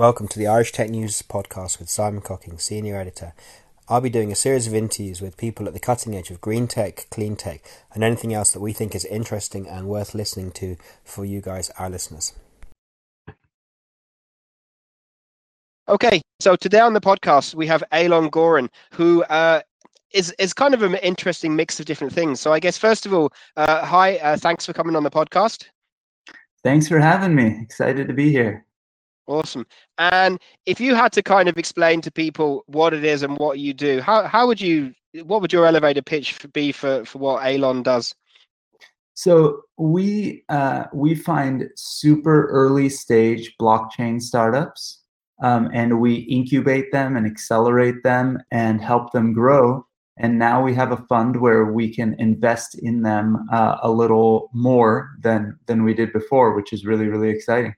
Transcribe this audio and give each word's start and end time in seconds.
Welcome 0.00 0.28
to 0.28 0.38
the 0.38 0.46
Irish 0.46 0.72
Tech 0.72 0.88
News 0.88 1.20
podcast 1.20 1.78
with 1.78 1.90
Simon 1.90 2.22
Cocking, 2.22 2.58
Senior 2.58 2.96
Editor. 2.96 3.34
I'll 3.86 4.00
be 4.00 4.08
doing 4.08 4.32
a 4.32 4.34
series 4.34 4.66
of 4.66 4.74
interviews 4.74 5.20
with 5.20 5.36
people 5.36 5.66
at 5.66 5.74
the 5.74 5.78
cutting 5.78 6.16
edge 6.16 6.30
of 6.30 6.40
green 6.40 6.66
tech, 6.68 7.06
clean 7.10 7.36
tech, 7.36 7.60
and 7.92 8.02
anything 8.02 8.32
else 8.32 8.50
that 8.52 8.60
we 8.60 8.72
think 8.72 8.94
is 8.94 9.04
interesting 9.04 9.68
and 9.68 9.88
worth 9.88 10.14
listening 10.14 10.52
to 10.52 10.78
for 11.04 11.26
you 11.26 11.42
guys, 11.42 11.68
our 11.78 11.90
listeners. 11.90 12.32
Okay, 15.86 16.22
so 16.40 16.56
today 16.56 16.80
on 16.80 16.94
the 16.94 17.00
podcast 17.02 17.54
we 17.54 17.66
have 17.66 17.84
Alon 17.92 18.30
Goren, 18.30 18.70
who 18.94 19.22
uh, 19.24 19.60
is 20.14 20.34
is 20.38 20.54
kind 20.54 20.72
of 20.72 20.82
an 20.82 20.94
interesting 20.94 21.54
mix 21.54 21.78
of 21.78 21.84
different 21.84 22.14
things. 22.14 22.40
So 22.40 22.54
I 22.54 22.58
guess 22.58 22.78
first 22.78 23.04
of 23.04 23.12
all, 23.12 23.34
uh, 23.58 23.84
hi, 23.84 24.16
uh, 24.16 24.38
thanks 24.38 24.64
for 24.64 24.72
coming 24.72 24.96
on 24.96 25.02
the 25.02 25.10
podcast. 25.10 25.66
Thanks 26.64 26.88
for 26.88 27.00
having 27.00 27.34
me. 27.34 27.58
Excited 27.60 28.08
to 28.08 28.14
be 28.14 28.30
here. 28.30 28.64
Awesome. 29.26 29.66
And 29.98 30.40
if 30.66 30.80
you 30.80 30.94
had 30.94 31.12
to 31.12 31.22
kind 31.22 31.48
of 31.48 31.56
explain 31.56 32.00
to 32.02 32.10
people 32.10 32.64
what 32.66 32.92
it 32.92 33.04
is 33.04 33.22
and 33.22 33.38
what 33.38 33.58
you 33.58 33.72
do, 33.72 34.00
how 34.00 34.26
how 34.26 34.46
would 34.46 34.60
you 34.60 34.92
what 35.24 35.40
would 35.40 35.52
your 35.52 35.66
elevator 35.66 36.02
pitch 36.02 36.38
be 36.52 36.72
for 36.72 37.04
for 37.04 37.18
what 37.18 37.46
Alon 37.46 37.82
does? 37.82 38.14
So 39.14 39.62
we 39.76 40.44
uh, 40.48 40.84
we 40.92 41.14
find 41.14 41.68
super 41.76 42.46
early 42.48 42.88
stage 42.88 43.54
blockchain 43.60 44.20
startups, 44.20 45.02
um, 45.42 45.70
and 45.74 46.00
we 46.00 46.14
incubate 46.14 46.90
them 46.90 47.16
and 47.16 47.26
accelerate 47.26 48.02
them 48.02 48.38
and 48.50 48.80
help 48.80 49.12
them 49.12 49.32
grow. 49.32 49.86
And 50.18 50.38
now 50.38 50.62
we 50.62 50.74
have 50.74 50.92
a 50.92 51.04
fund 51.08 51.40
where 51.40 51.66
we 51.66 51.94
can 51.94 52.14
invest 52.18 52.78
in 52.78 53.02
them 53.02 53.46
uh, 53.52 53.76
a 53.82 53.90
little 53.90 54.50
more 54.54 55.10
than 55.20 55.58
than 55.66 55.84
we 55.84 55.94
did 55.94 56.12
before, 56.12 56.54
which 56.54 56.72
is 56.72 56.86
really 56.86 57.06
really 57.06 57.30
exciting. 57.30 57.74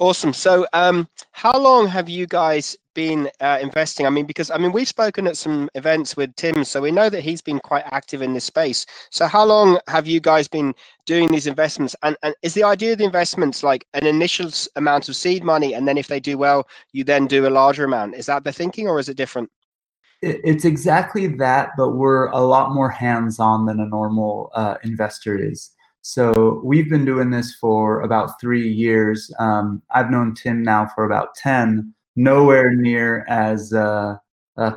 Awesome. 0.00 0.32
So, 0.32 0.66
um, 0.72 1.08
how 1.30 1.56
long 1.56 1.86
have 1.86 2.08
you 2.08 2.26
guys 2.26 2.76
been 2.94 3.30
uh, 3.40 3.60
investing? 3.62 4.06
I 4.06 4.10
mean, 4.10 4.26
because 4.26 4.50
I 4.50 4.58
mean, 4.58 4.72
we've 4.72 4.88
spoken 4.88 5.28
at 5.28 5.36
some 5.36 5.70
events 5.76 6.16
with 6.16 6.34
Tim, 6.34 6.64
so 6.64 6.80
we 6.80 6.90
know 6.90 7.08
that 7.08 7.20
he's 7.20 7.40
been 7.40 7.60
quite 7.60 7.84
active 7.92 8.20
in 8.20 8.34
this 8.34 8.44
space. 8.44 8.86
So, 9.10 9.28
how 9.28 9.44
long 9.44 9.78
have 9.86 10.08
you 10.08 10.18
guys 10.18 10.48
been 10.48 10.74
doing 11.06 11.30
these 11.30 11.46
investments? 11.46 11.94
And, 12.02 12.16
and 12.24 12.34
is 12.42 12.54
the 12.54 12.64
idea 12.64 12.92
of 12.92 12.98
the 12.98 13.04
investments 13.04 13.62
like 13.62 13.86
an 13.94 14.04
initial 14.04 14.50
amount 14.74 15.08
of 15.08 15.14
seed 15.14 15.44
money, 15.44 15.74
and 15.74 15.86
then 15.86 15.96
if 15.96 16.08
they 16.08 16.18
do 16.18 16.38
well, 16.38 16.66
you 16.92 17.04
then 17.04 17.28
do 17.28 17.46
a 17.46 17.48
larger 17.48 17.84
amount? 17.84 18.16
Is 18.16 18.26
that 18.26 18.42
the 18.42 18.52
thinking, 18.52 18.88
or 18.88 18.98
is 18.98 19.08
it 19.08 19.16
different? 19.16 19.48
It's 20.22 20.64
exactly 20.64 21.28
that, 21.36 21.70
but 21.76 21.90
we're 21.90 22.30
a 22.30 22.40
lot 22.40 22.72
more 22.72 22.88
hands-on 22.88 23.66
than 23.66 23.78
a 23.78 23.86
normal 23.86 24.50
uh, 24.54 24.76
investor 24.82 25.38
is. 25.38 25.70
So 26.06 26.60
we've 26.62 26.90
been 26.90 27.06
doing 27.06 27.30
this 27.30 27.54
for 27.54 28.02
about 28.02 28.38
three 28.38 28.70
years. 28.70 29.32
Um, 29.38 29.80
I've 29.90 30.10
known 30.10 30.34
Tim 30.34 30.62
now 30.62 30.86
for 30.94 31.06
about 31.06 31.34
10, 31.34 31.94
nowhere 32.14 32.74
near 32.74 33.24
as 33.26 33.72
uh, 33.72 34.16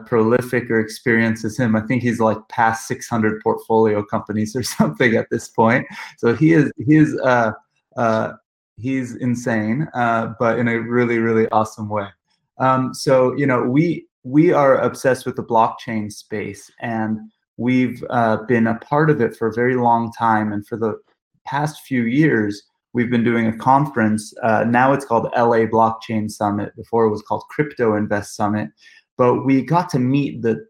prolific 0.06 0.72
or 0.72 0.80
experienced 0.80 1.44
as 1.44 1.58
him. 1.58 1.76
I 1.76 1.82
think 1.82 2.02
he's 2.02 2.22
like 2.22 2.38
past 2.48 2.88
600 2.88 3.42
portfolio 3.44 4.06
companies 4.06 4.56
or 4.56 4.64
something 4.80 5.18
at 5.18 5.30
this 5.30 5.50
point. 5.50 5.86
So 6.18 6.34
he 6.34 6.54
is, 6.54 6.72
he 6.78 6.96
is, 6.96 7.20
uh, 7.20 7.52
uh, 7.98 8.32
he's 8.78 9.18
insane, 9.18 9.90
uh, 9.96 10.34
but 10.40 10.60
in 10.60 10.70
a 10.70 10.80
really, 10.80 11.20
really 11.20 11.50
awesome 11.50 11.90
way. 11.90 12.08
Um, 12.58 12.94
so, 12.94 13.36
you 13.36 13.46
know, 13.46 13.64
we, 13.64 14.08
we 14.24 14.54
are 14.54 14.78
obsessed 14.78 15.26
with 15.26 15.36
the 15.36 15.44
blockchain 15.44 16.10
space 16.10 16.72
and 16.80 17.20
we've 17.58 18.02
uh, 18.12 18.38
been 18.48 18.68
a 18.68 18.76
part 18.76 19.10
of 19.10 19.20
it 19.20 19.36
for 19.36 19.50
a 19.50 19.54
very 19.54 19.76
long 19.76 20.14
time. 20.14 20.54
And 20.54 20.66
for 20.66 20.78
the 20.78 20.98
past 21.48 21.86
few 21.86 22.04
years, 22.04 22.64
we've 22.94 23.10
been 23.10 23.24
doing 23.24 23.48
a 23.48 23.58
conference. 23.58 24.34
Uh, 24.44 24.66
now 24.68 24.94
it's 24.94 25.06
called 25.06 25.30
LA 25.36 25.66
Blockchain 25.66 26.30
Summit. 26.30 26.76
Before 26.76 27.06
it 27.06 27.12
was 27.12 27.22
called 27.22 27.44
Crypto 27.50 27.96
Invest 27.96 28.36
Summit. 28.36 28.70
But 29.18 29.46
we 29.46 29.62
got 29.62 29.90
to 29.90 30.00
meet 30.00 30.42
the 30.42 30.66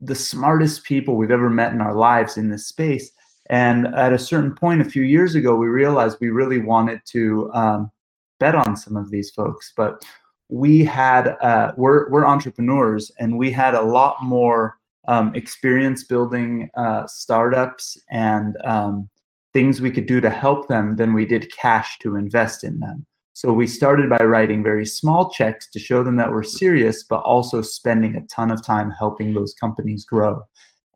the 0.00 0.14
smartest 0.14 0.84
people 0.84 1.16
we've 1.16 1.30
ever 1.30 1.50
met 1.50 1.72
in 1.72 1.80
our 1.80 1.94
lives 1.94 2.38
in 2.38 2.48
this 2.48 2.66
space. 2.66 3.10
And 3.50 3.88
at 3.88 4.12
a 4.12 4.18
certain 4.18 4.54
point, 4.54 4.80
a 4.80 4.84
few 4.84 5.02
years 5.02 5.34
ago, 5.34 5.54
we 5.54 5.66
realized 5.66 6.16
we 6.20 6.30
really 6.30 6.60
wanted 6.60 7.00
to 7.06 7.50
um, 7.52 7.90
bet 8.38 8.54
on 8.54 8.76
some 8.76 8.96
of 8.96 9.10
these 9.10 9.30
folks. 9.30 9.72
But 9.76 10.02
we 10.48 10.84
had 10.84 11.36
uh, 11.40 11.72
we're 11.76 12.10
we're 12.10 12.26
entrepreneurs, 12.26 13.10
and 13.18 13.38
we 13.38 13.50
had 13.50 13.74
a 13.74 13.82
lot 13.82 14.22
more 14.22 14.78
um, 15.08 15.34
experience 15.34 16.04
building 16.04 16.70
uh, 16.76 17.06
startups 17.06 17.98
and 18.10 18.56
um, 18.64 19.08
things 19.52 19.80
we 19.80 19.90
could 19.90 20.06
do 20.06 20.20
to 20.20 20.30
help 20.30 20.68
them 20.68 20.96
than 20.96 21.14
we 21.14 21.26
did 21.26 21.52
cash 21.52 21.98
to 22.00 22.16
invest 22.16 22.64
in 22.64 22.80
them. 22.80 23.06
So 23.32 23.52
we 23.52 23.66
started 23.66 24.10
by 24.10 24.22
writing 24.24 24.62
very 24.62 24.84
small 24.84 25.30
checks 25.30 25.68
to 25.70 25.78
show 25.78 26.02
them 26.02 26.16
that 26.16 26.30
we're 26.30 26.42
serious, 26.42 27.04
but 27.04 27.20
also 27.22 27.62
spending 27.62 28.16
a 28.16 28.26
ton 28.26 28.50
of 28.50 28.64
time 28.64 28.90
helping 28.90 29.32
those 29.32 29.54
companies 29.54 30.04
grow. 30.04 30.42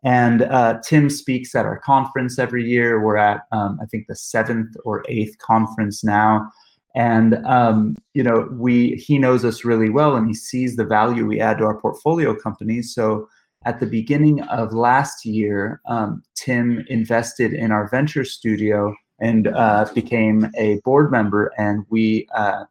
And 0.05 0.43
uh, 0.43 0.81
Tim 0.87 1.09
speaks 1.09 1.55
at 1.55 1.65
our 1.65 1.79
conference 1.79 2.39
every 2.39 2.69
year. 2.69 3.03
We're 3.03 3.17
at, 3.17 3.43
um, 3.53 3.79
I 3.81 3.87
think, 3.87 4.07
the 4.07 4.17
seventh 4.17 4.77
or 4.85 5.03
eighth 5.09 5.39
conference 5.39 6.05
now. 6.05 6.51
And 6.95 7.35
um, 7.47 7.97
you 8.13 8.23
know, 8.23 8.49
we 8.53 8.97
he 8.97 9.19
knows 9.19 9.45
us 9.45 9.65
really 9.65 9.91
well, 9.91 10.15
and 10.15 10.29
he 10.29 10.35
sees 10.35 10.77
the 10.77 10.85
value 10.85 11.27
we 11.27 11.41
add 11.41 11.59
to 11.59 11.65
our 11.65 11.81
portfolio 11.81 12.37
companies. 12.37 12.95
So 12.95 13.29
at 13.65 13.81
the 13.81 13.87
beginning 13.87 14.43
of 14.43 14.73
last 14.73 15.25
year, 15.25 15.81
um, 15.87 16.23
Tim 16.35 16.85
invested 16.89 17.53
in 17.53 17.73
our 17.73 17.89
venture 17.89 18.25
studio 18.25 18.95
and 19.21 19.49
uh, 19.49 19.87
became 19.95 20.51
a 20.57 20.81
board 20.85 21.11
member, 21.11 21.53
and 21.57 21.85
we 21.89 22.27
uh, 22.35 22.65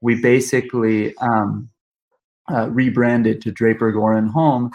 we 0.00 0.20
basically 0.20 1.16
um, 1.16 1.68
uh, 2.52 2.68
rebranded 2.70 3.40
to 3.42 3.50
Draper 3.50 3.90
Goren 3.90 4.28
Holm, 4.28 4.70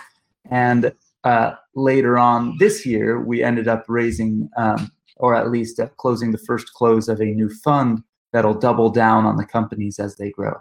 and 0.50 0.92
uh, 1.24 1.52
later 1.76 2.18
on 2.18 2.58
this 2.58 2.86
year, 2.86 3.22
we 3.22 3.44
ended 3.44 3.68
up 3.68 3.86
raising, 3.88 4.50
um, 4.58 4.92
or 5.18 5.36
at 5.36 5.52
least 5.52 5.80
closing 5.98 6.32
the 6.32 6.38
first 6.38 6.74
close 6.74 7.08
of 7.08 7.22
a 7.22 7.26
new 7.26 7.50
fund 7.50 8.04
that'll 8.34 8.54
double 8.54 8.90
down 8.90 9.26
on 9.26 9.38
the 9.38 9.46
companies 9.46 10.00
as 10.00 10.16
they 10.18 10.32
grow. 10.32 10.54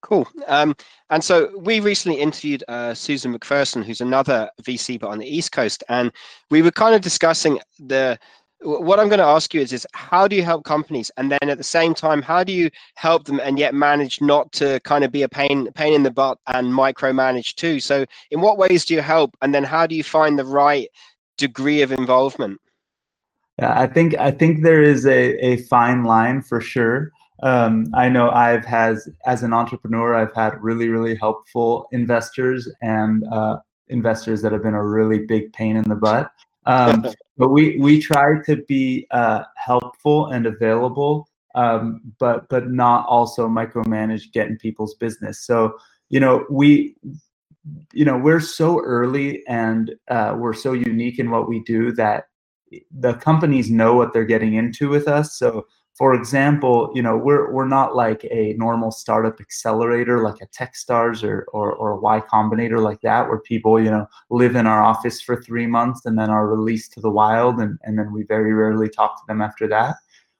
Cool. 0.00 0.28
Um, 0.46 0.76
and 1.10 1.22
so 1.22 1.50
we 1.58 1.80
recently 1.80 2.20
interviewed 2.20 2.62
uh, 2.68 2.94
Susan 2.94 3.36
McPherson, 3.36 3.84
who's 3.84 4.00
another 4.00 4.48
VC 4.62 4.98
but 4.98 5.08
on 5.08 5.18
the 5.18 5.26
East 5.26 5.52
Coast, 5.52 5.82
and 5.88 6.12
we 6.50 6.62
were 6.62 6.70
kind 6.70 6.94
of 6.94 7.00
discussing 7.00 7.60
the. 7.78 8.18
What 8.60 8.98
I'm 8.98 9.06
going 9.06 9.20
to 9.20 9.24
ask 9.24 9.54
you 9.54 9.60
is, 9.60 9.72
is 9.72 9.86
how 9.94 10.26
do 10.26 10.34
you 10.34 10.42
help 10.42 10.64
companies, 10.64 11.12
and 11.16 11.30
then 11.30 11.48
at 11.48 11.58
the 11.58 11.64
same 11.64 11.94
time, 11.94 12.20
how 12.20 12.42
do 12.42 12.52
you 12.52 12.70
help 12.96 13.24
them 13.24 13.38
and 13.40 13.56
yet 13.56 13.72
manage 13.72 14.20
not 14.20 14.50
to 14.52 14.80
kind 14.80 15.04
of 15.04 15.12
be 15.12 15.22
a 15.22 15.28
pain 15.28 15.70
pain 15.72 15.94
in 15.94 16.02
the 16.02 16.10
butt 16.10 16.38
and 16.48 16.66
micromanage 16.66 17.54
too? 17.54 17.78
So, 17.78 18.04
in 18.32 18.40
what 18.40 18.58
ways 18.58 18.84
do 18.84 18.94
you 18.94 19.00
help, 19.00 19.36
and 19.42 19.54
then 19.54 19.62
how 19.62 19.86
do 19.86 19.94
you 19.94 20.02
find 20.02 20.36
the 20.36 20.44
right 20.44 20.88
degree 21.36 21.82
of 21.82 21.92
involvement? 21.92 22.60
Yeah, 23.60 23.78
I 23.78 23.86
think 23.86 24.16
I 24.18 24.32
think 24.32 24.62
there 24.62 24.82
is 24.82 25.06
a, 25.06 25.44
a 25.44 25.56
fine 25.58 26.02
line 26.02 26.42
for 26.42 26.60
sure 26.60 27.12
um, 27.42 27.86
I 27.94 28.08
know 28.08 28.30
I've 28.30 28.64
has 28.64 29.08
as 29.26 29.42
an 29.42 29.52
entrepreneur, 29.52 30.14
I've 30.14 30.34
had 30.34 30.62
really, 30.62 30.88
really 30.88 31.14
helpful 31.14 31.88
investors 31.92 32.68
and 32.82 33.24
uh, 33.32 33.58
investors 33.88 34.42
that 34.42 34.52
have 34.52 34.62
been 34.62 34.74
a 34.74 34.84
really 34.84 35.20
big 35.20 35.52
pain 35.52 35.76
in 35.76 35.84
the 35.84 35.94
butt. 35.94 36.30
Um, 36.66 37.06
but 37.36 37.48
we 37.48 37.78
we 37.78 38.00
try 38.00 38.42
to 38.44 38.56
be 38.56 39.06
uh, 39.10 39.44
helpful 39.56 40.26
and 40.26 40.46
available, 40.46 41.28
um, 41.54 42.00
but 42.18 42.48
but 42.48 42.70
not 42.70 43.06
also 43.06 43.48
micromanage 43.48 44.32
getting 44.32 44.58
people's 44.58 44.94
business. 44.94 45.40
So 45.40 45.78
you 46.10 46.20
know 46.20 46.44
we 46.50 46.96
you 47.92 48.04
know 48.04 48.18
we're 48.18 48.40
so 48.40 48.80
early 48.80 49.46
and 49.46 49.94
uh, 50.08 50.34
we're 50.36 50.54
so 50.54 50.72
unique 50.72 51.18
in 51.18 51.30
what 51.30 51.48
we 51.48 51.60
do 51.60 51.92
that 51.92 52.24
the 52.90 53.14
companies 53.14 53.70
know 53.70 53.94
what 53.94 54.12
they're 54.12 54.24
getting 54.24 54.54
into 54.54 54.88
with 54.88 55.08
us. 55.08 55.38
So 55.38 55.66
for 55.98 56.14
example, 56.14 56.92
you 56.94 57.02
know, 57.02 57.16
we're 57.16 57.50
we're 57.50 57.66
not 57.66 57.96
like 57.96 58.24
a 58.30 58.52
normal 58.52 58.92
startup 58.92 59.40
accelerator 59.40 60.22
like 60.22 60.40
a 60.40 60.46
Techstars 60.46 61.24
or, 61.24 61.44
or 61.52 61.72
or 61.72 61.90
a 61.90 61.96
Y 61.96 62.20
Combinator 62.32 62.80
like 62.80 63.00
that, 63.00 63.28
where 63.28 63.40
people, 63.40 63.82
you 63.82 63.90
know, 63.90 64.06
live 64.30 64.54
in 64.54 64.64
our 64.64 64.80
office 64.80 65.20
for 65.20 65.42
three 65.42 65.66
months 65.66 66.06
and 66.06 66.16
then 66.16 66.30
are 66.30 66.46
released 66.46 66.92
to 66.92 67.00
the 67.00 67.10
wild 67.10 67.58
and, 67.58 67.80
and 67.82 67.98
then 67.98 68.12
we 68.12 68.22
very 68.22 68.54
rarely 68.54 68.88
talk 68.88 69.16
to 69.16 69.24
them 69.26 69.42
after 69.42 69.66
that. 69.66 69.96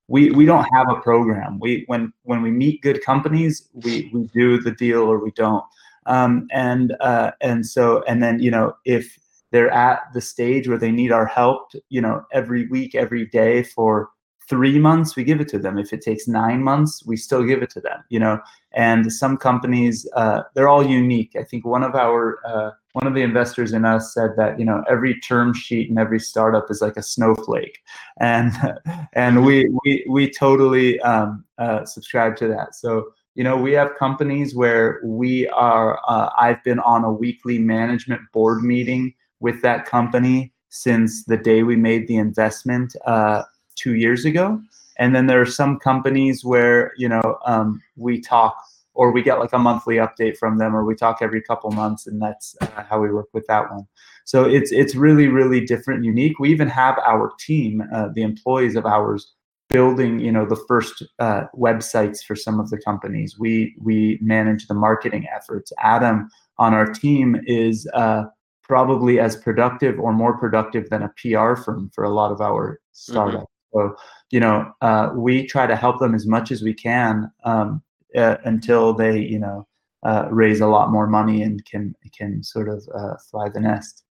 We 0.06 0.30
we 0.30 0.46
don't 0.46 0.68
have 0.72 0.88
a 0.88 1.00
program. 1.00 1.58
We 1.58 1.82
when 1.88 2.12
when 2.22 2.40
we 2.40 2.52
meet 2.52 2.80
good 2.80 3.04
companies, 3.04 3.68
we 3.72 4.10
we 4.14 4.28
do 4.32 4.60
the 4.60 4.70
deal 4.70 5.02
or 5.02 5.18
we 5.18 5.32
don't. 5.32 5.64
Um, 6.06 6.46
and 6.52 6.94
uh, 7.00 7.32
and 7.40 7.66
so 7.66 8.04
and 8.04 8.22
then 8.22 8.38
you 8.38 8.52
know 8.52 8.76
if 8.84 9.18
they're 9.50 9.72
at 9.72 10.02
the 10.14 10.20
stage 10.20 10.68
where 10.68 10.78
they 10.78 10.92
need 10.92 11.10
our 11.10 11.26
help, 11.26 11.72
you 11.88 12.00
know, 12.00 12.24
every 12.32 12.68
week, 12.68 12.94
every 12.94 13.26
day 13.26 13.62
for 13.62 14.10
three 14.48 14.78
months 14.78 15.16
we 15.16 15.24
give 15.24 15.40
it 15.40 15.48
to 15.48 15.58
them. 15.58 15.78
If 15.78 15.92
it 15.92 16.02
takes 16.02 16.26
nine 16.26 16.62
months 16.62 17.04
we 17.04 17.16
still 17.16 17.42
give 17.42 17.62
it 17.62 17.70
to 17.70 17.80
them 17.80 18.04
you 18.08 18.18
know? 18.18 18.40
And 18.72 19.12
some 19.12 19.36
companies 19.36 20.08
uh, 20.14 20.42
they're 20.54 20.68
all 20.68 20.86
unique. 20.86 21.34
I 21.36 21.42
think 21.42 21.64
one 21.64 21.82
of 21.82 21.94
our 21.94 22.38
uh, 22.46 22.70
one 22.92 23.06
of 23.06 23.14
the 23.14 23.22
investors 23.22 23.72
in 23.72 23.84
us 23.84 24.12
said 24.12 24.30
that 24.36 24.58
you 24.58 24.64
know 24.64 24.82
every 24.88 25.18
term 25.20 25.54
sheet 25.54 25.88
and 25.88 25.98
every 25.98 26.20
startup 26.20 26.70
is 26.70 26.82
like 26.82 26.96
a 26.96 27.02
snowflake. 27.02 27.78
And 28.20 28.52
and 29.14 29.44
we 29.44 29.68
we 29.84 30.04
we 30.08 30.30
totally 30.30 31.00
um, 31.00 31.44
uh, 31.58 31.84
subscribe 31.84 32.36
to 32.36 32.48
that. 32.48 32.74
So 32.74 33.12
you 33.38 33.44
know 33.44 33.56
we 33.56 33.72
have 33.72 33.96
companies 33.96 34.54
where 34.54 35.00
we 35.04 35.48
are 35.50 36.00
uh, 36.08 36.28
i've 36.36 36.62
been 36.64 36.80
on 36.80 37.04
a 37.04 37.12
weekly 37.12 37.56
management 37.56 38.20
board 38.32 38.64
meeting 38.64 39.14
with 39.38 39.62
that 39.62 39.86
company 39.86 40.52
since 40.70 41.24
the 41.24 41.36
day 41.36 41.62
we 41.62 41.76
made 41.76 42.08
the 42.08 42.16
investment 42.16 42.96
uh, 43.06 43.42
two 43.78 43.94
years 43.94 44.24
ago. 44.24 44.60
And 44.98 45.14
then 45.14 45.26
there 45.26 45.40
are 45.40 45.46
some 45.46 45.78
companies 45.78 46.44
where 46.44 46.92
you 46.96 47.08
know 47.08 47.38
um, 47.46 47.80
we 47.96 48.20
talk 48.20 48.56
or 48.94 49.12
we 49.12 49.22
get 49.22 49.38
like 49.38 49.52
a 49.52 49.58
monthly 49.58 49.96
update 49.96 50.36
from 50.36 50.58
them 50.58 50.74
or 50.74 50.84
we 50.84 50.94
talk 50.94 51.18
every 51.22 51.40
couple 51.40 51.70
months 51.70 52.08
and 52.08 52.20
that's 52.20 52.56
uh, 52.60 52.82
how 52.82 53.00
we 53.00 53.12
work 53.12 53.28
with 53.32 53.46
that 53.46 53.70
one. 53.70 53.86
So 54.24 54.44
it's 54.44 54.72
it's 54.72 54.94
really 54.94 55.28
really 55.28 55.64
different 55.64 56.04
unique. 56.04 56.38
We 56.38 56.50
even 56.50 56.68
have 56.68 56.98
our 56.98 57.32
team 57.38 57.82
uh, 57.94 58.08
the 58.14 58.22
employees 58.22 58.76
of 58.76 58.86
ours 58.86 59.34
building 59.68 60.18
you 60.18 60.32
know 60.32 60.46
the 60.46 60.60
first 60.66 61.02
uh, 61.18 61.44
websites 61.54 62.24
for 62.24 62.34
some 62.34 62.58
of 62.58 62.70
the 62.70 62.78
companies. 62.78 63.38
We 63.38 63.74
we 63.80 64.18
manage 64.20 64.66
the 64.66 64.74
marketing 64.74 65.26
efforts. 65.34 65.72
Adam 65.78 66.28
on 66.58 66.74
our 66.74 66.86
team 66.86 67.40
is 67.46 67.88
uh, 67.94 68.24
probably 68.62 69.20
as 69.20 69.36
productive 69.36 69.98
or 69.98 70.12
more 70.12 70.36
productive 70.36 70.90
than 70.90 71.02
a 71.02 71.08
pr 71.16 71.54
firm 71.54 71.90
for 71.94 72.04
a 72.04 72.10
lot 72.10 72.32
of 72.32 72.40
our 72.40 72.80
startups. 72.92 73.36
mm-hmm. 73.36 73.57
So 73.72 73.96
you 74.30 74.40
know 74.40 74.70
uh, 74.80 75.10
we 75.14 75.46
try 75.46 75.66
to 75.66 75.76
help 75.76 75.98
them 75.98 76.14
as 76.14 76.26
much 76.26 76.50
as 76.50 76.62
we 76.62 76.74
can 76.74 77.30
um, 77.44 77.82
uh, 78.16 78.36
until 78.44 78.92
they 78.92 79.18
you 79.18 79.38
know 79.38 79.66
uh, 80.04 80.28
raise 80.30 80.60
a 80.60 80.66
lot 80.66 80.90
more 80.90 81.06
money 81.06 81.42
and 81.42 81.64
can 81.64 81.94
can 82.16 82.42
sort 82.42 82.68
of 82.68 82.86
uh, 82.94 83.14
fly 83.30 83.48
the 83.48 83.60
nest 83.60 84.04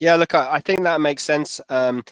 yeah 0.00 0.14
look 0.16 0.34
i, 0.34 0.54
I 0.54 0.60
think 0.60 0.82
that 0.82 1.00
makes 1.00 1.22
sense 1.22 1.60
um, 1.68 2.04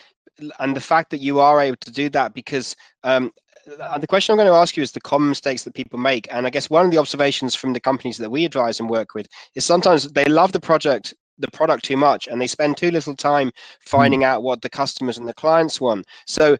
and 0.58 0.74
the 0.74 0.80
fact 0.80 1.10
that 1.10 1.20
you 1.20 1.40
are 1.40 1.60
able 1.60 1.76
to 1.76 1.90
do 1.90 2.08
that 2.10 2.34
because 2.34 2.74
um, 3.04 3.32
the 3.66 4.06
question 4.08 4.32
I'm 4.32 4.38
going 4.38 4.48
to 4.48 4.54
ask 4.54 4.76
you 4.76 4.82
is 4.82 4.92
the 4.92 5.00
common 5.00 5.28
mistakes 5.28 5.64
that 5.64 5.74
people 5.74 5.98
make. 5.98 6.26
And 6.30 6.46
I 6.46 6.50
guess 6.50 6.70
one 6.70 6.84
of 6.84 6.90
the 6.90 6.98
observations 6.98 7.54
from 7.54 7.72
the 7.72 7.80
companies 7.80 8.18
that 8.18 8.30
we 8.30 8.44
advise 8.44 8.80
and 8.80 8.88
work 8.88 9.14
with 9.14 9.28
is 9.54 9.64
sometimes 9.64 10.10
they 10.12 10.24
love 10.24 10.52
the 10.52 10.60
project, 10.60 11.14
the 11.40 11.50
product 11.50 11.84
too 11.84 11.96
much, 11.96 12.28
and 12.28 12.40
they 12.40 12.46
spend 12.46 12.76
too 12.76 12.90
little 12.90 13.16
time 13.16 13.50
finding 13.80 14.24
out 14.24 14.42
what 14.42 14.62
the 14.62 14.70
customers 14.70 15.18
and 15.18 15.28
the 15.28 15.34
clients 15.34 15.80
want. 15.80 16.06
So, 16.26 16.56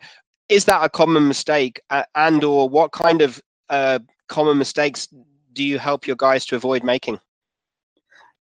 is 0.49 0.65
that 0.65 0.85
a 0.85 0.88
common 0.88 1.29
mistake? 1.29 1.81
Uh, 1.91 2.05
and 2.15 2.43
or 2.43 2.69
what 2.69 2.93
kind 2.93 3.23
of 3.23 3.41
uh, 3.69 4.00
common 4.29 4.59
mistakes 4.59 5.09
do 5.53 5.65
you 5.65 5.79
help 5.79 6.06
your 6.06 6.17
guys 6.17 6.44
to 6.47 6.56
avoid 6.56 6.82
making? 6.82 7.21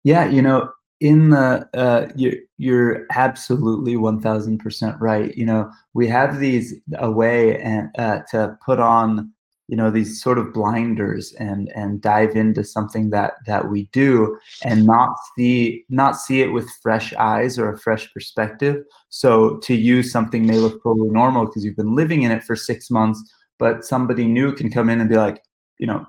Yeah, 0.04 0.26
you 0.26 0.40
know, 0.40 0.70
in 1.00 1.30
the 1.30 1.68
uh, 1.74 2.08
you're, 2.16 2.34
you're 2.56 3.06
absolutely 3.12 3.94
1000% 3.94 4.96
right 5.00 5.36
you 5.36 5.46
know 5.46 5.70
we 5.94 6.08
have 6.08 6.38
these 6.38 6.74
a 6.98 7.10
way 7.10 7.60
and 7.60 7.88
uh, 7.98 8.20
to 8.30 8.58
put 8.64 8.80
on 8.80 9.32
you 9.68 9.76
know 9.76 9.90
these 9.90 10.20
sort 10.20 10.38
of 10.38 10.52
blinders 10.52 11.32
and 11.34 11.70
and 11.74 12.00
dive 12.00 12.34
into 12.34 12.64
something 12.64 13.10
that 13.10 13.34
that 13.46 13.70
we 13.70 13.84
do 13.92 14.36
and 14.64 14.84
not 14.86 15.16
see 15.36 15.84
not 15.88 16.16
see 16.16 16.40
it 16.40 16.48
with 16.48 16.68
fresh 16.82 17.12
eyes 17.14 17.58
or 17.58 17.72
a 17.72 17.78
fresh 17.78 18.12
perspective 18.12 18.82
so 19.10 19.58
to 19.58 19.74
you 19.74 20.02
something 20.02 20.46
may 20.46 20.56
look 20.56 20.82
totally 20.82 21.10
normal 21.10 21.46
because 21.46 21.64
you've 21.64 21.76
been 21.76 21.94
living 21.94 22.22
in 22.22 22.32
it 22.32 22.42
for 22.42 22.56
six 22.56 22.90
months 22.90 23.22
but 23.58 23.84
somebody 23.84 24.24
new 24.24 24.52
can 24.52 24.70
come 24.70 24.88
in 24.88 25.00
and 25.00 25.10
be 25.10 25.16
like 25.16 25.42
you 25.78 25.86
know 25.86 26.04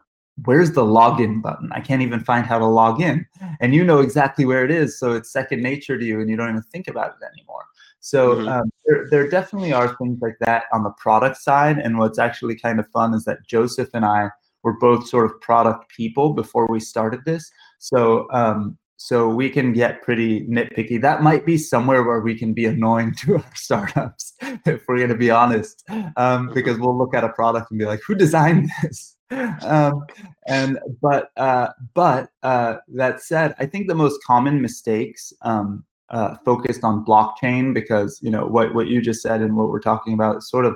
where's 0.45 0.71
the 0.71 0.83
login 0.83 1.41
button? 1.41 1.69
I 1.73 1.81
can't 1.81 2.01
even 2.01 2.19
find 2.21 2.45
how 2.45 2.59
to 2.59 2.65
log 2.65 3.01
in. 3.01 3.25
And 3.59 3.73
you 3.73 3.83
know 3.83 3.99
exactly 3.99 4.45
where 4.45 4.63
it 4.63 4.71
is. 4.71 4.97
So 4.97 5.13
it's 5.13 5.31
second 5.31 5.61
nature 5.61 5.97
to 5.97 6.05
you 6.05 6.21
and 6.21 6.29
you 6.29 6.35
don't 6.35 6.49
even 6.49 6.61
think 6.61 6.87
about 6.87 7.15
it 7.19 7.25
anymore. 7.33 7.65
So 7.99 8.35
mm-hmm. 8.35 8.47
um, 8.47 8.71
there, 8.85 9.07
there 9.09 9.29
definitely 9.29 9.73
are 9.73 9.95
things 9.97 10.19
like 10.21 10.37
that 10.41 10.63
on 10.71 10.83
the 10.83 10.91
product 10.91 11.37
side. 11.37 11.77
And 11.79 11.97
what's 11.97 12.19
actually 12.19 12.55
kind 12.55 12.79
of 12.79 12.87
fun 12.89 13.13
is 13.13 13.25
that 13.25 13.45
Josef 13.47 13.89
and 13.93 14.05
I 14.05 14.29
were 14.63 14.77
both 14.79 15.07
sort 15.07 15.25
of 15.25 15.39
product 15.41 15.89
people 15.95 16.33
before 16.33 16.67
we 16.67 16.79
started 16.79 17.21
this. 17.25 17.49
So 17.79 18.27
um, 18.31 18.77
so 19.01 19.29
we 19.29 19.49
can 19.49 19.71
get 19.71 20.01
pretty 20.01 20.45
nitpicky. 20.47 21.01
That 21.01 21.23
might 21.23 21.45
be 21.45 21.57
somewhere 21.57 22.03
where 22.03 22.19
we 22.19 22.37
can 22.37 22.53
be 22.53 22.65
annoying 22.65 23.15
to 23.19 23.37
our 23.37 23.55
startups, 23.55 24.33
if 24.41 24.83
we're 24.87 24.97
going 24.97 25.09
to 25.09 25.15
be 25.15 25.31
honest, 25.31 25.83
um, 26.17 26.51
because 26.53 26.77
we'll 26.77 26.97
look 26.97 27.15
at 27.15 27.23
a 27.23 27.29
product 27.29 27.71
and 27.71 27.79
be 27.79 27.85
like, 27.85 28.01
"Who 28.05 28.13
designed 28.13 28.69
this?" 28.83 29.15
um, 29.61 30.03
and 30.47 30.79
but 31.01 31.31
uh, 31.37 31.69
but 31.93 32.29
uh, 32.43 32.77
that 32.89 33.21
said, 33.21 33.55
I 33.57 33.65
think 33.65 33.87
the 33.87 33.95
most 33.95 34.21
common 34.25 34.61
mistakes 34.61 35.31
um, 35.43 35.85
uh, 36.11 36.35
focused 36.43 36.83
on 36.83 37.05
blockchain 37.05 37.73
because 37.73 38.19
you 38.21 38.31
know 38.31 38.45
what 38.45 38.73
what 38.73 38.87
you 38.87 39.01
just 39.01 39.21
said 39.21 39.41
and 39.41 39.55
what 39.55 39.69
we're 39.69 39.79
talking 39.79 40.13
about 40.13 40.43
sort 40.43 40.65
of 40.65 40.75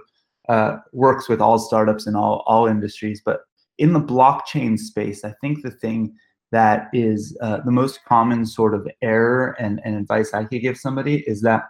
uh, 0.50 0.77
works 0.91 1.30
with 1.30 1.41
all 1.41 1.57
startups 1.57 2.07
in 2.07 2.15
all 2.15 2.44
all 2.45 2.68
industries. 2.68 3.21
But 3.24 3.41
in 3.77 3.94
the 3.94 4.01
blockchain 4.01 4.77
space, 4.77 5.24
I 5.24 5.33
think 5.41 5.63
the 5.63 5.71
thing 5.71 6.15
that 6.51 6.88
is 6.94 7.35
uh, 7.41 7.62
the 7.65 7.71
most 7.71 8.06
common 8.06 8.45
sort 8.45 8.75
of 8.75 8.88
error 9.01 9.56
and, 9.59 9.81
and 9.83 9.95
advice 9.95 10.33
I 10.35 10.45
could 10.45 10.62
give 10.62 10.77
somebody 10.77 11.24
is 11.27 11.41
that 11.41 11.63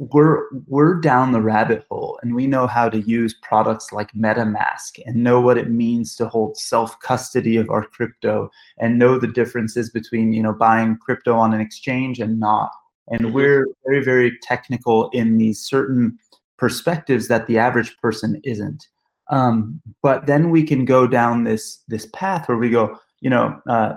we're 0.00 0.48
we're 0.66 0.94
down 0.94 1.32
the 1.32 1.40
rabbit 1.40 1.84
hole 1.90 2.18
and 2.22 2.34
we 2.34 2.46
know 2.46 2.66
how 2.66 2.88
to 2.88 3.00
use 3.00 3.34
products 3.42 3.92
like 3.92 4.12
metamask 4.12 4.98
and 5.04 5.16
know 5.16 5.40
what 5.40 5.58
it 5.58 5.70
means 5.70 6.14
to 6.16 6.28
hold 6.28 6.56
self 6.56 6.98
custody 7.00 7.56
of 7.56 7.68
our 7.70 7.84
crypto 7.84 8.50
and 8.78 8.98
know 8.98 9.18
the 9.18 9.26
differences 9.26 9.90
between 9.90 10.32
you 10.32 10.42
know 10.42 10.52
buying 10.52 10.96
crypto 10.96 11.34
on 11.34 11.52
an 11.52 11.60
exchange 11.60 12.20
and 12.20 12.38
not 12.38 12.70
and 13.08 13.22
mm-hmm. 13.22 13.32
we're 13.32 13.66
very 13.86 14.04
very 14.04 14.38
technical 14.42 15.10
in 15.10 15.36
these 15.38 15.60
certain 15.60 16.16
perspectives 16.56 17.28
that 17.28 17.46
the 17.46 17.58
average 17.58 17.96
person 17.98 18.40
isn't 18.44 18.88
um, 19.30 19.80
but 20.02 20.26
then 20.26 20.50
we 20.50 20.62
can 20.62 20.84
go 20.84 21.06
down 21.06 21.44
this 21.44 21.82
this 21.88 22.06
path 22.14 22.48
where 22.48 22.58
we 22.58 22.70
go 22.70 22.96
you 23.20 23.30
know 23.30 23.60
uh, 23.68 23.94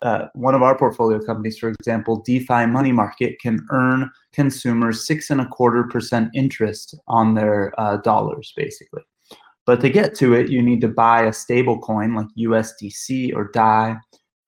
uh, 0.00 0.26
one 0.34 0.54
of 0.54 0.62
our 0.62 0.76
portfolio 0.76 1.20
companies, 1.20 1.58
for 1.58 1.68
example, 1.68 2.22
DeFi 2.26 2.66
Money 2.66 2.92
Market, 2.92 3.38
can 3.40 3.64
earn 3.70 4.10
consumers 4.32 5.06
six 5.06 5.30
and 5.30 5.40
a 5.40 5.46
quarter 5.46 5.84
percent 5.84 6.30
interest 6.34 6.96
on 7.06 7.34
their 7.34 7.72
uh, 7.78 7.98
dollars, 7.98 8.52
basically. 8.56 9.02
But 9.64 9.80
to 9.82 9.90
get 9.90 10.14
to 10.16 10.34
it, 10.34 10.50
you 10.50 10.60
need 10.60 10.80
to 10.80 10.88
buy 10.88 11.22
a 11.22 11.32
stable 11.32 11.78
coin 11.78 12.14
like 12.14 12.26
USDC 12.36 13.34
or 13.34 13.50
DAI, 13.52 13.96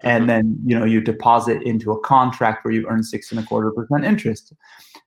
and 0.00 0.22
mm-hmm. 0.22 0.26
then 0.26 0.58
you 0.64 0.78
know 0.78 0.84
you 0.84 1.00
deposit 1.00 1.62
into 1.62 1.92
a 1.92 2.00
contract 2.00 2.64
where 2.64 2.74
you 2.74 2.86
earn 2.88 3.04
six 3.04 3.30
and 3.30 3.38
a 3.38 3.44
quarter 3.44 3.70
percent 3.70 4.04
interest. 4.04 4.52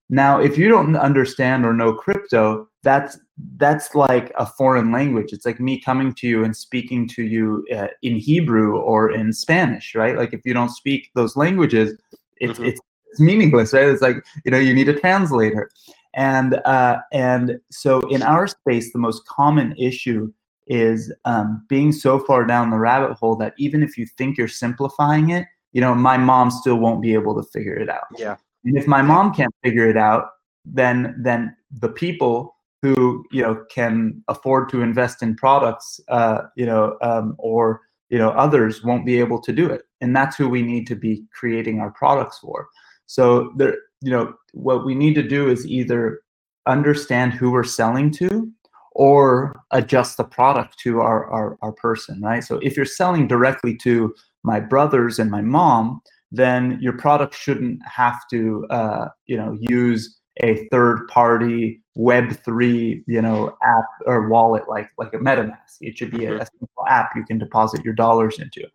Now, 0.10 0.40
if 0.40 0.58
you 0.58 0.70
don't 0.70 0.96
understand 0.96 1.66
or 1.66 1.74
know 1.74 1.94
crypto, 1.94 2.70
that's 2.84 3.20
that's 3.58 3.94
like 3.94 4.32
a 4.38 4.46
foreign 4.46 4.92
language. 4.92 5.34
It's 5.34 5.46
like 5.46 5.60
me 5.60 5.80
coming 5.80 6.14
to 6.16 6.28
you 6.28 6.44
and 6.44 6.56
speaking 6.56 7.08
to 7.10 7.24
you 7.24 7.66
uh, 7.76 7.88
in 8.02 8.16
Hebrew 8.16 8.78
or 8.78 9.12
in 9.12 9.34
Spanish, 9.34 9.96
right? 9.96 10.18
Like 10.18 10.34
if 10.34 10.42
you 10.46 10.54
don't 10.54 10.70
speak 10.70 11.10
those 11.14 11.36
languages, 11.36 12.00
it's 12.38 12.54
mm-hmm. 12.54 12.70
it's, 12.70 12.80
it's 13.08 13.20
meaningless, 13.20 13.74
right? 13.74 13.88
It's 13.88 14.02
like 14.02 14.24
you 14.46 14.52
know 14.52 14.60
you 14.60 14.74
need 14.74 14.88
a 14.88 14.98
translator, 14.98 15.70
and 16.14 16.56
uh, 16.66 17.00
and 17.12 17.60
so 17.70 18.00
in 18.08 18.24
our 18.24 18.48
space, 18.48 18.94
the 18.94 19.00
most 19.00 19.28
common 19.28 19.76
issue 19.78 20.32
is 20.68 21.14
um, 21.26 21.66
being 21.70 21.92
so 21.92 22.20
far 22.20 22.46
down 22.46 22.70
the 22.70 22.78
rabbit 22.78 23.14
hole 23.14 23.36
that 23.38 23.54
even 23.58 23.84
if 23.84 23.98
you 23.98 24.06
think 24.18 24.38
you're 24.38 24.48
simplifying 24.48 25.30
it, 25.30 25.46
you 25.72 25.82
know, 25.82 25.96
my 25.96 26.18
mom 26.18 26.52
still 26.52 26.76
won't 26.76 27.02
be 27.02 27.14
able 27.14 27.36
to 27.36 27.44
figure 27.50 27.76
it 27.76 27.90
out. 27.90 28.06
Yeah. 28.18 28.36
And 28.68 28.78
if 28.78 28.86
my 28.86 29.02
mom 29.02 29.34
can't 29.34 29.54
figure 29.64 29.90
it 29.90 29.98
out, 29.98 30.30
then 30.66 31.16
then 31.18 31.56
the 31.72 31.90
people 31.90 32.58
who 32.82 33.26
you 33.32 33.42
know 33.42 33.64
can 33.72 34.22
afford 34.28 34.70
to 34.70 34.82
invest 34.82 35.24
in 35.24 35.36
products, 35.36 36.00
uh, 36.10 36.44
you 36.56 36.66
know, 36.66 36.98
um, 37.02 37.36
or 37.40 37.82
you 38.10 38.18
know 38.18 38.32
others 38.32 38.84
won't 38.84 39.06
be 39.06 39.20
able 39.20 39.42
to 39.42 39.54
do 39.54 39.70
it, 39.70 39.84
and 40.02 40.16
that's 40.16 40.36
who 40.36 40.50
we 40.50 40.62
need 40.62 40.86
to 40.88 40.96
be 40.96 41.24
creating 41.34 41.80
our 41.80 41.92
products 41.92 42.40
for. 42.40 42.68
So 43.06 43.54
there, 43.56 43.78
you 44.02 44.12
know, 44.12 44.34
what 44.54 44.86
we 44.86 44.96
need 44.96 45.16
to 45.16 45.24
do 45.24 45.50
is 45.50 45.66
either 45.66 46.20
understand 46.66 47.34
who 47.34 47.52
we're 47.52 47.64
selling 47.64 48.12
to 48.12 48.52
or 48.92 49.56
adjust 49.72 50.18
the 50.18 50.24
product 50.24 50.78
to 50.80 51.00
our, 51.00 51.28
our, 51.28 51.58
our 51.62 51.72
person, 51.72 52.20
right? 52.20 52.44
So 52.44 52.58
if 52.64 52.76
you're 52.76 52.86
selling 52.86 53.28
directly 53.28 53.78
to 53.78 54.14
my 54.44 54.60
brothers 54.60 55.20
and 55.20 55.30
my 55.30 55.42
mom, 55.42 56.02
then 56.32 56.78
your 56.82 56.94
product 56.94 57.36
shouldn't 57.36 57.80
have 57.86 58.20
to, 58.32 58.66
uh, 58.70 59.08
you 59.26 59.38
know, 59.38 59.58
use 59.60 60.20
a 60.42 60.68
third 60.70 61.08
party 61.08 61.82
web3 61.98 63.04
you 63.08 63.22
know 63.22 63.58
app 63.64 63.86
or 64.06 64.30
wallet 64.30 64.64
like 64.68 64.90
like 64.98 65.14
a 65.14 65.18
metamask. 65.18 65.78
It 65.82 65.98
should 65.98 66.12
be 66.12 66.26
a, 66.26 66.36
a 66.38 66.46
simple 66.46 66.86
app 66.88 67.12
you 67.16 67.26
can 67.26 67.38
deposit 67.38 67.84
your 67.84 67.96
dollars 67.96 68.40
into. 68.40 68.68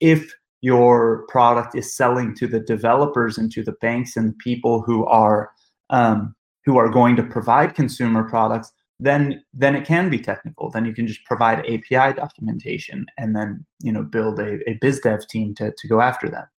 If 0.00 0.32
your 0.62 1.26
product 1.28 1.74
is 1.74 1.94
selling 1.94 2.34
to 2.36 2.46
the 2.46 2.60
developers 2.60 3.36
and 3.36 3.50
to 3.52 3.62
the 3.62 3.74
banks 3.80 4.16
and 4.16 4.36
people 4.38 4.80
who 4.80 5.04
are 5.06 5.50
um, 5.90 6.34
who 6.64 6.78
are 6.78 6.88
going 6.88 7.16
to 7.16 7.22
provide 7.22 7.74
consumer 7.74 8.28
products 8.28 8.72
then 9.02 9.42
then 9.52 9.74
it 9.74 9.86
can 9.86 10.08
be 10.08 10.18
technical 10.18 10.70
then 10.70 10.84
you 10.84 10.94
can 10.94 11.06
just 11.06 11.24
provide 11.24 11.58
api 11.60 12.14
documentation 12.14 13.06
and 13.18 13.34
then 13.34 13.64
you 13.80 13.92
know 13.92 14.02
build 14.02 14.38
a, 14.38 14.58
a 14.68 14.74
biz 14.80 15.00
dev 15.00 15.26
team 15.28 15.54
to, 15.54 15.72
to 15.78 15.88
go 15.88 16.00
after 16.00 16.28
that 16.28 16.48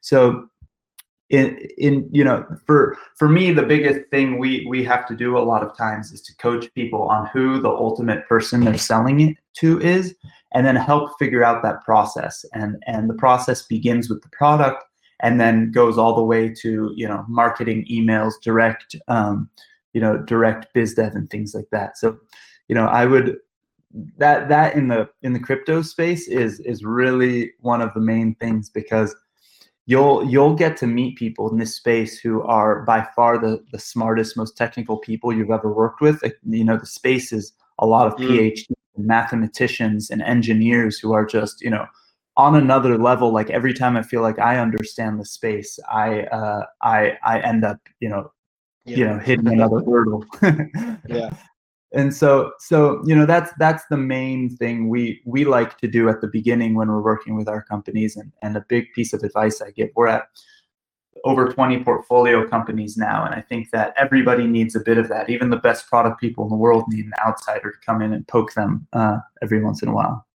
so 0.00 0.48
in 1.30 1.56
in 1.78 2.08
you 2.12 2.24
know 2.24 2.44
for 2.66 2.96
for 3.16 3.28
me 3.28 3.52
the 3.52 3.62
biggest 3.62 4.00
thing 4.10 4.38
we 4.38 4.66
we 4.68 4.84
have 4.84 5.06
to 5.06 5.16
do 5.16 5.38
a 5.38 5.40
lot 5.40 5.62
of 5.62 5.76
times 5.76 6.12
is 6.12 6.20
to 6.20 6.36
coach 6.36 6.72
people 6.74 7.02
on 7.02 7.26
who 7.32 7.60
the 7.60 7.68
ultimate 7.68 8.26
person 8.28 8.64
they're 8.64 8.76
selling 8.76 9.20
it 9.20 9.36
to 9.54 9.80
is 9.80 10.14
and 10.54 10.66
then 10.66 10.76
help 10.76 11.18
figure 11.18 11.44
out 11.44 11.62
that 11.62 11.82
process. 11.84 12.44
And 12.52 12.82
and 12.86 13.08
the 13.08 13.14
process 13.14 13.62
begins 13.62 14.08
with 14.08 14.22
the 14.22 14.28
product 14.28 14.84
and 15.20 15.40
then 15.40 15.70
goes 15.70 15.98
all 15.98 16.14
the 16.14 16.22
way 16.22 16.48
to 16.60 16.92
you 16.94 17.08
know 17.08 17.24
marketing, 17.28 17.86
emails, 17.90 18.34
direct 18.42 18.96
um, 19.08 19.48
you 19.92 20.00
know 20.00 20.18
direct 20.18 20.72
biz 20.74 20.94
dev 20.94 21.14
and 21.14 21.30
things 21.30 21.54
like 21.54 21.68
that. 21.70 21.98
So 21.98 22.18
you 22.68 22.74
know 22.74 22.86
I 22.86 23.06
would 23.06 23.38
that 24.16 24.48
that 24.48 24.74
in 24.74 24.88
the 24.88 25.08
in 25.22 25.32
the 25.32 25.40
crypto 25.40 25.82
space 25.82 26.28
is 26.28 26.60
is 26.60 26.84
really 26.84 27.52
one 27.60 27.80
of 27.80 27.92
the 27.94 28.00
main 28.00 28.34
things 28.36 28.70
because 28.70 29.14
you'll 29.86 30.24
you'll 30.24 30.54
get 30.54 30.76
to 30.78 30.86
meet 30.86 31.16
people 31.16 31.50
in 31.50 31.58
this 31.58 31.74
space 31.74 32.18
who 32.18 32.42
are 32.42 32.82
by 32.82 33.06
far 33.14 33.38
the 33.38 33.62
the 33.72 33.78
smartest 33.78 34.36
most 34.36 34.56
technical 34.56 34.96
people 34.98 35.32
you've 35.32 35.50
ever 35.50 35.72
worked 35.72 36.00
with 36.00 36.22
you 36.48 36.64
know 36.64 36.76
the 36.76 36.86
space 36.86 37.32
is 37.32 37.52
a 37.78 37.86
lot 37.86 38.06
of 38.06 38.14
mm. 38.14 38.28
phd 38.28 38.66
mathematicians 38.96 40.10
and 40.10 40.22
engineers 40.22 40.98
who 40.98 41.12
are 41.12 41.24
just 41.24 41.60
you 41.62 41.70
know 41.70 41.86
on 42.36 42.54
another 42.54 42.96
level 42.96 43.32
like 43.32 43.50
every 43.50 43.74
time 43.74 43.96
i 43.96 44.02
feel 44.02 44.22
like 44.22 44.38
i 44.38 44.58
understand 44.58 45.18
the 45.18 45.24
space 45.24 45.78
i 45.90 46.20
uh 46.24 46.64
i 46.82 47.16
i 47.24 47.40
end 47.40 47.64
up 47.64 47.78
you 48.00 48.08
know 48.08 48.30
yeah. 48.84 48.96
you 48.96 49.04
know 49.04 49.18
hitting 49.18 49.48
another 49.48 49.82
hurdle 49.84 50.24
yeah. 51.08 51.30
And 51.94 52.14
so 52.14 52.52
so 52.58 53.02
you 53.04 53.14
know 53.14 53.26
that's 53.26 53.52
that's 53.58 53.84
the 53.90 53.96
main 53.96 54.56
thing 54.56 54.88
we 54.88 55.20
we 55.26 55.44
like 55.44 55.76
to 55.78 55.88
do 55.88 56.08
at 56.08 56.20
the 56.20 56.26
beginning 56.28 56.74
when 56.74 56.88
we're 56.88 57.02
working 57.02 57.34
with 57.36 57.48
our 57.48 57.62
companies. 57.62 58.16
And 58.16 58.32
and 58.42 58.56
a 58.56 58.64
big 58.68 58.92
piece 58.94 59.12
of 59.12 59.22
advice 59.22 59.60
i 59.60 59.70
give 59.70 59.90
we're 59.94 60.08
at 60.08 60.24
over 61.24 61.52
20 61.52 61.84
portfolio 61.84 62.48
companies 62.48 62.96
now. 62.96 63.26
And 63.26 63.34
i 63.34 63.40
think 63.42 63.70
that 63.72 63.94
everybody 63.98 64.46
needs 64.46 64.74
a 64.74 64.80
bit 64.80 64.96
of 64.96 65.08
that. 65.10 65.28
Even 65.28 65.50
the 65.50 65.56
best 65.56 65.86
product 65.86 66.18
people 66.18 66.44
in 66.44 66.50
the 66.50 66.56
world 66.56 66.84
need 66.88 67.04
an 67.04 67.12
outsider 67.26 67.70
to 67.70 67.78
come 67.84 68.00
in 68.00 68.14
and 68.14 68.26
poke 68.26 68.54
them 68.54 68.86
uh, 68.94 69.18
every 69.42 69.62
once 69.62 69.82
in 69.82 69.88
a 69.88 69.94
while. 69.94 70.26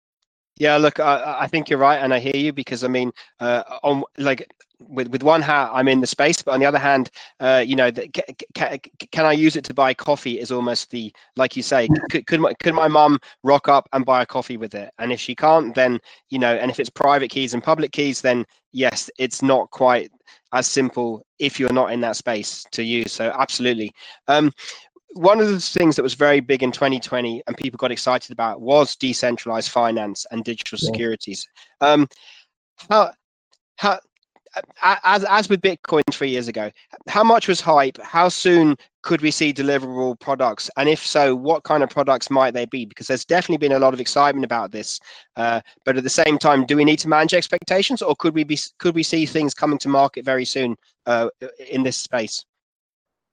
Yeah, 0.58 0.78
look, 0.78 1.00
I, 1.00 1.40
I, 1.40 1.46
think 1.48 1.68
you're 1.68 1.78
right, 1.78 1.98
and 1.98 2.14
I 2.14 2.18
hear 2.18 2.34
you 2.34 2.50
because 2.50 2.82
I 2.82 2.88
mean, 2.88 3.12
uh, 3.40 3.62
on 3.82 4.04
like 4.16 4.48
with 4.78 5.09
with 5.09 5.23
one 5.23 5.42
hat, 5.42 5.71
I'm 5.73 5.88
in 5.88 6.00
the 6.00 6.06
space, 6.06 6.42
but 6.42 6.52
on 6.52 6.61
the 6.61 6.66
other 6.66 6.78
hand, 6.78 7.11
uh, 7.40 7.64
you 7.66 7.76
know, 7.76 7.90
the, 7.90 8.09
can, 8.54 8.78
can 9.12 9.25
I 9.25 9.33
use 9.33 9.56
it 9.56 9.64
to 9.64 9.75
buy 9.75 9.95
coffee? 9.95 10.38
Is 10.38 10.50
almost 10.50 10.90
the 10.90 11.12
like 11.37 11.56
you 11.56 11.62
say, 11.62 11.88
could 12.11 12.26
could 12.26 12.40
my, 12.40 12.54
could 12.54 12.75
my 12.75 12.88
mum 12.88 13.18
rock 13.42 13.68
up 13.68 13.88
and 13.92 14.04
buy 14.04 14.23
a 14.23 14.26
coffee 14.26 14.56
with 14.56 14.75
it? 14.75 14.90
And 14.99 15.12
if 15.12 15.21
she 15.21 15.35
can't, 15.35 15.75
then 15.75 15.99
you 16.30 16.38
know, 16.38 16.54
and 16.54 16.71
if 16.71 16.78
it's 16.80 16.90
private 16.90 17.30
keys 17.30 17.54
and 17.54 17.62
public 17.62 17.92
keys, 17.92 18.21
then 18.21 18.45
yes, 18.73 19.11
it's 19.18 19.42
not 19.42 19.71
quite 19.71 20.11
as 20.52 20.66
simple 20.66 21.25
if 21.38 21.59
you're 21.59 21.73
not 21.73 21.92
in 21.92 22.00
that 22.00 22.16
space 22.16 22.64
to 22.73 22.83
use. 22.83 23.12
So 23.12 23.33
absolutely. 23.38 23.92
Um, 24.28 24.52
one 25.12 25.40
of 25.40 25.49
the 25.49 25.61
things 25.61 25.97
that 25.97 26.02
was 26.02 26.14
very 26.14 26.40
big 26.40 26.62
in 26.62 26.71
2020 26.71 27.42
and 27.47 27.56
people 27.56 27.78
got 27.78 27.90
excited 27.90 28.33
about 28.33 28.61
was 28.61 28.97
decentralized 28.97 29.71
finance 29.71 30.26
and 30.30 30.45
digital 30.45 30.78
yeah. 30.80 30.87
securities. 30.87 31.49
Um, 31.80 32.06
how, 32.90 33.12
how, 33.76 33.99
as 34.82 35.25
as 35.25 35.48
with 35.48 35.60
Bitcoin 35.60 36.02
three 36.10 36.30
years 36.30 36.48
ago, 36.48 36.70
how 37.08 37.22
much 37.25 37.48
was 37.48 37.60
hype? 37.60 37.98
How 38.00 38.28
soon 38.28 38.76
could 39.02 39.20
we 39.20 39.30
see 39.30 39.52
deliverable 39.52 40.18
products? 40.18 40.70
And 40.76 40.88
if 40.88 41.04
so, 41.04 41.34
what 41.34 41.64
kind 41.64 41.82
of 41.82 41.90
products 41.90 42.30
might 42.30 42.54
they 42.54 42.66
be? 42.66 42.84
Because 42.84 43.06
there's 43.06 43.25
definitely 43.25 43.58
been 43.58 43.76
a 43.76 43.78
lot 43.78 43.94
of 43.94 44.00
excitement 44.00 44.44
about 44.44 44.72
this, 44.72 45.00
uh, 45.36 45.60
but 45.84 45.96
at 45.96 46.04
the 46.04 46.10
same 46.10 46.38
time, 46.38 46.66
do 46.66 46.76
we 46.76 46.84
need 46.84 46.98
to 47.00 47.08
manage 47.08 47.34
expectations, 47.34 48.02
or 48.02 48.14
could 48.16 48.34
we 48.34 48.44
be 48.44 48.58
could 48.78 48.94
we 48.94 49.02
see 49.02 49.26
things 49.26 49.54
coming 49.54 49.78
to 49.78 49.88
market 49.88 50.25
very 50.25 50.44
soon 50.44 50.76
uh, 51.06 51.28
in 51.70 51.82
this 51.82 51.96
space? 51.96 52.44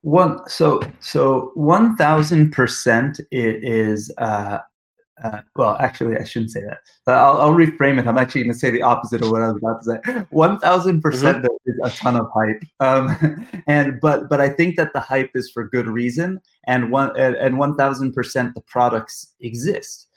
One 0.02 0.46
so 0.48 0.82
so 1.00 1.52
one 1.54 1.96
thousand 1.96 2.52
percent 2.52 3.20
is 3.30 4.12
uh, 4.18 4.58
uh, 5.22 5.40
well, 5.54 5.76
actually, 5.78 6.16
I 6.16 6.24
shouldn't 6.24 6.50
say 6.50 6.62
that. 6.62 6.78
I'll, 7.06 7.40
I'll 7.40 7.52
reframe 7.52 8.00
it. 8.00 8.06
I'm 8.06 8.18
actually 8.18 8.42
going 8.42 8.52
to 8.52 8.58
say 8.58 8.70
the 8.70 8.82
opposite 8.82 9.22
of 9.22 9.30
what 9.30 9.42
I 9.42 9.52
was 9.52 9.58
about 9.58 9.82
to 9.82 10.12
say. 10.12 10.26
One 10.30 10.58
thousand 10.58 11.02
percent 11.02 11.44
mm-hmm. 11.44 11.70
is 11.70 11.78
a 11.84 11.96
ton 11.96 12.16
of 12.16 12.26
hype, 12.34 12.62
um, 12.80 13.46
and 13.68 14.00
but 14.00 14.28
but 14.28 14.40
I 14.40 14.48
think 14.48 14.76
that 14.76 14.92
the 14.92 15.00
hype 15.00 15.30
is 15.34 15.50
for 15.50 15.68
good 15.68 15.86
reason, 15.86 16.40
and 16.66 16.90
one 16.90 17.16
and 17.16 17.58
one 17.58 17.76
thousand 17.76 18.12
percent 18.12 18.56
the 18.56 18.60
products 18.62 19.34
exist, 19.40 20.08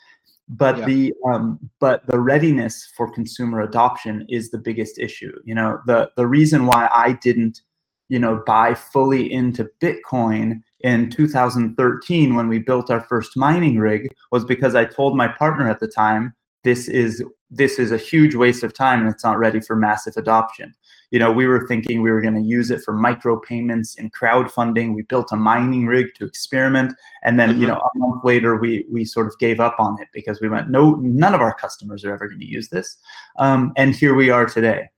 but 0.49 0.79
yeah. 0.79 0.85
the 0.85 1.13
um, 1.27 1.59
but 1.79 2.05
the 2.07 2.19
readiness 2.19 2.91
for 2.97 3.11
consumer 3.11 3.61
adoption 3.61 4.25
is 4.29 4.49
the 4.49 4.57
biggest 4.57 4.97
issue. 4.97 5.31
You 5.45 5.53
know, 5.53 5.79
the 5.85 6.09
the 6.17 6.25
reason 6.25 6.65
why 6.65 6.89
I 6.91 7.13
didn't 7.13 7.61
you 8.09 8.17
know 8.17 8.41
buy 8.47 8.73
fully 8.73 9.31
into 9.31 9.69
bitcoin 9.79 10.63
in 10.81 11.09
2013 11.09 12.35
when 12.35 12.47
we 12.47 12.59
built 12.59 12.91
our 12.91 13.01
first 13.01 13.35
mining 13.35 13.77
rig 13.77 14.07
was 14.31 14.45
because 14.45 14.75
i 14.75 14.85
told 14.85 15.17
my 15.17 15.27
partner 15.27 15.69
at 15.69 15.79
the 15.79 15.87
time 15.87 16.33
this 16.63 16.87
is 16.87 17.23
this 17.49 17.79
is 17.79 17.91
a 17.91 17.97
huge 17.97 18.35
waste 18.35 18.63
of 18.63 18.73
time 18.73 18.99
and 18.99 19.09
it's 19.09 19.23
not 19.23 19.37
ready 19.37 19.61
for 19.61 19.75
massive 19.75 20.17
adoption. 20.17 20.73
You 21.11 21.19
know 21.19 21.31
we 21.31 21.47
were 21.47 21.65
thinking 21.65 22.01
we 22.01 22.11
were 22.11 22.21
going 22.21 22.33
to 22.33 22.41
use 22.41 22.69
it 22.69 22.81
for 22.83 22.93
micro 22.93 23.39
payments 23.39 23.97
and 23.97 24.13
crowdfunding. 24.13 24.93
We 24.93 25.03
built 25.03 25.31
a 25.31 25.37
mining 25.37 25.85
rig 25.85 26.07
to 26.15 26.25
experiment 26.25 26.93
and 27.23 27.39
then 27.39 27.51
mm-hmm. 27.51 27.61
you 27.61 27.67
know 27.67 27.77
a 27.77 27.97
month 27.97 28.25
later 28.25 28.57
we 28.57 28.85
we 28.91 29.05
sort 29.05 29.27
of 29.27 29.39
gave 29.39 29.61
up 29.61 29.75
on 29.79 29.95
it 30.01 30.09
because 30.13 30.41
we 30.41 30.49
went 30.49 30.69
no 30.69 30.95
none 30.95 31.33
of 31.33 31.39
our 31.39 31.53
customers 31.53 32.03
are 32.03 32.13
ever 32.13 32.27
going 32.27 32.41
to 32.41 32.45
use 32.45 32.67
this. 32.67 32.97
Um, 33.39 33.71
and 33.77 33.95
here 33.95 34.13
we 34.13 34.29
are 34.29 34.45
today. 34.45 34.89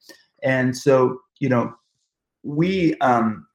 And 0.41 0.75
so 0.75 1.19
you 1.39 1.49
know 1.49 1.75
we 2.41 2.97
um, 3.01 3.45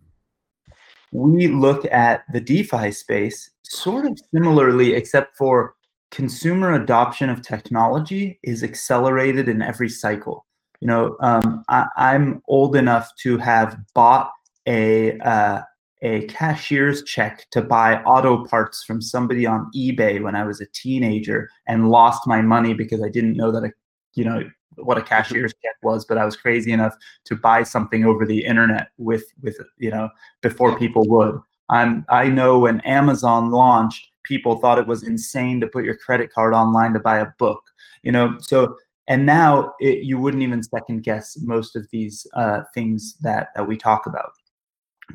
we 1.14 1.46
look 1.46 1.86
at 1.92 2.24
the 2.32 2.40
DeFi 2.40 2.90
space 2.90 3.50
sort 3.62 4.04
of 4.04 4.18
similarly, 4.34 4.94
except 4.94 5.36
for 5.36 5.74
consumer 6.10 6.72
adoption 6.72 7.30
of 7.30 7.40
technology 7.40 8.38
is 8.42 8.64
accelerated 8.64 9.48
in 9.48 9.62
every 9.62 9.88
cycle. 9.88 10.44
You 10.80 10.88
know, 10.88 11.16
um, 11.20 11.64
I, 11.68 12.14
am 12.14 12.42
old 12.48 12.74
enough 12.74 13.10
to 13.22 13.38
have 13.38 13.78
bought 13.94 14.32
a 14.66 15.18
uh, 15.20 15.62
a 16.02 16.26
cashier's 16.26 17.02
check 17.04 17.46
to 17.52 17.62
buy 17.62 18.02
auto 18.02 18.44
parts 18.44 18.84
from 18.84 19.00
somebody 19.00 19.46
on 19.46 19.70
eBay 19.74 20.20
when 20.20 20.34
I 20.34 20.44
was 20.44 20.60
a 20.60 20.66
teenager 20.74 21.48
and 21.66 21.90
lost 21.90 22.26
my 22.26 22.42
money 22.42 22.74
because 22.74 23.02
I 23.02 23.08
didn't 23.08 23.36
know 23.36 23.52
that 23.52 23.64
a 23.64 23.70
you 24.14 24.24
know 24.24 24.42
what 24.76 24.98
a 24.98 25.02
cashier's 25.12 25.54
check 25.62 25.76
was, 25.82 26.04
but 26.04 26.18
I 26.18 26.24
was 26.24 26.36
crazy 26.36 26.72
enough 26.72 26.96
to 27.24 27.36
buy 27.36 27.62
something 27.62 28.04
over 28.04 28.24
the 28.24 28.44
internet 28.44 28.88
with 28.98 29.24
with 29.42 29.58
you 29.78 29.90
know 29.90 30.08
before 30.42 30.78
people 30.78 31.04
would. 31.08 31.38
I'm 31.70 32.04
I 32.08 32.28
know 32.28 32.58
when 32.58 32.80
Amazon 32.80 33.50
launched, 33.50 34.08
people 34.22 34.58
thought 34.58 34.78
it 34.78 34.86
was 34.86 35.02
insane 35.02 35.60
to 35.60 35.66
put 35.66 35.84
your 35.84 35.96
credit 35.96 36.32
card 36.32 36.54
online 36.54 36.92
to 36.94 37.00
buy 37.00 37.18
a 37.18 37.28
book. 37.38 37.62
You 38.02 38.12
know, 38.12 38.36
so 38.40 38.76
and 39.08 39.26
now 39.26 39.74
it, 39.80 40.04
you 40.04 40.18
wouldn't 40.18 40.42
even 40.42 40.62
second 40.62 41.02
guess 41.02 41.36
most 41.40 41.76
of 41.76 41.86
these 41.90 42.26
uh, 42.34 42.62
things 42.74 43.16
that 43.22 43.48
that 43.54 43.66
we 43.66 43.76
talk 43.76 44.06
about. 44.06 44.32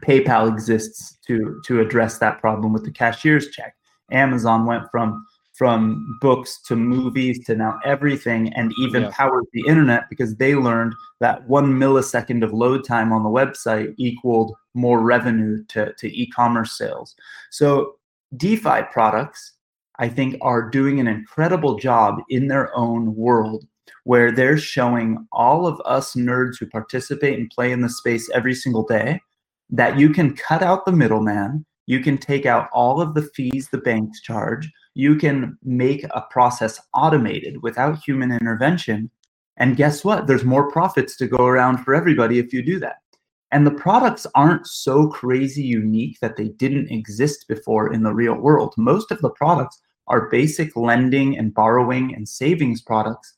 PayPal 0.03 0.47
exists 0.47 1.17
to 1.27 1.61
to 1.65 1.81
address 1.81 2.19
that 2.19 2.39
problem 2.39 2.73
with 2.73 2.85
the 2.85 2.91
cashier's 2.91 3.49
check. 3.49 3.75
Amazon 4.11 4.65
went 4.65 4.85
from 4.91 5.25
from 5.59 6.17
books 6.21 6.61
to 6.61 6.73
movies 6.73 7.45
to 7.45 7.53
now 7.53 7.77
everything 7.83 8.51
and 8.53 8.71
even 8.79 9.03
yeah. 9.03 9.11
powered 9.11 9.43
the 9.51 9.61
internet 9.67 10.09
because 10.09 10.33
they 10.37 10.55
learned 10.55 10.93
that 11.19 11.45
one 11.49 11.73
millisecond 11.73 12.45
of 12.45 12.53
load 12.53 12.85
time 12.85 13.11
on 13.11 13.23
the 13.23 13.29
website 13.29 13.93
equaled 13.97 14.55
more 14.73 15.01
revenue 15.01 15.61
to, 15.65 15.91
to 15.95 16.07
e-commerce 16.17 16.77
sales 16.77 17.13
so 17.51 17.95
defi 18.37 18.83
products 18.93 19.55
i 19.97 20.07
think 20.07 20.37
are 20.39 20.69
doing 20.69 20.97
an 21.01 21.09
incredible 21.09 21.77
job 21.77 22.21
in 22.29 22.47
their 22.47 22.73
own 22.73 23.13
world 23.13 23.65
where 24.05 24.31
they're 24.31 24.57
showing 24.57 25.27
all 25.33 25.67
of 25.67 25.81
us 25.83 26.13
nerds 26.13 26.57
who 26.57 26.67
participate 26.67 27.37
and 27.37 27.49
play 27.49 27.73
in 27.73 27.81
the 27.81 27.89
space 27.89 28.29
every 28.33 28.55
single 28.55 28.83
day 28.83 29.19
that 29.69 29.99
you 29.99 30.09
can 30.09 30.33
cut 30.37 30.63
out 30.63 30.85
the 30.85 30.91
middleman 30.93 31.65
you 31.89 31.99
can 31.99 32.17
take 32.17 32.45
out 32.45 32.69
all 32.71 33.01
of 33.01 33.13
the 33.13 33.23
fees 33.35 33.67
the 33.69 33.77
banks 33.79 34.21
charge 34.21 34.69
you 34.99 35.15
can 35.15 35.57
make 35.63 36.03
a 36.03 36.25
process 36.29 36.77
automated 36.93 37.63
without 37.63 38.03
human 38.03 38.33
intervention. 38.33 39.09
And 39.55 39.77
guess 39.77 40.03
what? 40.03 40.27
There's 40.27 40.43
more 40.43 40.69
profits 40.69 41.15
to 41.17 41.27
go 41.27 41.45
around 41.45 41.85
for 41.85 41.95
everybody 41.95 42.37
if 42.37 42.51
you 42.51 42.61
do 42.61 42.79
that. 42.79 42.97
And 43.51 43.65
the 43.65 43.71
products 43.71 44.27
aren't 44.35 44.67
so 44.67 45.07
crazy 45.07 45.63
unique 45.63 46.19
that 46.19 46.35
they 46.35 46.49
didn't 46.49 46.91
exist 46.91 47.47
before 47.47 47.93
in 47.93 48.03
the 48.03 48.13
real 48.13 48.35
world. 48.35 48.73
Most 48.77 49.09
of 49.09 49.21
the 49.21 49.29
products 49.31 49.79
are 50.07 50.29
basic 50.29 50.75
lending 50.75 51.37
and 51.37 51.53
borrowing 51.53 52.13
and 52.13 52.27
savings 52.27 52.81
products. 52.81 53.35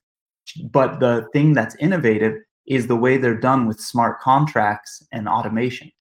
But 0.72 1.00
the 1.00 1.28
thing 1.32 1.54
that's 1.54 1.76
innovative 1.76 2.38
is 2.66 2.88
the 2.88 2.96
way 2.96 3.18
they're 3.18 3.40
done 3.40 3.68
with 3.68 3.80
smart 3.80 4.20
contracts 4.20 5.06
and 5.12 5.28
automation. 5.28 5.92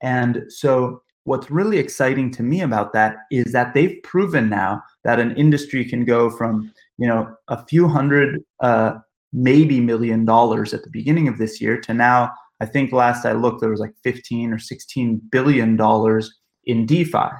And 0.00 0.44
so 0.48 1.02
what's 1.24 1.50
really 1.50 1.78
exciting 1.78 2.30
to 2.30 2.42
me 2.42 2.60
about 2.60 2.92
that 2.92 3.16
is 3.30 3.52
that 3.52 3.74
they've 3.74 4.02
proven 4.02 4.48
now 4.48 4.82
that 5.04 5.20
an 5.20 5.34
industry 5.36 5.84
can 5.84 6.04
go 6.04 6.30
from 6.30 6.72
you 6.98 7.08
know 7.08 7.34
a 7.48 7.64
few 7.66 7.88
hundred 7.88 8.42
uh, 8.60 8.94
maybe 9.32 9.80
million 9.80 10.24
dollars 10.24 10.72
at 10.72 10.82
the 10.82 10.90
beginning 10.90 11.28
of 11.28 11.38
this 11.38 11.60
year 11.60 11.80
to 11.80 11.92
now 11.92 12.30
i 12.60 12.66
think 12.66 12.92
last 12.92 13.26
i 13.26 13.32
looked 13.32 13.60
there 13.60 13.70
was 13.70 13.80
like 13.80 13.94
15 14.04 14.52
or 14.52 14.58
16 14.58 15.20
billion 15.30 15.76
dollars 15.76 16.32
in 16.64 16.86
defi 16.86 17.30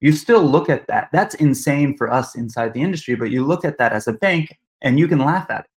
you 0.00 0.12
still 0.12 0.42
look 0.42 0.68
at 0.70 0.86
that 0.86 1.08
that's 1.12 1.34
insane 1.36 1.96
for 1.96 2.12
us 2.12 2.36
inside 2.36 2.72
the 2.72 2.82
industry 2.82 3.16
but 3.16 3.30
you 3.30 3.44
look 3.44 3.64
at 3.64 3.78
that 3.78 3.92
as 3.92 4.06
a 4.06 4.12
bank 4.12 4.56
And 4.82 4.98
you 4.98 5.08
can 5.08 5.18
laugh 5.18 5.50
at 5.50 5.64
it 5.64 5.70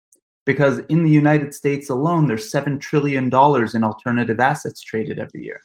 because 0.45 0.81
in 0.89 1.05
the 1.05 1.11
United 1.11 1.55
States 1.55 1.91
alone, 1.91 2.27
there's 2.27 2.51
seven 2.51 2.79
trillion 2.79 3.29
dollars 3.29 3.75
in 3.75 3.85
alternative 3.85 4.41
assets 4.41 4.81
traded 4.81 5.19
every 5.19 5.45
year. 5.45 5.61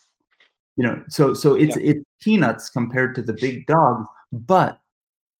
You 0.76 0.86
know, 0.86 1.04
so 1.08 1.34
so 1.34 1.54
it's 1.54 1.78
yeah. 1.78 1.92
it's 1.92 2.04
peanuts 2.22 2.70
compared 2.70 3.16
to 3.16 3.22
the 3.22 3.34
big 3.34 3.66
dogs. 3.68 4.08
But 4.32 4.80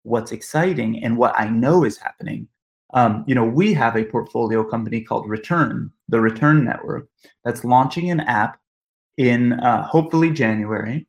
what's 0.04 0.32
exciting 0.32 1.04
and 1.04 1.18
what 1.18 1.34
I 1.38 1.48
know 1.50 1.84
is 1.84 1.98
happening, 1.98 2.48
um, 2.94 3.24
you 3.28 3.34
know, 3.34 3.46
we 3.46 3.74
have 3.74 3.96
a 3.96 4.06
portfolio 4.06 4.64
company 4.64 5.02
called 5.02 5.28
Return, 5.28 5.92
the 6.10 6.22
Return 6.22 6.64
Network, 6.64 7.08
that's 7.44 7.64
launching 7.64 8.12
an 8.12 8.20
app 8.22 8.60
in 9.18 9.54
uh, 9.54 9.84
hopefully 9.88 10.32
January 10.32 11.08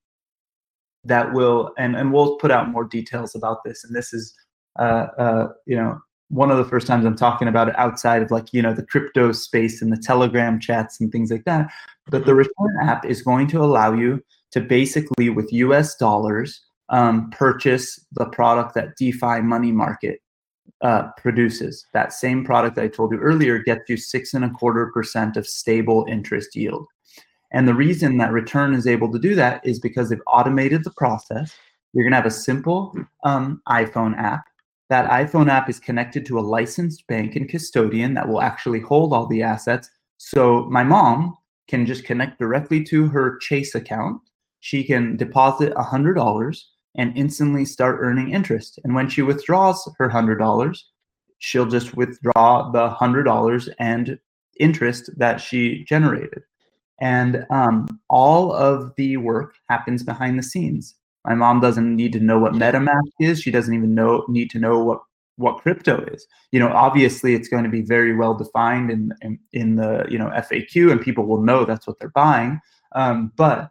that 1.04 1.33
will 1.33 1.73
and 1.76 1.97
and 1.97 2.12
we'll 2.12 2.37
put 2.37 2.50
out 2.50 2.71
more 2.71 2.85
details 2.85 3.35
about 3.35 3.59
this. 3.64 3.85
And 3.85 3.95
this 3.95 4.12
is 4.12 4.35
uh, 4.78 5.07
uh, 5.19 5.49
you 5.66 5.76
know 5.76 6.00
one 6.28 6.50
of 6.50 6.59
the 6.59 6.64
first 6.64 6.87
times 6.87 7.04
I'm 7.04 7.16
talking 7.16 7.49
about 7.49 7.69
it 7.69 7.78
outside 7.78 8.23
of 8.23 8.31
like, 8.31 8.52
you 8.52 8.62
know, 8.62 8.73
the 8.73 8.87
crypto 8.87 9.33
space 9.33 9.83
and 9.83 9.93
the 9.93 9.97
Telegram 9.97 10.59
chats 10.59 11.00
and 11.00 11.12
things 11.12 11.31
like 11.31 11.45
that. 11.45 11.71
But 12.11 12.26
the. 12.26 12.35
Return 12.35 12.76
app 12.83 13.04
is 13.04 13.23
going 13.23 13.47
to 13.49 13.62
allow 13.62 13.93
you 13.93 14.23
to 14.50 14.61
basically, 14.61 15.31
with 15.31 15.52
US 15.52 15.95
dollars, 15.97 16.61
um, 16.88 17.31
purchase 17.31 18.04
the 18.12 18.26
product 18.26 18.75
that 18.75 18.97
DeFi 18.97 19.40
Money 19.40 19.73
Market 19.73 20.21
uh, 20.83 21.09
produces. 21.16 21.87
That 21.93 22.12
same 22.12 22.45
product 22.45 22.78
I 22.78 22.88
told 22.88 23.12
you 23.12 23.19
earlier 23.19 23.59
gets 23.59 23.88
you 23.88 23.97
six 23.97 24.35
and 24.35 24.45
a 24.45 24.50
quarter 24.50 24.90
percent 24.93 25.37
of 25.37 25.47
stable 25.47 26.04
interest 26.09 26.54
yield. 26.54 26.87
And 27.52 27.69
the 27.69 27.75
reason 27.75 28.19
that 28.19 28.33
Return 28.33 28.75
is 28.75 28.87
able 28.87 29.11
to 29.12 29.19
do 29.19 29.35
that 29.37 29.64
is 29.64 29.78
because 29.78 30.09
they've 30.09 30.21
automated 30.26 30.85
the 30.85 30.93
process. 30.97 31.57
You're 31.93 32.04
going 32.04 32.12
to 32.12 32.16
have 32.16 32.26
a 32.26 32.31
simple 32.31 32.95
um, 33.23 33.62
iPhone 33.69 34.19
app 34.19 34.45
that 34.91 35.11
iPhone 35.11 35.49
app 35.49 35.69
is 35.71 35.81
connected 35.81 36.26
to 36.26 36.38
a 36.38 36.41
licensed 36.41 37.07
bank 37.07 37.37
and 37.37 37.49
custodian 37.49 38.14
that 38.14 38.29
will 38.29 38.43
actually 38.43 38.81
hold 38.81 39.12
all 39.12 39.26
the 39.26 39.43
assets. 39.43 39.91
So 40.19 40.67
my 40.71 40.85
mom 40.85 41.37
can 41.69 41.87
just 41.87 42.05
connect 42.05 42.38
directly 42.38 42.85
to 42.85 43.09
her 43.09 43.38
Chase 43.38 43.75
account. 43.75 44.21
She 44.61 44.85
can 44.85 45.17
deposit 45.17 45.73
$100 45.75 46.61
and 46.97 47.17
instantly 47.17 47.64
start 47.64 47.99
earning 48.00 48.33
interest. 48.33 48.79
And 48.85 48.95
when 48.95 49.09
she 49.09 49.23
withdraws 49.23 49.88
her 49.99 50.09
$100, 50.09 50.79
she'll 51.38 51.67
just 51.67 51.97
withdraw 51.97 52.71
the 52.71 52.91
$100 52.91 53.69
and 53.79 54.19
interest 54.61 55.11
that 55.17 55.41
she 55.41 55.85
generated. 55.85 56.43
And 57.00 57.45
um, 57.50 58.00
all 58.09 58.53
of 58.53 58.93
the 58.97 59.17
work 59.17 59.55
happens 59.69 60.03
behind 60.03 60.38
the 60.38 60.45
scenes. 60.45 60.95
My 61.25 61.35
mom 61.35 61.61
doesn't 61.61 61.97
need 61.97 62.12
to 62.12 62.21
know 62.21 62.38
what 62.38 62.52
MetaMask 62.52 63.12
is. 63.21 63.40
She 63.40 63.50
doesn't 63.50 63.75
even 63.75 63.95
know 63.95 64.25
need 64.28 64.50
to 64.50 64.59
know 64.59 64.83
what 64.83 65.00
what 65.37 65.59
crypto 65.59 66.04
is. 66.12 66.26
You 66.52 66.61
know, 66.61 66.69
obviously 66.69 67.35
it's 67.35 67.49
going 67.49 67.64
to 67.64 67.71
be 67.71 67.83
very 67.83 68.14
well 68.14 68.35
defined 68.35 68.90
in 68.90 69.12
in, 69.23 69.38
in 69.52 69.76
the 69.76 70.07
you 70.09 70.19
know 70.19 70.31
FAQ, 70.31 70.93
and 70.93 71.00
people 71.00 71.26
will 71.26 71.43
know 71.43 71.64
that's 71.64 71.87
what 71.87 71.99
they're 71.99 72.11
buying. 72.11 72.61
Um, 72.93 73.33
but 73.37 73.71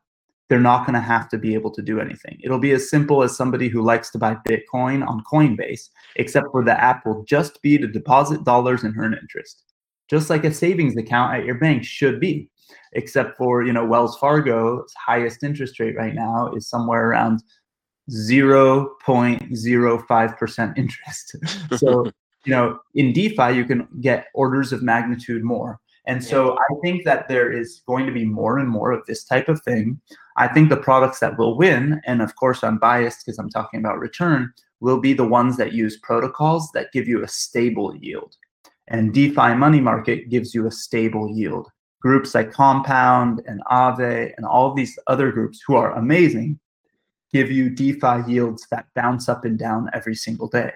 they're 0.49 0.59
not 0.59 0.85
going 0.85 0.93
to 0.93 0.99
have 0.99 1.29
to 1.29 1.37
be 1.37 1.53
able 1.53 1.71
to 1.71 1.81
do 1.81 1.99
anything. 1.99 2.37
It'll 2.43 2.59
be 2.59 2.73
as 2.73 2.89
simple 2.89 3.23
as 3.23 3.35
somebody 3.35 3.69
who 3.69 3.81
likes 3.81 4.09
to 4.11 4.17
buy 4.17 4.35
Bitcoin 4.47 5.07
on 5.07 5.23
Coinbase, 5.23 5.89
except 6.17 6.47
for 6.51 6.63
the 6.63 6.79
app 6.79 7.05
will 7.05 7.23
just 7.23 7.61
be 7.61 7.77
to 7.77 7.87
deposit 7.87 8.43
dollars 8.43 8.83
and 8.83 8.95
earn 8.97 9.17
interest, 9.19 9.63
just 10.09 10.29
like 10.29 10.43
a 10.43 10.53
savings 10.53 10.97
account 10.97 11.33
at 11.33 11.45
your 11.45 11.55
bank 11.55 11.83
should 11.83 12.19
be 12.19 12.49
except 12.93 13.37
for 13.37 13.63
you 13.63 13.73
know 13.73 13.85
Wells 13.85 14.17
Fargo's 14.17 14.93
highest 14.93 15.43
interest 15.43 15.79
rate 15.79 15.95
right 15.95 16.13
now 16.13 16.51
is 16.53 16.67
somewhere 16.67 17.09
around 17.09 17.41
0.05% 18.09 20.77
interest. 20.77 21.37
so, 21.77 22.11
you 22.45 22.51
know, 22.51 22.79
in 22.95 23.13
DeFi 23.13 23.53
you 23.53 23.63
can 23.65 23.87
get 24.01 24.27
orders 24.33 24.73
of 24.73 24.83
magnitude 24.83 25.43
more. 25.43 25.79
And 26.05 26.21
so 26.21 26.57
I 26.57 26.65
think 26.81 27.05
that 27.05 27.29
there 27.29 27.49
is 27.49 27.81
going 27.87 28.05
to 28.05 28.11
be 28.11 28.25
more 28.25 28.59
and 28.59 28.67
more 28.67 28.91
of 28.91 29.05
this 29.05 29.23
type 29.23 29.47
of 29.47 29.61
thing. 29.61 30.01
I 30.35 30.49
think 30.49 30.67
the 30.67 30.75
products 30.75 31.19
that 31.19 31.37
will 31.37 31.57
win, 31.57 32.01
and 32.05 32.21
of 32.21 32.35
course 32.35 32.61
I'm 32.61 32.77
biased 32.77 33.25
because 33.25 33.39
I'm 33.39 33.49
talking 33.49 33.79
about 33.79 33.99
return, 33.99 34.51
will 34.81 34.99
be 34.99 35.13
the 35.13 35.23
ones 35.23 35.55
that 35.55 35.71
use 35.71 35.97
protocols 35.97 36.69
that 36.73 36.91
give 36.91 37.07
you 37.07 37.23
a 37.23 37.27
stable 37.29 37.95
yield. 37.95 38.35
And 38.89 39.13
DeFi 39.13 39.55
money 39.55 39.79
market 39.79 40.27
gives 40.27 40.53
you 40.53 40.67
a 40.67 40.71
stable 40.71 41.33
yield 41.33 41.71
groups 42.03 42.35
like 42.35 42.51
Compound 42.51 43.41
and 43.47 43.61
Aave 43.71 44.33
and 44.35 44.45
all 44.45 44.73
these 44.73 44.99
other 45.07 45.31
groups 45.31 45.61
who 45.65 45.75
are 45.75 45.93
amazing 45.93 46.59
give 47.31 47.49
you 47.49 47.69
DeFi 47.69 48.23
yields 48.27 48.67
that 48.69 48.85
bounce 48.93 49.27
up 49.29 49.45
and 49.45 49.57
down 49.57 49.89
every 49.93 50.13
single 50.13 50.47
day. 50.47 50.71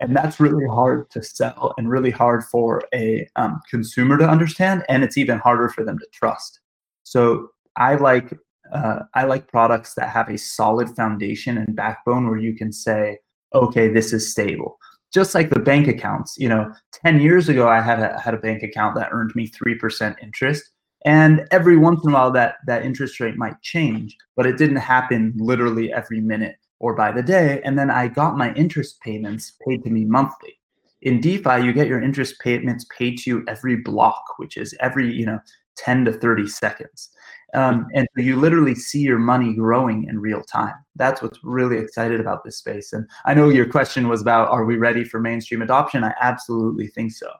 And 0.00 0.16
that's 0.16 0.40
really 0.40 0.66
hard 0.66 1.10
to 1.10 1.22
sell 1.22 1.74
and 1.76 1.90
really 1.90 2.10
hard 2.10 2.44
for 2.44 2.82
a 2.94 3.28
um, 3.36 3.60
consumer 3.68 4.16
to 4.16 4.26
understand. 4.26 4.84
And 4.88 5.04
it's 5.04 5.18
even 5.18 5.38
harder 5.38 5.68
for 5.68 5.84
them 5.84 5.98
to 5.98 6.06
trust. 6.12 6.60
So 7.02 7.48
I 7.76 7.96
like 7.96 8.32
uh, 8.72 9.00
I 9.14 9.24
like 9.24 9.48
products 9.48 9.94
that 9.94 10.08
have 10.10 10.30
a 10.30 10.38
solid 10.38 10.88
foundation 10.90 11.58
and 11.58 11.74
backbone 11.74 12.28
where 12.28 12.38
you 12.38 12.54
can 12.54 12.72
say, 12.72 13.18
okay, 13.52 13.88
this 13.88 14.12
is 14.12 14.30
stable 14.30 14.78
just 15.12 15.34
like 15.34 15.50
the 15.50 15.60
bank 15.60 15.88
accounts 15.88 16.36
you 16.38 16.48
know 16.48 16.70
10 16.92 17.20
years 17.20 17.48
ago 17.48 17.68
i 17.68 17.80
had 17.80 18.00
a, 18.00 18.18
had 18.18 18.34
a 18.34 18.38
bank 18.38 18.62
account 18.62 18.94
that 18.94 19.08
earned 19.12 19.32
me 19.34 19.48
3% 19.48 20.16
interest 20.22 20.70
and 21.04 21.46
every 21.50 21.76
once 21.76 22.02
in 22.04 22.10
a 22.10 22.12
while 22.12 22.30
that 22.30 22.56
that 22.66 22.84
interest 22.84 23.20
rate 23.20 23.36
might 23.36 23.60
change 23.62 24.16
but 24.36 24.46
it 24.46 24.58
didn't 24.58 24.76
happen 24.76 25.32
literally 25.36 25.92
every 25.92 26.20
minute 26.20 26.56
or 26.78 26.94
by 26.94 27.10
the 27.12 27.22
day 27.22 27.60
and 27.64 27.78
then 27.78 27.90
i 27.90 28.06
got 28.08 28.36
my 28.36 28.52
interest 28.54 29.00
payments 29.00 29.52
paid 29.66 29.82
to 29.84 29.90
me 29.90 30.04
monthly. 30.04 30.58
In 31.02 31.20
defi 31.20 31.64
you 31.64 31.72
get 31.72 31.88
your 31.88 32.02
interest 32.02 32.38
payments 32.40 32.86
paid 32.96 33.18
to 33.18 33.30
you 33.30 33.44
every 33.48 33.76
block 33.76 34.22
which 34.36 34.56
is 34.56 34.74
every 34.80 35.12
you 35.12 35.26
know 35.26 35.38
10 35.76 36.04
to 36.04 36.12
30 36.12 36.46
seconds 36.46 37.10
um, 37.54 37.86
and 37.94 38.06
so 38.14 38.22
you 38.22 38.36
literally 38.36 38.74
see 38.74 39.00
your 39.00 39.18
money 39.18 39.54
growing 39.54 40.04
in 40.04 40.20
real 40.20 40.42
time. 40.42 40.74
That's 40.96 41.22
what's 41.22 41.38
really 41.42 41.78
excited 41.78 42.20
about 42.20 42.44
this 42.44 42.58
space. 42.58 42.92
And 42.92 43.08
I 43.24 43.34
know 43.34 43.48
your 43.48 43.68
question 43.68 44.08
was 44.08 44.22
about 44.22 44.50
are 44.50 44.64
we 44.64 44.76
ready 44.76 45.04
for 45.04 45.20
mainstream 45.20 45.62
adoption? 45.62 46.04
I 46.04 46.14
absolutely 46.20 46.88
think 46.88 47.12
so. 47.12 47.30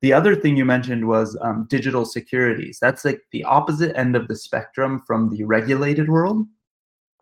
The 0.00 0.12
other 0.12 0.34
thing 0.34 0.56
you 0.56 0.64
mentioned 0.64 1.06
was 1.06 1.38
um, 1.42 1.66
digital 1.70 2.04
securities. 2.04 2.78
That's 2.80 3.04
like 3.04 3.22
the 3.30 3.44
opposite 3.44 3.96
end 3.96 4.16
of 4.16 4.26
the 4.26 4.36
spectrum 4.36 5.00
from 5.06 5.28
the 5.30 5.44
regulated 5.44 6.08
world. 6.08 6.44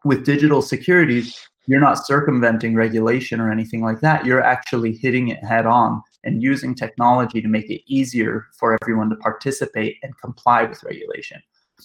With 0.04 0.24
digital 0.24 0.62
securities, 0.62 1.38
you're 1.66 1.80
not 1.80 2.06
circumventing 2.06 2.74
regulation 2.74 3.38
or 3.38 3.52
anything 3.52 3.82
like 3.82 4.00
that. 4.00 4.24
You're 4.24 4.42
actually 4.42 4.96
hitting 4.96 5.28
it 5.28 5.44
head 5.44 5.66
on 5.66 6.02
and 6.24 6.42
using 6.42 6.74
technology 6.74 7.42
to 7.42 7.48
make 7.48 7.68
it 7.68 7.82
easier 7.86 8.46
for 8.58 8.78
everyone 8.82 9.10
to 9.10 9.16
participate 9.16 9.96
and 10.02 10.18
comply 10.18 10.64
with 10.64 10.82
regulation. 10.82 11.42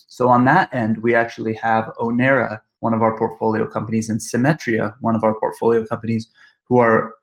So 0.07 0.29
on 0.29 0.45
that 0.45 0.73
end, 0.73 0.97
we 1.03 1.15
actually 1.15 1.53
have 1.55 1.91
Onera, 1.99 2.59
one 2.79 2.93
of 2.93 3.01
our 3.01 3.17
portfolio 3.17 3.67
companies, 3.67 4.09
and 4.09 4.21
Symmetria, 4.21 4.95
one 5.01 5.15
of 5.15 5.23
our 5.23 5.39
portfolio 5.39 5.85
companies, 5.85 6.27
who 6.65 6.79
are 6.79 7.15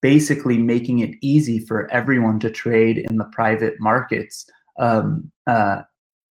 basically 0.00 0.58
making 0.58 1.00
it 1.00 1.16
easy 1.20 1.58
for 1.58 1.90
everyone 1.90 2.38
to 2.40 2.50
trade 2.50 2.98
in 2.98 3.16
the 3.16 3.24
private 3.24 3.80
markets 3.80 4.46
um, 4.78 5.30
uh, 5.46 5.82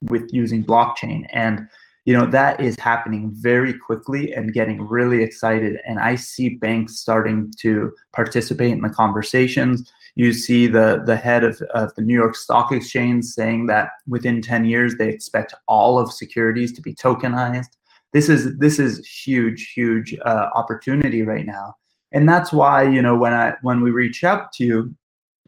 with 0.03 0.29
using 0.33 0.65
blockchain. 0.65 1.27
And 1.33 1.69
you 2.05 2.17
know 2.17 2.27
that 2.27 2.61
is 2.61 2.79
happening 2.79 3.33
very 3.35 3.75
quickly 3.75 4.33
and 4.33 4.53
getting 4.53 4.81
really 4.81 5.25
excited. 5.25 5.81
And 5.85 5.99
I 5.99 6.15
see 6.15 6.51
banks 6.51 6.97
starting 6.99 7.53
to 7.59 7.93
participate 8.13 8.71
in 8.71 8.81
the 8.81 8.91
conversations 8.91 9.93
you 10.17 10.33
see 10.33 10.67
the 10.67 11.03
the 11.07 11.17
head 11.17 11.45
of, 11.45 11.61
of 11.75 11.95
the 11.95 12.03
New 12.03 12.15
York 12.15 12.35
Stock 12.35 12.73
Exchange 12.73 13.25
saying 13.25 13.67
that 13.67 13.91
within 14.09 14.43
10 14.43 14.65
years 14.65 14.97
they 14.97 15.09
expect 15.09 15.55
all 15.69 15.99
of 15.99 16.13
securities 16.13 16.73
to 16.73 16.83
be 16.83 16.95
tokenized. 16.95 17.69
This 18.13 18.29
is 18.29 18.57
this 18.59 18.79
is 18.79 19.07
huge, 19.07 19.73
huge 19.75 20.17
uh, 20.25 20.49
opportunity 20.55 21.23
right 21.23 21.47
now, 21.47 21.75
and 22.13 22.29
that's 22.29 22.53
why 22.53 22.83
you 22.83 23.03
know 23.03 23.17
when 23.17 23.35
I 23.35 23.55
when 23.63 23.83
we 23.83 23.91
reach 23.91 24.25
out 24.25 24.53
to 24.55 24.65
you, 24.65 24.95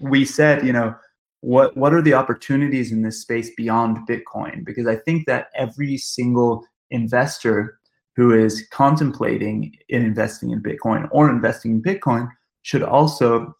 we 0.01 0.25
said 0.25 0.67
you 0.67 0.73
know 0.73 0.95
what 1.41 1.77
what 1.77 1.95
are 1.95 2.03
the 2.03 2.15
opportunities 2.15 2.93
in 2.93 3.03
this 3.03 3.23
space 3.23 3.51
beyond 3.57 4.07
Bitcoin? 4.07 4.67
Because 4.67 4.87
I 4.87 4.97
think 4.97 5.27
that 5.27 5.49
every 5.55 5.97
single 5.97 6.67
investor 6.91 7.79
who 8.17 8.33
is 8.33 8.67
contemplating 8.71 9.73
in 9.89 10.05
investing 10.05 10.51
in 10.51 10.63
Bitcoin 10.63 11.09
or 11.11 11.31
investing 11.31 11.71
in 11.71 11.83
Bitcoin 11.83 12.29
should 12.63 12.83
also 12.83 13.55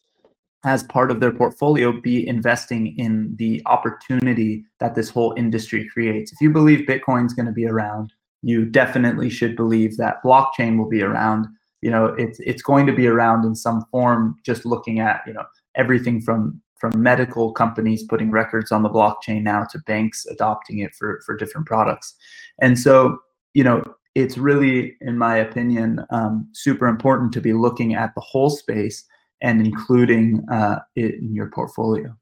as 0.69 0.83
part 0.83 1.11
of 1.11 1.21
their 1.21 1.33
portfolio 1.33 1.99
be 1.99 2.29
investing 2.29 2.95
in 2.99 3.35
the 3.37 3.63
opportunity 3.65 4.65
that 4.81 4.95
this 4.95 5.09
whole 5.09 5.33
industry 5.37 5.89
creates. 5.89 6.31
If 6.31 6.43
you 6.43 6.51
believe 6.51 6.87
Bitcoin's 6.87 7.33
going 7.33 7.47
to 7.47 7.53
be 7.53 7.67
around, 7.67 8.13
you 8.43 8.67
definitely 8.67 9.31
should 9.31 9.57
believe 9.57 9.97
that 9.97 10.23
blockchain 10.23 10.77
will 10.77 10.89
be 10.89 11.03
around. 11.03 11.47
You 11.81 11.91
know, 11.91 12.07
it's 12.19 12.39
it's 12.41 12.61
going 12.61 12.87
to 12.87 12.93
be 12.93 13.07
around 13.07 13.47
in 13.47 13.55
some 13.55 13.87
form. 13.91 14.37
Just 14.45 14.67
looking 14.67 15.01
at 15.01 15.23
you 15.27 15.33
know 15.33 15.45
everything 15.75 16.21
from 16.21 16.61
from 16.79 16.93
medical 17.03 17.53
companies 17.53 18.05
putting 18.05 18.31
records 18.31 18.71
on 18.71 18.83
the 18.83 18.91
blockchain 18.91 19.43
now 19.43 19.65
to 19.71 19.79
banks 19.87 20.27
adopting 20.27 20.81
it 20.81 20.95
for 20.95 21.23
for 21.25 21.35
different 21.35 21.67
products, 21.67 22.15
and 22.61 22.79
so 22.79 23.19
you 23.55 23.65
know 23.65 23.83
it's 24.15 24.37
really, 24.37 24.97
in 25.01 25.17
my 25.17 25.37
opinion, 25.37 26.05
um, 26.11 26.49
super 26.53 26.89
important 26.89 27.33
to 27.33 27.41
be 27.41 27.53
looking 27.53 27.95
at 27.95 28.15
the 28.15 28.21
whole 28.21 28.51
space 28.51 29.05
and 29.43 29.65
including 29.65 30.45
uh, 30.51 30.81
it 30.97 31.17
in 31.17 31.35
your 31.35 31.51
portfolio. 31.51 32.15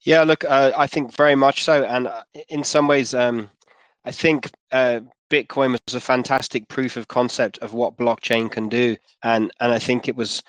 Yeah, 0.00 0.24
look, 0.24 0.44
uh, 0.44 0.72
I 0.76 0.86
think 0.86 1.14
very 1.14 1.34
much 1.34 1.64
so, 1.64 1.84
and 1.84 2.08
uh, 2.08 2.22
in 2.48 2.64
some 2.64 2.88
ways, 2.88 3.14
um, 3.14 3.50
I 4.04 4.10
think 4.10 4.50
uh, 4.72 5.00
Bitcoin 5.30 5.72
was 5.72 5.94
a 5.94 6.00
fantastic 6.00 6.66
proof 6.68 6.96
of 6.96 7.08
concept 7.08 7.58
of 7.58 7.74
what 7.74 7.96
blockchain 7.96 8.50
can 8.50 8.68
do, 8.68 8.96
and 9.22 9.52
and 9.60 9.72
I 9.72 9.78
think 9.78 10.08
it 10.08 10.16
was 10.16 10.42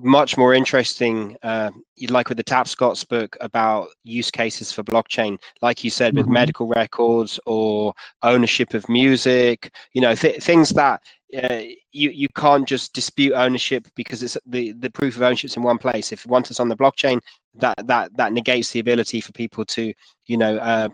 much 0.00 0.36
more 0.36 0.54
interesting, 0.54 1.36
uh, 1.42 1.70
like 2.08 2.28
with 2.28 2.38
the 2.38 2.42
Tap 2.42 2.66
Tapscott's 2.66 3.04
book 3.04 3.36
about 3.40 3.88
use 4.04 4.30
cases 4.30 4.72
for 4.72 4.82
blockchain, 4.82 5.38
like 5.60 5.84
you 5.84 5.90
said, 5.90 6.14
with 6.14 6.24
mm-hmm. 6.24 6.34
medical 6.34 6.66
records 6.66 7.38
or 7.46 7.92
ownership 8.22 8.74
of 8.74 8.88
music, 8.88 9.74
you 9.92 10.00
know, 10.00 10.14
th- 10.14 10.42
things 10.42 10.70
that 10.70 11.02
uh, 11.36 11.62
you 11.92 12.10
you 12.10 12.28
can't 12.36 12.68
just 12.68 12.92
dispute 12.92 13.32
ownership 13.32 13.86
because 13.94 14.22
it's 14.22 14.36
the 14.46 14.72
the 14.72 14.90
proof 14.90 15.16
of 15.16 15.22
ownership 15.22 15.50
is 15.50 15.56
in 15.56 15.62
one 15.62 15.78
place. 15.78 16.12
If 16.12 16.26
once 16.26 16.50
it's 16.50 16.60
on 16.60 16.68
the 16.68 16.76
blockchain, 16.76 17.20
that 17.54 17.86
that 17.86 18.14
that 18.16 18.32
negates 18.32 18.70
the 18.70 18.80
ability 18.80 19.20
for 19.20 19.32
people 19.32 19.64
to, 19.66 19.92
you 20.26 20.36
know, 20.36 20.56
uh, 20.58 20.88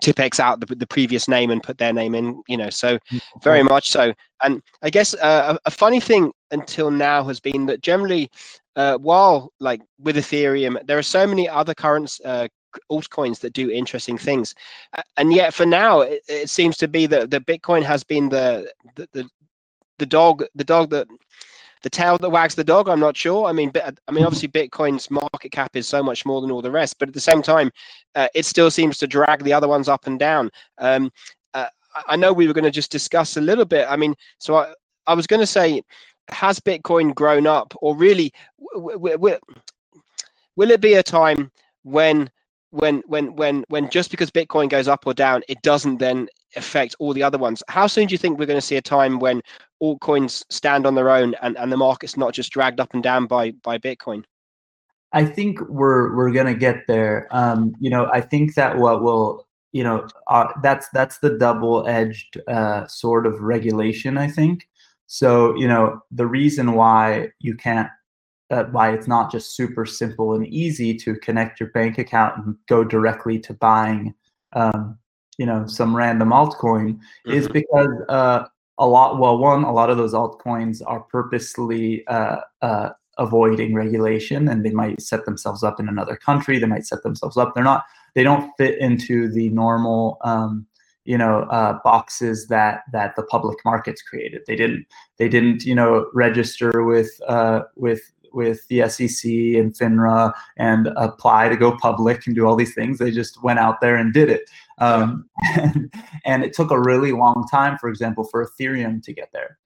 Tipp-Ex 0.00 0.38
out 0.38 0.60
the, 0.60 0.74
the 0.74 0.86
previous 0.86 1.28
name 1.28 1.50
and 1.50 1.62
put 1.62 1.78
their 1.78 1.92
name 1.92 2.14
in, 2.14 2.42
you 2.46 2.56
know, 2.56 2.70
so 2.70 2.98
very 3.42 3.62
much 3.62 3.90
so. 3.90 4.12
And 4.42 4.62
I 4.82 4.90
guess 4.90 5.14
uh, 5.14 5.56
a, 5.56 5.68
a, 5.68 5.70
funny 5.70 6.00
thing 6.00 6.32
until 6.50 6.90
now 6.90 7.24
has 7.24 7.40
been 7.40 7.66
that 7.66 7.80
generally, 7.80 8.30
uh, 8.76 8.98
while 8.98 9.52
like 9.58 9.80
with 9.98 10.16
Ethereum, 10.16 10.84
there 10.86 10.98
are 10.98 11.02
so 11.02 11.26
many 11.26 11.48
other 11.48 11.74
current 11.74 12.12
uh, 12.24 12.48
altcoins 12.90 13.40
that 13.40 13.52
do 13.52 13.70
interesting 13.70 14.16
things, 14.16 14.54
and 15.16 15.32
yet 15.32 15.52
for 15.52 15.66
now, 15.66 16.00
it, 16.00 16.22
it 16.28 16.50
seems 16.50 16.76
to 16.76 16.88
be 16.88 17.06
that 17.06 17.30
the 17.30 17.40
Bitcoin 17.40 17.82
has 17.82 18.04
been 18.04 18.28
the 18.28 18.70
the, 18.94 19.08
the 19.12 19.30
the 20.00 20.06
dog 20.06 20.44
the 20.56 20.64
dog 20.64 20.90
that 20.90 21.06
the 21.82 21.90
tail 21.90 22.18
that 22.18 22.30
wags 22.30 22.54
the 22.54 22.64
dog. 22.64 22.88
I'm 22.88 23.00
not 23.00 23.16
sure. 23.16 23.46
I 23.46 23.52
mean, 23.52 23.72
I 23.74 24.12
mean, 24.12 24.24
obviously, 24.24 24.48
Bitcoin's 24.48 25.10
market 25.10 25.50
cap 25.52 25.76
is 25.76 25.88
so 25.88 26.02
much 26.02 26.26
more 26.26 26.40
than 26.40 26.50
all 26.50 26.60
the 26.60 26.70
rest, 26.70 26.98
but 26.98 27.08
at 27.08 27.14
the 27.14 27.20
same 27.20 27.42
time, 27.42 27.70
uh, 28.14 28.28
it 28.34 28.44
still 28.44 28.70
seems 28.70 28.98
to 28.98 29.06
drag 29.06 29.44
the 29.44 29.52
other 29.52 29.68
ones 29.68 29.88
up 29.88 30.06
and 30.06 30.18
down. 30.18 30.50
Um, 30.78 31.10
uh, 31.54 31.68
I 32.06 32.16
know 32.16 32.32
we 32.32 32.46
were 32.46 32.52
going 32.52 32.64
to 32.64 32.70
just 32.70 32.92
discuss 32.92 33.36
a 33.36 33.40
little 33.40 33.64
bit. 33.64 33.86
I 33.88 33.96
mean, 33.96 34.14
so 34.38 34.56
I, 34.56 34.74
I 35.06 35.14
was 35.14 35.26
going 35.26 35.40
to 35.40 35.46
say, 35.46 35.82
has 36.28 36.60
Bitcoin 36.60 37.14
grown 37.14 37.46
up, 37.46 37.74
or 37.80 37.96
really, 37.96 38.32
w- 38.74 38.92
w- 38.92 39.16
w- 39.16 39.38
will 40.56 40.70
it 40.70 40.80
be 40.80 40.94
a 40.94 41.02
time 41.02 41.50
when 41.82 42.30
when 42.70 43.02
when 43.06 43.34
when 43.36 43.64
when 43.68 43.90
just 43.90 44.10
because 44.10 44.30
bitcoin 44.30 44.68
goes 44.68 44.88
up 44.88 45.06
or 45.06 45.14
down 45.14 45.42
it 45.48 45.60
doesn't 45.62 45.98
then 45.98 46.28
affect 46.56 46.96
all 46.98 47.12
the 47.12 47.22
other 47.22 47.38
ones. 47.38 47.62
How 47.68 47.86
soon 47.86 48.06
do 48.06 48.12
you 48.12 48.18
think 48.18 48.38
we're 48.38 48.46
going 48.46 48.58
to 48.58 48.66
see 48.66 48.76
a 48.76 48.82
time 48.82 49.20
when 49.20 49.40
altcoins 49.82 50.44
stand 50.50 50.86
on 50.86 50.94
their 50.94 51.10
own 51.10 51.34
and, 51.42 51.56
and 51.58 51.70
the 51.70 51.76
market's 51.76 52.16
not 52.16 52.34
just 52.34 52.50
dragged 52.50 52.80
up 52.80 52.92
and 52.92 53.02
down 53.02 53.26
by 53.26 53.52
by 53.62 53.78
bitcoin? 53.78 54.24
I 55.12 55.24
think 55.24 55.60
we're 55.68 56.14
we're 56.16 56.32
going 56.32 56.46
to 56.46 56.54
get 56.54 56.86
there. 56.86 57.28
Um 57.30 57.74
you 57.80 57.90
know 57.90 58.08
i 58.12 58.20
think 58.20 58.54
that 58.54 58.78
what 58.78 59.02
will 59.02 59.46
you 59.72 59.84
know 59.84 60.06
uh, 60.28 60.48
that's 60.62 60.88
that's 60.92 61.18
the 61.18 61.38
double 61.38 61.86
edged 61.86 62.40
uh, 62.48 62.84
sort 62.86 63.26
of 63.26 63.40
regulation 63.40 64.18
i 64.18 64.28
think. 64.28 64.66
So 65.06 65.56
you 65.56 65.68
know 65.68 66.00
the 66.10 66.26
reason 66.26 66.72
why 66.72 67.30
you 67.40 67.56
can't 67.56 67.88
uh, 68.50 68.64
why 68.64 68.92
it's 68.92 69.06
not 69.06 69.30
just 69.30 69.54
super 69.54 69.86
simple 69.86 70.34
and 70.34 70.46
easy 70.46 70.94
to 70.94 71.14
connect 71.16 71.60
your 71.60 71.70
bank 71.70 71.98
account 71.98 72.36
and 72.38 72.56
go 72.68 72.82
directly 72.82 73.38
to 73.38 73.54
buying, 73.54 74.14
um, 74.54 74.98
you 75.38 75.46
know, 75.46 75.66
some 75.66 75.94
random 75.96 76.30
altcoin 76.30 76.94
mm-hmm. 76.94 77.32
is 77.32 77.48
because 77.48 77.94
uh, 78.08 78.44
a 78.78 78.86
lot. 78.86 79.18
Well, 79.18 79.38
one, 79.38 79.62
a 79.64 79.72
lot 79.72 79.90
of 79.90 79.96
those 79.96 80.14
altcoins 80.14 80.82
are 80.84 81.00
purposely 81.00 82.06
uh, 82.08 82.40
uh, 82.62 82.90
avoiding 83.18 83.74
regulation, 83.74 84.48
and 84.48 84.64
they 84.64 84.70
might 84.70 85.00
set 85.00 85.24
themselves 85.24 85.62
up 85.62 85.78
in 85.78 85.88
another 85.88 86.16
country. 86.16 86.58
They 86.58 86.66
might 86.66 86.86
set 86.86 87.02
themselves 87.02 87.36
up. 87.36 87.54
They're 87.54 87.64
not. 87.64 87.84
They 88.14 88.24
don't 88.24 88.50
fit 88.58 88.78
into 88.78 89.28
the 89.28 89.48
normal. 89.50 90.18
Um, 90.22 90.66
you 91.06 91.16
know 91.16 91.40
uh, 91.50 91.78
boxes 91.82 92.46
that 92.48 92.82
that 92.92 93.16
the 93.16 93.22
public 93.24 93.56
markets 93.64 94.02
created 94.02 94.42
they 94.46 94.54
didn't 94.54 94.86
they 95.16 95.30
didn't 95.30 95.64
you 95.64 95.74
know 95.74 96.10
register 96.12 96.84
with 96.84 97.10
uh, 97.26 97.62
with 97.74 98.02
with 98.32 98.66
the 98.68 98.88
SEC 98.88 99.30
and 99.30 99.74
FINRA 99.74 100.32
and 100.56 100.88
apply 100.96 101.48
to 101.48 101.56
go 101.56 101.76
public 101.76 102.26
and 102.26 102.34
do 102.34 102.46
all 102.46 102.56
these 102.56 102.74
things. 102.74 102.98
They 102.98 103.10
just 103.10 103.42
went 103.42 103.58
out 103.58 103.80
there 103.80 103.96
and 103.96 104.12
did 104.12 104.28
it. 104.28 104.50
Um, 104.78 105.28
and, 106.24 106.44
it 106.44 106.52
took 106.52 106.70
a 106.70 106.80
really 106.80 107.12
long 107.12 107.46
time, 107.50 107.76
for 107.78 107.88
example, 107.88 108.24
for 108.24 108.46
Ethereum 108.46 109.02
to 109.02 109.12
get 109.12 109.30
there. 109.32 109.58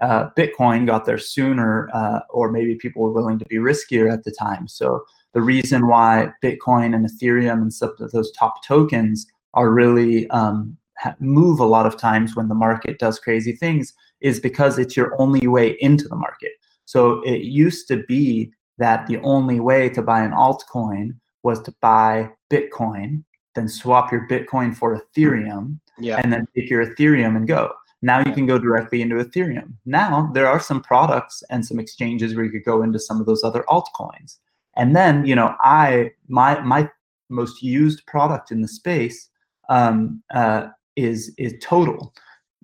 Uh, 0.00 0.30
Bitcoin 0.36 0.86
got 0.86 1.04
there 1.04 1.18
sooner, 1.18 1.90
uh, 1.92 2.20
or 2.30 2.50
maybe 2.50 2.74
people 2.74 3.02
were 3.02 3.12
willing 3.12 3.38
to 3.38 3.44
be 3.46 3.56
riskier 3.56 4.10
at 4.10 4.24
the 4.24 4.32
time. 4.32 4.66
So 4.66 5.04
the 5.34 5.42
reason 5.42 5.86
why 5.86 6.32
Bitcoin 6.42 6.94
and 6.94 7.06
Ethereum 7.08 7.60
and 7.62 7.72
some 7.72 7.94
of 8.00 8.10
those 8.12 8.32
top 8.32 8.64
tokens 8.64 9.26
are 9.54 9.70
really 9.70 10.28
um, 10.30 10.76
move 11.20 11.60
a 11.60 11.64
lot 11.64 11.86
of 11.86 11.96
times 11.96 12.36
when 12.36 12.48
the 12.48 12.54
market 12.54 12.98
does 12.98 13.18
crazy 13.18 13.52
things 13.52 13.92
is 14.20 14.40
because 14.40 14.78
it's 14.78 14.96
your 14.96 15.20
only 15.20 15.46
way 15.46 15.76
into 15.80 16.08
the 16.08 16.16
market. 16.16 16.52
So 16.92 17.22
it 17.22 17.40
used 17.40 17.88
to 17.88 18.04
be 18.04 18.52
that 18.76 19.06
the 19.06 19.16
only 19.20 19.60
way 19.60 19.88
to 19.88 20.02
buy 20.02 20.20
an 20.22 20.32
altcoin 20.32 21.14
was 21.42 21.58
to 21.62 21.74
buy 21.80 22.28
Bitcoin, 22.52 23.24
then 23.54 23.66
swap 23.66 24.12
your 24.12 24.28
Bitcoin 24.28 24.76
for 24.76 25.00
Ethereum, 25.00 25.78
yeah. 25.98 26.20
and 26.22 26.30
then 26.30 26.46
take 26.54 26.68
your 26.68 26.84
Ethereum 26.84 27.34
and 27.34 27.48
go. 27.48 27.72
Now 28.02 28.18
you 28.18 28.34
can 28.34 28.44
go 28.44 28.58
directly 28.58 29.00
into 29.00 29.14
Ethereum. 29.14 29.72
Now 29.86 30.30
there 30.34 30.46
are 30.46 30.60
some 30.60 30.82
products 30.82 31.42
and 31.48 31.64
some 31.64 31.80
exchanges 31.80 32.34
where 32.34 32.44
you 32.44 32.50
could 32.50 32.66
go 32.72 32.82
into 32.82 32.98
some 32.98 33.20
of 33.20 33.26
those 33.26 33.42
other 33.42 33.64
altcoins. 33.70 34.36
And 34.76 34.94
then, 34.94 35.24
you 35.24 35.34
know, 35.34 35.54
I 35.60 36.10
my 36.28 36.60
my 36.60 36.90
most 37.30 37.62
used 37.62 38.04
product 38.04 38.50
in 38.50 38.60
the 38.60 38.68
space 38.68 39.30
um, 39.70 40.22
uh, 40.34 40.68
is 40.96 41.32
is 41.38 41.54
Totle 41.62 42.12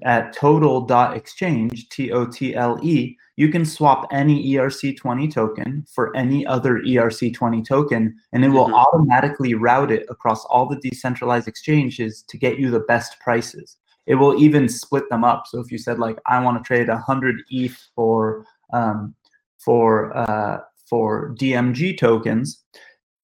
at 0.04 0.32
totle.exchange, 0.32 1.88
T 1.88 2.12
O 2.12 2.26
T 2.26 2.54
L 2.54 2.78
E 2.82 3.16
you 3.38 3.48
can 3.48 3.64
swap 3.64 4.08
any 4.10 4.52
ERC20 4.52 5.32
token 5.32 5.86
for 5.94 6.14
any 6.16 6.44
other 6.44 6.80
ERC20 6.80 7.64
token, 7.64 8.16
and 8.32 8.44
it 8.44 8.48
will 8.48 8.64
mm-hmm. 8.64 8.74
automatically 8.74 9.54
route 9.54 9.92
it 9.92 10.04
across 10.10 10.44
all 10.46 10.66
the 10.66 10.80
decentralized 10.80 11.46
exchanges 11.46 12.24
to 12.24 12.36
get 12.36 12.58
you 12.58 12.68
the 12.68 12.80
best 12.80 13.20
prices. 13.20 13.76
It 14.06 14.16
will 14.16 14.42
even 14.42 14.68
split 14.68 15.08
them 15.08 15.22
up. 15.22 15.44
So 15.46 15.60
if 15.60 15.70
you 15.70 15.78
said 15.78 16.00
like, 16.00 16.18
I 16.26 16.42
want 16.42 16.58
to 16.58 16.66
trade 16.66 16.88
100 16.88 17.36
ETH 17.48 17.78
for 17.94 18.44
um, 18.72 19.14
for 19.58 20.16
uh, 20.16 20.58
for 20.90 21.32
DMG 21.36 21.96
tokens, 21.96 22.64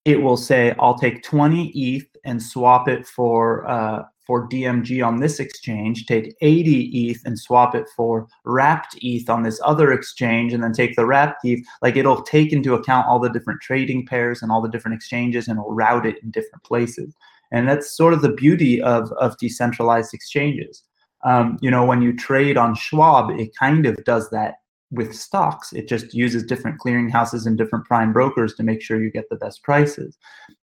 it 0.04 0.22
will 0.22 0.36
say 0.36 0.76
I'll 0.78 0.96
take 0.96 1.24
20 1.24 1.70
ETH 1.70 2.06
and 2.24 2.40
swap 2.40 2.86
it 2.86 3.04
for 3.04 3.68
uh, 3.68 4.04
for 4.26 4.48
DMG 4.48 5.06
on 5.06 5.20
this 5.20 5.38
exchange, 5.38 6.06
take 6.06 6.34
80 6.40 7.10
ETH 7.10 7.20
and 7.24 7.38
swap 7.38 7.74
it 7.74 7.86
for 7.94 8.26
wrapped 8.44 8.96
ETH 9.02 9.28
on 9.28 9.42
this 9.42 9.60
other 9.64 9.92
exchange, 9.92 10.52
and 10.52 10.62
then 10.62 10.72
take 10.72 10.96
the 10.96 11.06
wrapped 11.06 11.44
ETH. 11.44 11.64
Like 11.82 11.96
it'll 11.96 12.22
take 12.22 12.52
into 12.52 12.74
account 12.74 13.06
all 13.06 13.18
the 13.18 13.28
different 13.28 13.60
trading 13.60 14.06
pairs 14.06 14.42
and 14.42 14.50
all 14.50 14.62
the 14.62 14.68
different 14.68 14.94
exchanges 14.96 15.48
and 15.48 15.58
it'll 15.58 15.74
route 15.74 16.06
it 16.06 16.22
in 16.22 16.30
different 16.30 16.64
places. 16.64 17.14
And 17.52 17.68
that's 17.68 17.94
sort 17.94 18.14
of 18.14 18.22
the 18.22 18.32
beauty 18.32 18.80
of, 18.82 19.12
of 19.12 19.36
decentralized 19.38 20.14
exchanges. 20.14 20.82
Um, 21.24 21.58
you 21.60 21.70
know, 21.70 21.84
when 21.84 22.02
you 22.02 22.14
trade 22.14 22.56
on 22.56 22.74
Schwab, 22.74 23.30
it 23.38 23.54
kind 23.56 23.86
of 23.86 24.02
does 24.04 24.28
that 24.30 24.56
with 24.90 25.14
stocks. 25.14 25.72
It 25.72 25.88
just 25.88 26.14
uses 26.14 26.44
different 26.44 26.80
clearinghouses 26.80 27.46
and 27.46 27.56
different 27.56 27.84
prime 27.84 28.12
brokers 28.12 28.54
to 28.54 28.62
make 28.62 28.82
sure 28.82 29.02
you 29.02 29.10
get 29.10 29.28
the 29.28 29.36
best 29.36 29.62
prices. 29.62 30.16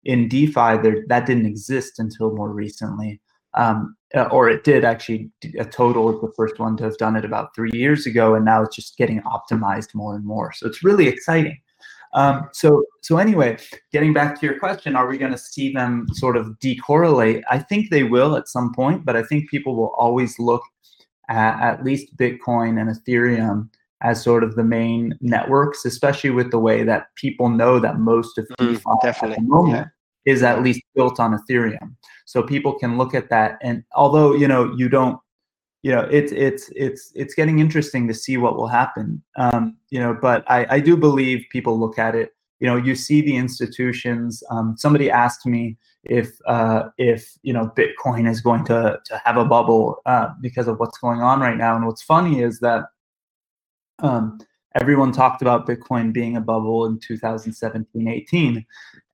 In 0.03 0.27
DeFi, 0.27 0.77
there, 0.81 1.03
that 1.07 1.25
didn't 1.25 1.45
exist 1.45 1.99
until 1.99 2.35
more 2.35 2.51
recently 2.51 3.19
um, 3.55 3.95
uh, 4.15 4.23
or 4.31 4.49
it 4.49 4.63
did 4.63 4.83
actually. 4.83 5.29
A 5.59 5.65
Totle 5.65 6.13
is 6.13 6.21
the 6.21 6.31
first 6.35 6.59
one 6.59 6.77
to 6.77 6.83
have 6.83 6.97
done 6.97 7.15
it 7.15 7.25
about 7.25 7.53
three 7.55 7.71
years 7.73 8.05
ago, 8.05 8.35
and 8.35 8.45
now 8.45 8.63
it's 8.63 8.75
just 8.75 8.97
getting 8.97 9.21
optimized 9.21 9.93
more 9.93 10.15
and 10.15 10.25
more. 10.25 10.51
So 10.53 10.67
it's 10.67 10.83
really 10.83 11.07
exciting. 11.07 11.59
Um, 12.13 12.49
so 12.53 12.83
so 13.01 13.17
anyway, 13.17 13.57
getting 13.91 14.13
back 14.13 14.39
to 14.39 14.45
your 14.45 14.57
question, 14.57 14.95
are 14.95 15.07
we 15.07 15.17
going 15.17 15.31
to 15.31 15.37
see 15.37 15.71
them 15.71 16.07
sort 16.13 16.37
of 16.37 16.47
decorrelate? 16.63 17.43
I 17.49 17.59
think 17.59 17.89
they 17.89 18.03
will 18.03 18.35
at 18.35 18.47
some 18.47 18.73
point, 18.73 19.05
but 19.05 19.15
I 19.15 19.23
think 19.23 19.49
people 19.49 19.75
will 19.75 19.93
always 19.97 20.39
look 20.39 20.63
at 21.29 21.61
at 21.61 21.83
least 21.83 22.17
Bitcoin 22.17 22.81
and 22.81 22.89
Ethereum 22.89 23.69
as 24.01 24.23
sort 24.23 24.43
of 24.43 24.55
the 24.55 24.63
main 24.63 25.13
networks, 25.21 25.85
especially 25.85 26.29
with 26.31 26.49
the 26.51 26.57
way 26.57 26.83
that 26.83 27.07
people 27.15 27.49
know 27.49 27.79
that 27.79 27.99
most 27.99 28.37
of 28.37 28.47
mm, 28.59 28.81
DeFi 29.01 29.27
at 29.27 29.35
the 29.35 29.41
moment 29.41 29.89
is 30.25 30.43
at 30.43 30.61
least 30.61 30.81
built 30.95 31.19
on 31.19 31.37
Ethereum. 31.37 31.95
So 32.25 32.43
people 32.43 32.73
can 32.77 32.97
look 32.97 33.15
at 33.15 33.29
that. 33.29 33.57
And 33.61 33.83
although, 33.95 34.33
you 34.33 34.47
know, 34.47 34.73
you 34.75 34.89
don't, 34.89 35.19
you 35.81 35.91
know, 35.91 36.01
it's, 36.11 36.31
it's, 36.31 36.69
it's, 36.75 37.11
it's 37.15 37.33
getting 37.33 37.59
interesting 37.59 38.07
to 38.07 38.13
see 38.13 38.37
what 38.37 38.57
will 38.57 38.67
happen. 38.67 39.23
Um, 39.37 39.77
you 39.89 39.99
know, 39.99 40.13
but 40.13 40.43
I, 40.49 40.67
I 40.69 40.79
do 40.79 40.97
believe 40.97 41.45
people 41.49 41.79
look 41.79 41.97
at 41.97 42.15
it, 42.15 42.33
you 42.59 42.67
know, 42.67 42.75
you 42.75 42.95
see 42.95 43.21
the 43.21 43.35
institutions. 43.35 44.43
Um, 44.51 44.75
somebody 44.77 45.09
asked 45.09 45.45
me 45.45 45.77
if, 46.03 46.31
uh, 46.45 46.89
if, 46.97 47.37
you 47.41 47.53
know, 47.53 47.71
Bitcoin 47.77 48.29
is 48.29 48.41
going 48.41 48.65
to, 48.65 48.99
to 49.05 49.21
have 49.23 49.37
a 49.37 49.45
bubble 49.45 50.01
uh, 50.05 50.29
because 50.41 50.67
of 50.67 50.79
what's 50.79 50.97
going 50.97 51.21
on 51.21 51.39
right 51.39 51.57
now. 51.57 51.77
And 51.77 51.85
what's 51.85 52.03
funny 52.03 52.41
is 52.41 52.59
that 52.59 52.83
um, 53.99 54.39
everyone 54.75 55.11
talked 55.11 55.41
about 55.41 55.67
Bitcoin 55.67 56.13
being 56.13 56.37
a 56.37 56.41
bubble 56.41 56.85
in 56.85 56.99
2017, 56.99 58.07
18. 58.07 58.65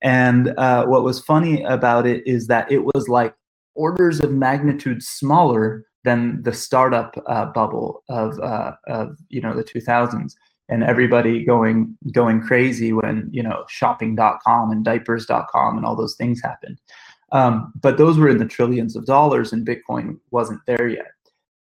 And 0.02 0.54
uh, 0.58 0.86
what 0.86 1.04
was 1.04 1.20
funny 1.20 1.64
about 1.64 2.06
it 2.06 2.26
is 2.28 2.48
that 2.48 2.72
it 2.72 2.84
was 2.84 3.08
like 3.08 3.36
orders 3.74 4.20
of 4.20 4.32
magnitude 4.32 5.04
smaller 5.04 5.86
than 6.04 6.42
the 6.44 6.54
startup 6.54 7.16
uh, 7.26 7.46
bubble 7.48 8.04
of, 8.10 8.40
uh, 8.40 8.74
of 8.88 9.18
you 9.30 9.42
know 9.42 9.56
the 9.56 9.64
2000s 9.64 10.36
and 10.70 10.84
everybody 10.84 11.44
going 11.44 11.98
going 12.12 12.42
crazy 12.42 12.94
when 12.94 13.28
you 13.32 13.44
know 13.44 13.66
shopping.com 13.68 14.72
and 14.72 14.86
diapers.com 14.86 15.78
and 15.78 15.86
all 15.86 15.96
those 15.96 16.16
things 16.16 16.42
happened. 16.42 16.80
Um, 17.32 17.74
but 17.82 17.98
those 17.98 18.18
were 18.18 18.30
in 18.30 18.38
the 18.38 18.46
trillions 18.46 18.96
of 18.96 19.06
dollars 19.06 19.52
and 19.52 19.66
bitcoin 19.66 20.20
wasn't 20.32 20.62
there 20.68 20.88
yet. 20.88 21.12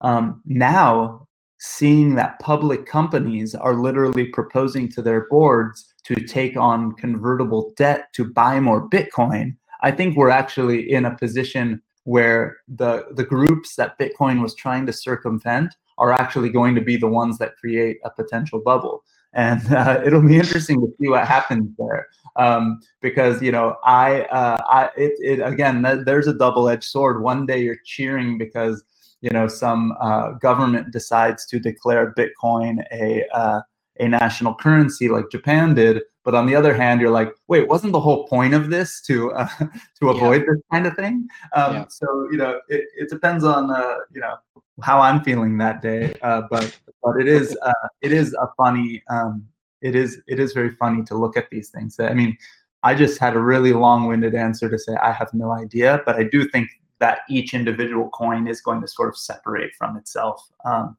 Um, 0.02 0.42
now 0.46 1.28
seeing 1.58 2.16
that 2.16 2.40
public 2.40 2.86
companies 2.86 3.56
are 3.56 3.76
literally 3.76 4.26
proposing 4.26 4.90
to 4.90 5.02
their 5.02 5.28
boards 5.30 5.94
to 6.04 6.16
take 6.16 6.58
on 6.58 6.92
convertible 6.94 7.74
debt 7.78 8.08
to 8.14 8.26
buy 8.26 8.60
more 8.60 8.90
bitcoin 8.90 9.56
i 9.82 9.92
think 9.92 10.16
we're 10.16 10.30
actually 10.30 10.92
in 10.92 11.06
a 11.06 11.18
position 11.18 11.82
where 12.04 12.58
the 12.68 13.06
the 13.12 13.24
groups 13.24 13.76
that 13.76 13.98
bitcoin 13.98 14.42
was 14.42 14.54
trying 14.56 14.86
to 14.86 14.94
circumvent 14.94 15.76
are 15.98 16.12
actually 16.12 16.50
going 16.50 16.76
to 16.76 16.82
be 16.82 16.98
the 16.98 17.08
ones 17.08 17.38
that 17.38 17.58
create 17.58 17.98
a 18.04 18.10
potential 18.10 18.60
bubble. 18.60 19.04
And 19.34 19.62
uh, 19.74 20.02
it'll 20.06 20.26
be 20.26 20.38
interesting 20.38 20.80
to 20.82 20.88
see 21.00 21.10
what 21.10 21.28
happens 21.28 21.70
there, 21.78 22.08
um, 22.36 22.80
because 23.02 23.42
you 23.42 23.52
know, 23.52 23.76
I, 23.84 24.22
uh, 24.24 24.58
I, 24.68 24.90
it, 24.98 25.14
it 25.20 25.40
again, 25.42 25.84
th- 25.84 26.06
there's 26.06 26.28
a 26.28 26.34
double-edged 26.34 26.84
sword. 26.84 27.22
One 27.22 27.46
day 27.46 27.62
you're 27.62 27.78
cheering 27.86 28.38
because 28.38 28.84
you 29.26 29.32
know 29.32 29.48
some 29.48 29.82
uh, 30.00 30.34
government 30.48 30.92
decides 30.92 31.48
to 31.48 31.60
declare 31.60 32.14
Bitcoin 32.14 32.84
a 32.92 33.26
uh, 33.34 33.62
a 34.00 34.08
national 34.08 34.54
currency 34.54 35.10
like 35.10 35.32
Japan 35.32 35.74
did, 35.74 36.04
but 36.24 36.36
on 36.36 36.46
the 36.46 36.56
other 36.56 36.74
hand, 36.74 37.00
you're 37.02 37.18
like, 37.22 37.32
wait, 37.48 37.68
wasn't 37.68 37.94
the 37.94 38.00
whole 38.00 38.28
point 38.28 38.54
of 38.54 38.70
this 38.70 39.02
to 39.08 39.32
uh, 39.32 39.48
to 40.00 40.10
avoid 40.10 40.42
yeah. 40.42 40.54
this 40.54 40.62
kind 40.72 40.86
of 40.86 40.96
thing? 40.96 41.28
Um, 41.56 41.74
yeah. 41.74 41.86
So 41.90 42.06
you 42.32 42.38
know, 42.38 42.60
it, 42.70 42.86
it 42.96 43.10
depends 43.10 43.44
on 43.44 43.72
uh, 43.72 43.96
you 44.14 44.22
know 44.22 44.36
how 44.84 45.00
I'm 45.00 45.24
feeling 45.24 45.58
that 45.58 45.82
day. 45.82 46.14
Uh, 46.22 46.44
but 46.52 46.80
but 47.02 47.20
it 47.20 47.28
is 47.28 47.58
uh, 47.64 47.88
it 48.02 48.12
is 48.12 48.34
a 48.36 48.48
funny 48.58 49.02
um, 49.10 49.48
it 49.82 49.96
is 49.96 50.22
it 50.28 50.40
is 50.40 50.54
very 50.54 50.76
funny 50.76 51.04
to 51.06 51.16
look 51.16 51.36
at 51.36 51.50
these 51.50 51.70
things. 51.70 52.00
I 52.00 52.14
mean, 52.14 52.38
I 52.84 52.94
just 52.94 53.18
had 53.18 53.36
a 53.36 53.40
really 53.40 53.74
long-winded 53.74 54.36
answer 54.36 54.70
to 54.70 54.78
say 54.78 54.94
I 55.02 55.12
have 55.12 55.34
no 55.34 55.52
idea, 55.52 56.04
but 56.06 56.16
I 56.16 56.24
do 56.24 56.48
think 56.48 56.70
that 57.00 57.20
each 57.30 57.54
individual 57.54 58.10
coin 58.10 58.48
is 58.48 58.62
going 58.62 58.82
to 58.82 58.88
sort 58.88 59.10
of 59.10 59.18
separate 59.18 59.72
from 59.78 59.98
itself, 59.98 60.42
um, 60.66 60.98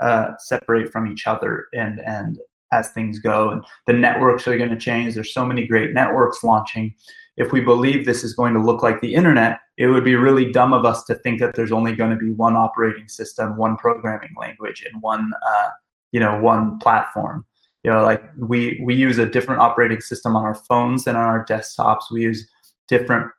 uh, 0.00 0.32
separate 0.38 0.90
from 0.90 1.06
each 1.06 1.26
other, 1.26 1.66
and 1.74 2.00
and 2.00 2.38
as 2.72 2.90
things 2.90 3.18
go, 3.18 3.50
and 3.50 3.64
the 3.86 3.92
networks 3.92 4.48
are 4.48 4.58
going 4.58 4.70
to 4.70 4.76
change. 4.76 5.14
There's 5.14 5.32
so 5.32 5.44
many 5.44 5.66
great 5.66 5.92
networks 5.92 6.42
launching 6.42 6.94
if 7.36 7.50
we 7.50 7.60
believe 7.60 8.04
this 8.04 8.22
is 8.22 8.34
going 8.34 8.54
to 8.54 8.60
look 8.60 8.82
like 8.82 9.00
the 9.00 9.14
internet, 9.14 9.60
it 9.76 9.88
would 9.88 10.04
be 10.04 10.14
really 10.14 10.52
dumb 10.52 10.72
of 10.72 10.84
us 10.84 11.04
to 11.04 11.16
think 11.16 11.40
that 11.40 11.54
there's 11.54 11.72
only 11.72 11.96
going 11.96 12.10
to 12.10 12.16
be 12.16 12.30
one 12.30 12.54
operating 12.54 13.08
system, 13.08 13.56
one 13.56 13.76
programming 13.76 14.34
language, 14.38 14.84
and 14.90 15.02
one 15.02 15.32
uh, 15.46 15.68
you 16.12 16.20
know 16.20 16.38
one 16.38 16.78
platform. 16.78 17.44
You 17.82 17.90
know, 17.90 18.02
like 18.04 18.22
we 18.38 18.80
we 18.84 18.94
use 18.94 19.18
a 19.18 19.26
different 19.26 19.60
operating 19.60 20.00
system 20.00 20.36
on 20.36 20.44
our 20.44 20.54
phones 20.54 21.04
than 21.04 21.16
on 21.16 21.24
our 21.24 21.44
desktops. 21.44 22.10
We 22.12 22.22
use 22.22 22.48
different 22.86 23.30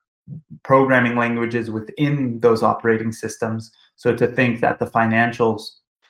programming 0.63 1.15
languages 1.15 1.69
within 1.69 2.39
those 2.39 2.63
operating 2.63 3.11
systems. 3.11 3.71
So 3.95 4.15
to 4.15 4.27
think 4.27 4.61
that 4.61 4.79
the 4.79 4.87
financials 4.87 5.61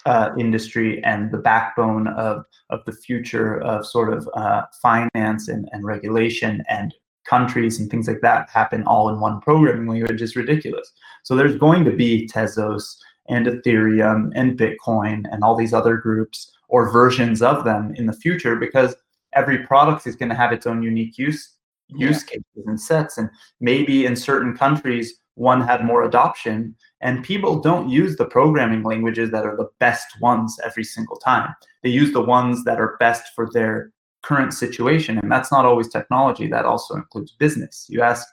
uh, 0.05 0.29
industry 0.37 1.03
and 1.03 1.31
the 1.31 1.37
backbone 1.37 2.07
of 2.09 2.45
of 2.69 2.83
the 2.85 2.91
future 2.91 3.61
of 3.61 3.85
sort 3.85 4.13
of 4.13 4.29
uh, 4.35 4.63
finance 4.81 5.47
and, 5.47 5.67
and 5.71 5.83
regulation 5.83 6.63
and 6.69 6.93
countries 7.25 7.79
and 7.79 7.89
things 7.89 8.07
like 8.07 8.21
that 8.21 8.49
happen 8.49 8.83
all 8.83 9.09
in 9.09 9.19
one 9.19 9.41
programming 9.41 9.87
language 9.87 10.21
is 10.21 10.35
ridiculous. 10.35 10.91
So 11.23 11.35
there's 11.35 11.57
going 11.57 11.83
to 11.85 11.91
be 11.91 12.27
Tezos 12.27 12.95
and 13.29 13.47
Ethereum 13.47 14.31
and 14.35 14.57
Bitcoin 14.57 15.23
and 15.31 15.43
all 15.43 15.55
these 15.55 15.73
other 15.73 15.97
groups 15.97 16.51
or 16.69 16.91
versions 16.91 17.41
of 17.41 17.63
them 17.63 17.93
in 17.95 18.05
the 18.05 18.13
future 18.13 18.55
because 18.55 18.95
every 19.33 19.65
product 19.65 20.05
is 20.05 20.15
going 20.15 20.29
to 20.29 20.35
have 20.35 20.51
its 20.51 20.67
own 20.67 20.83
unique 20.83 21.17
use 21.17 21.54
use 21.89 22.23
yeah. 22.23 22.37
cases 22.37 22.65
and 22.65 22.79
sets 22.79 23.17
and 23.17 23.29
maybe 23.59 24.05
in 24.05 24.15
certain 24.15 24.55
countries 24.55 25.13
one 25.35 25.61
had 25.61 25.83
more 25.83 26.03
adoption 26.03 26.73
and 27.01 27.23
people 27.23 27.59
don't 27.59 27.89
use 27.89 28.15
the 28.15 28.25
programming 28.25 28.83
languages 28.83 29.29
that 29.31 29.45
are 29.45 29.57
the 29.57 29.67
best 29.79 30.07
ones 30.21 30.57
every 30.63 30.83
single 30.83 31.17
time 31.17 31.53
they 31.83 31.89
use 31.89 32.11
the 32.13 32.21
ones 32.21 32.63
that 32.63 32.79
are 32.79 32.97
best 32.99 33.31
for 33.35 33.47
their 33.53 33.91
current 34.25 34.53
situation. 34.53 35.19
And 35.19 35.31
that's 35.31 35.51
not 35.51 35.65
always 35.65 35.87
technology, 35.87 36.47
that 36.47 36.65
also 36.65 36.95
includes 36.95 37.33
business. 37.33 37.85
You 37.87 38.01
ask 38.01 38.27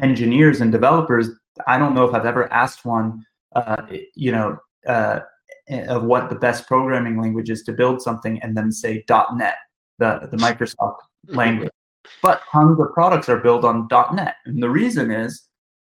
engineers 0.00 0.60
and 0.60 0.70
developers, 0.70 1.30
I 1.66 1.78
don't 1.78 1.94
know 1.94 2.04
if 2.04 2.14
I've 2.14 2.26
ever 2.26 2.52
asked 2.52 2.84
one, 2.84 3.24
uh, 3.56 3.86
you 4.14 4.30
know, 4.30 4.58
uh, 4.86 5.20
of 5.88 6.04
what 6.04 6.28
the 6.28 6.36
best 6.36 6.66
programming 6.66 7.20
language 7.20 7.48
is 7.48 7.62
to 7.62 7.72
build 7.72 8.02
something 8.02 8.42
and 8.42 8.56
then 8.56 8.70
say 8.70 9.04
.NET, 9.08 9.54
the, 9.98 10.28
the 10.30 10.36
Microsoft 10.46 10.76
mm-hmm. 11.26 11.34
language. 11.34 11.70
But 12.22 12.42
tons 12.50 12.80
of 12.80 12.92
products 12.92 13.28
are 13.28 13.38
built 13.38 13.64
on 13.64 13.88
.NET. 14.14 14.36
And 14.44 14.62
the 14.62 14.70
reason 14.70 15.10
is 15.10 15.48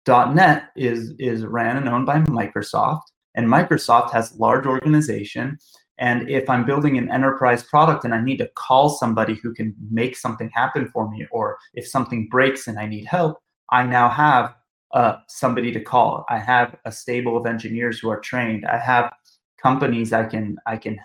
.NET 0.06 0.70
is, 0.76 1.12
is 1.18 1.44
ran 1.44 1.76
and 1.76 1.88
owned 1.88 2.06
by 2.06 2.20
Microsoft. 2.20 3.02
And 3.34 3.46
Microsoft 3.46 4.12
has 4.12 4.38
large 4.38 4.66
organization 4.66 5.58
and 5.98 6.30
if 6.30 6.48
I'm 6.48 6.64
building 6.64 6.96
an 6.96 7.10
enterprise 7.10 7.64
product 7.64 8.04
and 8.04 8.14
I 8.14 8.20
need 8.20 8.36
to 8.38 8.48
call 8.54 8.88
somebody 8.88 9.34
who 9.34 9.52
can 9.52 9.74
make 9.90 10.16
something 10.16 10.48
happen 10.54 10.88
for 10.92 11.10
me, 11.10 11.26
or 11.30 11.58
if 11.74 11.88
something 11.88 12.28
breaks 12.28 12.68
and 12.68 12.78
I 12.78 12.86
need 12.86 13.04
help, 13.04 13.38
I 13.70 13.82
now 13.84 14.08
have 14.08 14.54
uh, 14.94 15.16
somebody 15.26 15.72
to 15.72 15.80
call. 15.80 16.24
I 16.28 16.38
have 16.38 16.76
a 16.84 16.92
stable 16.92 17.36
of 17.36 17.46
engineers 17.46 17.98
who 17.98 18.08
are 18.10 18.20
trained. 18.20 18.64
I 18.64 18.78
have 18.78 19.12
companies 19.60 20.12
I 20.12 20.24
can 20.24 20.56
I 20.66 20.76
can 20.76 20.98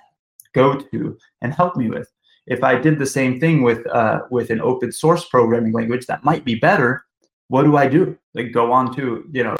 go 0.53 0.75
to 0.75 1.17
and 1.41 1.53
help 1.53 1.75
me 1.75 1.89
with. 1.89 2.07
If 2.47 2.63
I 2.63 2.75
did 2.75 2.99
the 2.99 3.05
same 3.05 3.39
thing 3.39 3.63
with 3.63 3.85
uh, 3.87 4.21
with 4.29 4.49
an 4.49 4.61
open 4.61 4.91
source 4.91 5.25
programming 5.25 5.73
language 5.73 6.05
that 6.07 6.23
might 6.23 6.43
be 6.43 6.55
better, 6.55 7.05
what 7.47 7.63
do 7.63 7.77
I 7.77 7.87
do? 7.87 8.17
Like 8.33 8.51
go 8.51 8.71
on 8.71 8.95
to 8.95 9.25
you 9.31 9.43
know 9.43 9.55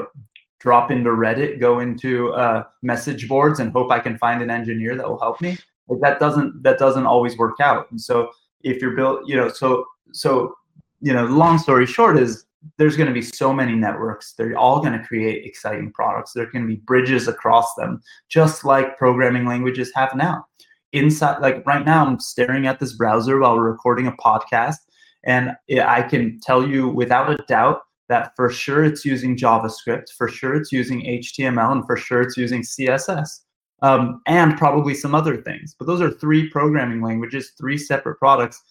drop 0.60 0.92
into 0.92 1.10
Reddit, 1.10 1.60
go 1.60 1.80
into 1.80 2.32
uh, 2.34 2.64
message 2.82 3.28
boards, 3.28 3.60
and 3.60 3.72
hope 3.72 3.92
I 3.92 4.00
can 4.00 4.18
find 4.18 4.42
an 4.42 4.50
engineer 4.50 4.96
that 4.96 5.08
will 5.08 5.20
help 5.20 5.42
me. 5.42 5.58
That 6.02 6.20
doesn't 6.20 6.64
that 6.64 6.80
doesn't 6.80 7.06
always 7.06 7.38
work 7.38 7.60
out. 7.60 7.92
And 7.92 8.00
so 8.00 8.32
if 8.62 8.82
you're 8.82 8.96
built, 8.96 9.28
you 9.28 9.36
know, 9.36 9.50
so 9.50 9.86
so 10.12 10.56
you 11.02 11.14
know, 11.14 11.26
long 11.26 11.58
story 11.58 11.86
short 11.86 12.18
is 12.18 12.46
there's 12.78 12.96
going 12.96 13.08
to 13.08 13.14
be 13.14 13.22
so 13.22 13.52
many 13.52 13.76
networks. 13.76 14.34
They're 14.34 14.58
all 14.58 14.80
going 14.80 14.98
to 14.98 15.06
create 15.06 15.46
exciting 15.46 15.92
products. 15.92 16.32
There 16.32 16.46
can 16.46 16.66
be 16.66 16.78
bridges 16.78 17.28
across 17.28 17.76
them, 17.76 18.02
just 18.30 18.64
like 18.64 18.98
programming 18.98 19.46
languages 19.46 19.92
have 19.96 20.16
now. 20.16 20.46
Inside, 20.94 21.40
like 21.42 21.66
right 21.66 21.86
now, 21.86 22.06
I'm 22.06 22.20
staring 22.20 22.68
at 22.68 22.80
this 22.80 22.94
browser 22.94 23.40
while 23.40 23.56
we're 23.56 23.72
recording 23.72 24.08
a 24.08 24.12
podcast, 24.14 24.78
and 25.24 25.52
I 25.70 26.04
can 26.04 26.40
tell 26.42 26.68
you 26.68 26.88
without 26.88 27.32
a 27.32 27.44
doubt 27.48 27.82
that 28.10 28.36
for 28.36 28.50
sure 28.52 28.84
it's 28.84 29.04
using 29.04 29.36
JavaScript, 29.36 30.12
for 30.18 30.28
sure 30.28 30.54
it's 30.54 30.72
using 30.72 31.02
HTML, 31.02 31.72
and 31.72 31.86
for 31.86 31.98
sure 31.98 32.22
it's 32.22 32.38
using 32.38 32.62
CSS, 32.62 33.40
um, 33.82 34.22
and 34.28 34.56
probably 34.56 34.94
some 34.94 35.16
other 35.16 35.38
things. 35.38 35.76
But 35.78 35.88
those 35.88 36.02
are 36.02 36.12
three 36.12 36.50
programming 36.50 37.02
languages, 37.02 37.54
three 37.58 37.78
separate 37.78 38.20
products 38.20 38.62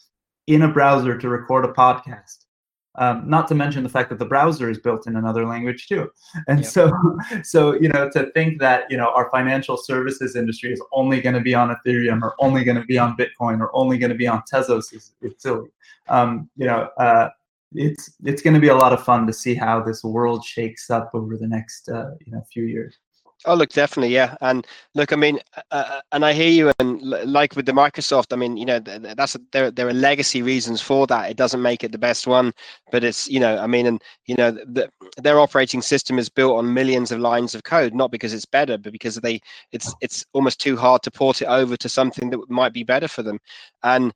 in 0.47 0.63
a 0.63 0.69
browser 0.69 1.19
to 1.19 1.29
record 1.29 1.65
a 1.65 1.73
podcast. 1.73 2.42
Um, 2.97 3.23
not 3.27 3.49
to 3.49 3.55
mention 3.55 3.83
the 3.83 3.89
fact 3.89 4.11
that 4.11 4.19
the 4.19 4.27
browser 4.27 4.69
is 4.69 4.79
built 4.79 5.07
in 5.07 5.17
another 5.17 5.47
language 5.47 5.89
too. 5.89 6.11
And 6.47 6.61
yep. 6.61 6.69
so, 6.69 6.93
so 7.43 7.73
you 7.75 7.89
know, 7.89 8.11
to 8.11 8.31
think 8.33 8.61
that 8.61 8.91
you 8.91 8.97
know 8.97 9.09
our 9.15 9.31
financial 9.31 9.77
services 9.77 10.37
industry 10.37 10.73
is 10.73 10.83
only 10.93 11.21
going 11.21 11.35
to 11.35 11.41
be 11.41 11.55
on 11.55 11.75
Ethereum 11.75 12.23
or 12.23 12.35
only 12.39 12.65
going 12.65 12.77
to 12.77 12.85
be 12.85 12.99
on 12.99 13.17
Bitcoin 13.17 13.61
or 13.61 13.75
only 13.75 13.97
going 13.97 14.11
to 14.11 14.17
be 14.17 14.27
on 14.27 14.43
Tezos 14.53 14.95
is, 14.95 15.15
is 15.23 15.33
silly. 15.39 15.71
Um, 16.09 16.51
you 16.57 16.67
know, 16.67 16.91
uh, 16.99 17.31
it's 17.75 18.13
it's 18.25 18.43
going 18.43 18.55
to 18.55 18.61
be 18.61 18.69
a 18.69 18.77
lot 18.77 18.93
of 18.93 19.03
fun 19.03 19.27
to 19.27 19.33
see 19.33 19.55
how 19.55 19.83
this 19.83 20.05
world 20.05 20.45
shakes 20.45 20.91
up 20.91 21.11
over 21.15 21.37
the 21.37 21.49
next 21.49 21.89
uh, 21.89 22.11
you 22.25 22.33
know 22.33 22.43
few 22.53 22.65
years. 22.65 22.99
Oh, 23.45 23.55
look, 23.57 23.71
definitely, 23.71 24.15
yeah. 24.15 24.37
And 24.41 24.65
look, 24.95 25.13
I 25.13 25.17
mean, 25.17 25.41
uh, 25.57 25.61
uh 25.73 26.01
and 26.13 26.25
I 26.25 26.33
hear 26.33 26.49
you. 26.51 26.73
And 26.79 27.03
like 27.03 27.57
with 27.57 27.67
the 27.67 27.73
Microsoft, 27.73 28.33
I 28.33 28.37
mean, 28.37 28.57
you 28.57 28.65
know, 28.65 28.79
that's 28.79 29.35
a, 29.35 29.41
there. 29.51 29.71
There 29.73 29.89
are 29.89 29.93
legacy 29.93 30.43
reasons 30.43 30.81
for 30.81 31.09
that. 31.09 31.29
It 31.31 31.37
doesn't 31.37 31.61
make 31.61 31.83
it 31.83 31.91
the 31.91 31.99
best 31.99 32.29
one, 32.29 32.53
but 32.93 33.03
it's 33.03 33.29
you 33.29 33.41
know, 33.41 33.59
I 33.59 33.67
mean, 33.67 33.87
and 33.87 34.01
you 34.27 34.37
know, 34.37 34.53
the, 34.53 34.89
their 35.17 35.41
operating 35.41 35.83
system 35.83 36.21
is 36.21 36.29
built 36.29 36.57
on 36.57 36.73
millions 36.73 37.11
of 37.11 37.19
lines 37.19 37.55
of 37.57 37.65
code, 37.65 37.95
not 37.95 38.13
because 38.13 38.33
it's 38.33 38.47
better, 38.47 38.79
but 38.79 38.93
because 38.93 39.17
they 39.17 39.41
it's 39.73 39.93
it's 40.01 40.25
almost 40.35 40.61
too 40.61 40.77
hard 40.77 41.03
to 41.03 41.11
port 41.11 41.43
it 41.43 41.47
over 41.47 41.77
to 41.77 41.89
something 41.89 42.31
that 42.31 42.49
might 42.49 42.73
be 42.73 42.85
better 42.85 43.09
for 43.09 43.25
them. 43.25 43.41
And 43.83 44.13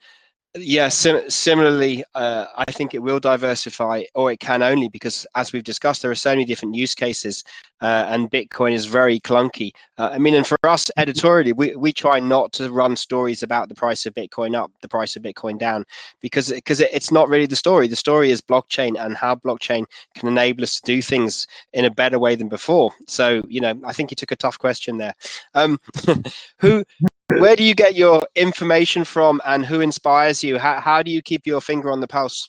yeah, 0.59 0.88
sim- 0.88 1.29
similarly, 1.29 2.05
uh, 2.14 2.47
I 2.57 2.71
think 2.71 2.95
it 2.95 2.99
will 2.99 3.21
diversify, 3.21 4.05
or 4.14 4.33
it 4.33 4.40
can 4.40 4.62
only 4.62 4.88
because, 4.88 5.27
as 5.35 5.53
we've 5.53 5.64
discussed, 5.64 6.03
there 6.03 6.11
are 6.11 6.14
so 6.14 6.31
many 6.31 6.45
different 6.45 6.75
use 6.75 6.95
cases, 6.95 7.45
uh, 7.81 8.07
and 8.09 8.31
Bitcoin 8.31 8.73
is 8.73 8.87
very 8.87 9.21
clunky. 9.21 9.73
Uh, 9.99 10.11
I 10.12 10.19
mean, 10.19 10.35
and 10.35 10.47
for 10.47 10.59
us 10.64 10.90
editorially, 10.97 11.53
we, 11.53 11.77
we 11.77 11.92
try 11.92 12.21
not 12.21 12.53
to 12.55 12.71
run 12.71 12.97
stories 12.97 13.42
about 13.42 13.69
the 13.69 13.75
price 13.75 14.07
of 14.07 14.14
Bitcoin 14.14 14.55
up, 14.55 14.71
the 14.83 14.88
price 14.88 15.16
of 15.16 15.23
Bitcoin 15.23 15.59
down, 15.59 15.85
because 16.21 16.51
because 16.51 16.81
it, 16.81 16.90
it's 16.92 17.12
not 17.12 17.29
really 17.29 17.47
the 17.47 17.57
story. 17.57 17.88
The 17.88 17.97
story 17.97 18.31
is 18.31 18.40
blockchain 18.40 18.99
and 18.99 19.16
how 19.16 19.35
blockchain 19.35 19.85
can 20.14 20.29
enable 20.29 20.62
us 20.62 20.77
to 20.77 20.83
do 20.83 21.03
things 21.03 21.47
in 21.73 21.85
a 21.85 21.90
better 21.90 22.19
way 22.19 22.35
than 22.35 22.49
before. 22.49 22.92
So, 23.07 23.42
you 23.49 23.61
know, 23.61 23.79
I 23.85 23.92
think 23.92 24.11
you 24.11 24.16
took 24.16 24.33
a 24.33 24.37
tough 24.37 24.59
question 24.59 24.97
there. 24.97 25.14
Um, 25.55 25.79
who 26.59 26.85
where 27.29 27.57
do 27.57 27.65
you 27.65 27.75
get 27.75 27.95
your 27.95 28.27
information 28.35 29.05
from 29.05 29.41
and 29.45 29.67
who 29.67 29.81
inspires 29.81 30.45
you? 30.45 30.59
How, 30.59 30.81
how 30.81 31.03
do 31.03 31.11
you 31.11 31.23
keep 31.23 31.47
your 31.47 31.61
finger 31.61 31.91
on 31.91 32.01
the 32.01 32.09
pulse? 32.09 32.49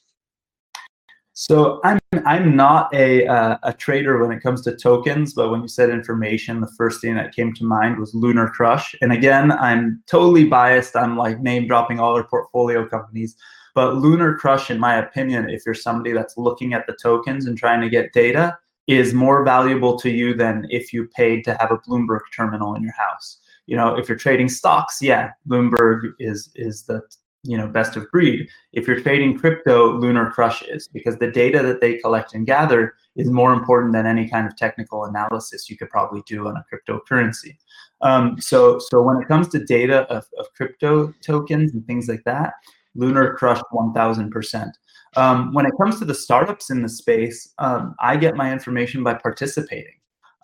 So 1.40 1.80
i'm 1.84 2.00
i'm 2.26 2.56
not 2.56 2.92
a 2.96 3.28
uh, 3.28 3.58
a 3.62 3.72
trader 3.72 4.18
when 4.18 4.36
it 4.36 4.42
comes 4.42 4.64
to 4.64 4.76
tokens 4.76 5.36
but 5.36 5.52
when 5.52 5.62
you 5.62 5.68
said 5.68 5.92
information 5.92 6.62
the 6.62 6.74
first 6.76 7.00
thing 7.00 7.14
that 7.14 7.36
came 7.36 7.54
to 7.54 7.64
mind 7.64 8.00
was 8.00 8.16
LunarCrush. 8.16 8.96
And 9.04 9.14
again 9.14 9.52
i'm 9.52 10.02
totally 10.08 10.46
biased. 10.46 10.96
I'm 10.96 11.16
like 11.16 11.40
name 11.40 11.68
dropping 11.68 12.00
all 12.00 12.16
their 12.16 12.24
portfolio 12.24 12.88
companies. 12.88 13.36
But 13.76 13.98
LunarCrush 13.98 14.72
in 14.72 14.80
my 14.80 14.96
opinion 14.96 15.48
if 15.48 15.62
you're 15.64 15.76
somebody 15.76 16.12
that's 16.12 16.38
looking 16.38 16.74
at 16.74 16.88
the 16.88 16.98
tokens 17.00 17.46
and 17.46 17.56
trying 17.56 17.82
to 17.82 17.90
get 17.90 18.14
data 18.14 18.58
is 18.88 19.14
more 19.14 19.46
valuable 19.46 19.96
to 20.00 20.10
you 20.10 20.34
than 20.34 20.66
if 20.72 20.92
you 20.92 21.08
paid 21.16 21.44
to 21.44 21.56
have 21.60 21.70
a 21.70 21.78
bloomberg 21.78 22.22
terminal 22.36 22.74
in 22.74 22.82
your 22.82 22.94
house 22.94 23.42
you 23.68 23.76
know 23.76 23.96
if 23.96 24.10
you're 24.10 24.18
trading 24.18 24.50
stocks 24.50 25.00
yeah 25.02 25.32
bloomberg 25.48 26.14
is 26.20 26.50
is 26.56 26.84
the 26.84 27.02
you 27.48 27.58
know 27.58 27.68
best 27.68 27.96
of 27.96 28.10
breed. 28.12 28.48
If 28.74 28.88
you're 28.88 29.00
trading 29.00 29.38
crypto 29.38 30.00
LunarCrush 30.00 30.64
is 30.70 30.88
because 30.88 31.18
the 31.18 31.32
data 31.32 31.64
that 31.64 31.82
they 31.82 31.98
collect 31.98 32.34
and 32.34 32.46
gather 32.46 32.96
is 33.16 33.30
more 33.32 33.54
important 33.54 33.94
than 33.94 34.06
any 34.06 34.28
kind 34.28 34.46
of 34.46 34.56
technical 34.58 35.06
analysis 35.06 35.70
you 35.70 35.78
could 35.78 35.90
probably 35.90 36.22
do 36.28 36.48
on 36.48 36.58
a 36.58 36.66
cryptocurrency. 36.70 37.56
Um, 38.02 38.40
so 38.40 38.80
so 38.80 39.02
when 39.02 39.22
it 39.22 39.28
comes 39.28 39.48
to 39.50 39.64
data 39.64 40.02
of, 40.14 40.26
of 40.38 40.54
crypto 40.56 41.14
tokens 41.22 41.74
and 41.74 41.86
things 41.88 42.08
like 42.08 42.24
that 42.26 42.54
LunarCrush 42.98 43.62
1000% 43.74 44.72
um, 45.16 45.54
when 45.54 45.66
it 45.66 45.74
comes 45.82 46.00
to 46.00 46.06
the 46.06 46.14
startups 46.14 46.70
in 46.70 46.82
the 46.82 46.90
space 46.90 47.54
um, 47.60 47.96
i 48.00 48.18
get 48.18 48.36
my 48.36 48.52
information 48.52 49.04
by 49.04 49.14
participating. 49.14 49.94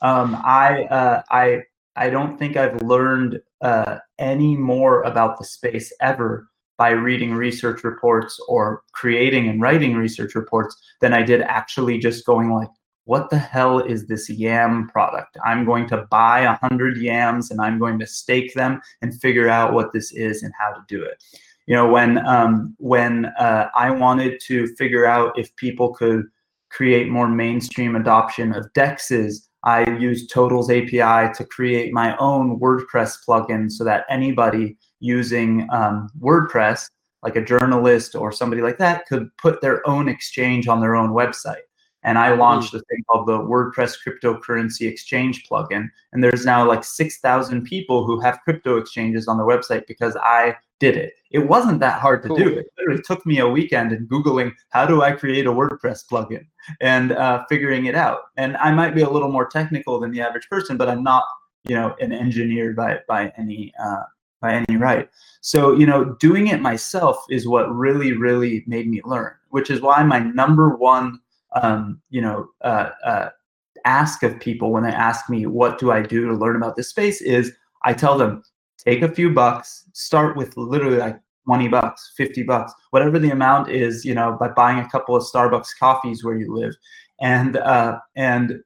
Um, 0.02 0.36
I, 0.44 0.84
uh, 0.86 1.22
I 1.30 1.64
I 1.96 2.10
don't 2.10 2.38
think 2.38 2.58
I've 2.58 2.82
learned 2.82 3.40
uh, 3.62 4.00
any 4.18 4.58
more 4.58 5.04
about 5.04 5.38
the 5.38 5.46
space 5.46 5.94
ever 6.02 6.48
by 6.78 6.90
reading 6.90 7.34
research 7.34 7.84
reports 7.84 8.40
or 8.48 8.82
creating 8.94 9.48
and 9.48 9.62
writing 9.62 9.96
research 9.96 10.36
reports 10.36 10.76
than 11.02 11.14
I 11.14 11.22
did 11.22 11.42
actually 11.42 12.00
just 12.00 12.26
going 12.26 12.52
like, 12.52 12.70
what 13.06 13.30
the 13.30 13.38
hell 13.38 13.80
is 13.80 14.08
this 14.08 14.30
yam 14.30 14.88
product? 14.90 15.38
I'm 15.46 15.66
going 15.66 15.88
to 15.90 16.08
buy 16.10 16.42
a 16.42 16.56
hundred 16.56 16.98
yams 16.98 17.52
and 17.52 17.62
I'm 17.62 17.78
going 17.78 18.00
to 18.00 18.08
stake 18.08 18.54
them 18.54 18.82
and 19.02 19.20
figure 19.22 19.50
out 19.50 19.74
what 19.74 19.94
this 19.94 20.12
is 20.14 20.42
and 20.42 20.54
how 20.58 20.72
to 20.72 20.82
do 20.88 21.04
it. 21.04 21.22
You 21.68 21.76
know, 21.76 21.88
when 21.90 22.26
um, 22.26 22.76
when 22.80 23.26
uh, 23.38 23.70
I 23.76 23.92
wanted 23.92 24.40
to 24.48 24.68
figure 24.76 25.06
out 25.06 25.38
if 25.38 25.56
people 25.56 25.94
could 25.94 26.26
create 26.70 27.08
more 27.10 27.28
mainstream 27.28 27.96
adoption 27.96 28.54
of 28.54 28.72
dexes 28.74 29.48
I 29.64 29.90
use 29.98 30.28
Totle's 30.28 30.70
API 30.70 31.34
to 31.34 31.46
create 31.50 31.94
my 31.94 32.18
own 32.18 32.60
WordPress 32.60 33.26
plugin 33.26 33.72
so 33.72 33.84
that 33.86 34.06
anybody 34.10 34.78
using 35.00 35.68
um, 35.72 36.10
WordPress, 36.20 36.90
like 37.22 37.38
a 37.38 37.44
journalist 37.44 38.16
or 38.16 38.32
somebody 38.32 38.62
like 38.62 38.78
that, 38.80 39.06
could 39.08 39.30
put 39.38 39.62
their 39.62 39.88
own 39.88 40.10
exchange 40.10 40.68
on 40.68 40.82
their 40.82 40.96
own 40.96 41.12
website. 41.12 41.64
And 42.04 42.18
I 42.18 42.34
launched 42.34 42.74
a 42.74 42.80
thing 42.80 43.04
called 43.10 43.28
the 43.28 43.40
WordPress 43.40 43.96
cryptocurrency 44.06 44.88
exchange 44.90 45.48
plugin. 45.50 45.90
And 46.12 46.22
there's 46.22 46.46
now 46.46 46.68
like 46.68 46.84
6,000 46.84 47.64
people 47.64 48.06
who 48.06 48.20
have 48.20 48.42
crypto 48.44 48.78
exchanges 48.78 49.30
on 49.30 49.38
their 49.38 49.48
website 49.48 49.88
because 49.88 50.18
I 50.18 50.58
did 50.84 50.98
it. 50.98 51.14
It 51.32 51.40
wasn't 51.40 51.80
that 51.80 52.02
hard 52.02 52.22
to 52.24 52.28
cool. 52.28 52.38
do. 52.38 52.58
It 52.58 52.68
literally 52.78 53.02
took 53.04 53.26
me 53.26 53.40
a 53.40 53.48
weekend 53.48 53.94
in 53.94 54.06
Googling 54.08 54.52
how 54.70 54.86
do 54.86 55.02
I 55.02 55.14
create 55.14 55.48
a 55.48 55.52
WordPress 55.52 56.06
plugin 56.12 56.46
and 56.82 57.14
uh, 57.14 57.46
figuring 57.48 57.86
it 57.86 57.96
out. 57.96 58.20
And 58.36 58.58
I 58.58 58.72
might 58.74 58.94
be 58.94 59.02
a 59.02 59.10
little 59.10 59.32
more 59.32 59.48
technical 59.48 59.98
than 60.02 60.12
the 60.12 60.20
average 60.20 60.50
person, 60.50 60.76
but 60.76 60.90
I'm 60.90 61.02
not, 61.02 61.24
you 61.64 61.76
know, 61.76 61.96
an 62.02 62.12
engineer 62.12 62.74
by 62.74 63.00
by 63.08 63.32
any 63.38 63.74
uh, 63.82 64.04
by 64.42 64.56
any 64.56 64.76
right. 64.76 65.08
So 65.40 65.74
you 65.74 65.86
know, 65.86 66.18
doing 66.20 66.48
it 66.48 66.60
myself 66.60 67.24
is 67.30 67.48
what 67.48 67.74
really 67.74 68.12
really 68.12 68.66
made 68.68 68.90
me 68.90 69.02
learn. 69.06 69.32
Which 69.52 69.70
is 69.70 69.80
why 69.80 70.04
my 70.04 70.20
number 70.20 70.76
one, 70.76 71.22
um, 71.62 72.02
you 72.10 72.22
know, 72.22 72.50
uh, 72.62 72.90
uh 73.06 73.30
ask 73.86 74.24
of 74.24 74.40
people 74.40 74.72
when 74.72 74.84
they 74.84 74.92
ask 74.92 75.30
me 75.30 75.46
what 75.46 75.80
do 75.80 75.92
I 75.92 76.02
do 76.02 76.28
to 76.28 76.34
learn 76.34 76.58
about 76.58 76.76
this 76.76 76.90
space 76.90 77.22
is 77.22 77.54
I 77.84 77.94
tell 77.94 78.18
them 78.18 78.44
take 78.86 79.02
a 79.02 79.14
few 79.14 79.32
bucks, 79.32 79.86
start 79.94 80.36
with 80.36 80.56
literally 80.58 80.98
like 80.98 81.20
20 81.46 81.68
bucks, 81.68 82.14
50 82.16 82.44
bucks, 82.44 82.74
whatever 82.92 83.20
the 83.20 83.32
amount 83.32 83.70
is, 83.70 84.06
you 84.06 84.14
know, 84.14 84.38
by 84.40 84.50
buying 84.50 84.80
a 84.80 84.90
couple 84.90 85.16
of 85.16 85.24
Starbucks 85.24 85.70
coffees 85.80 86.24
where 86.24 86.38
you 86.38 86.54
live 86.54 86.74
and 87.22 87.58
uh, 87.58 88.00
and 88.16 88.60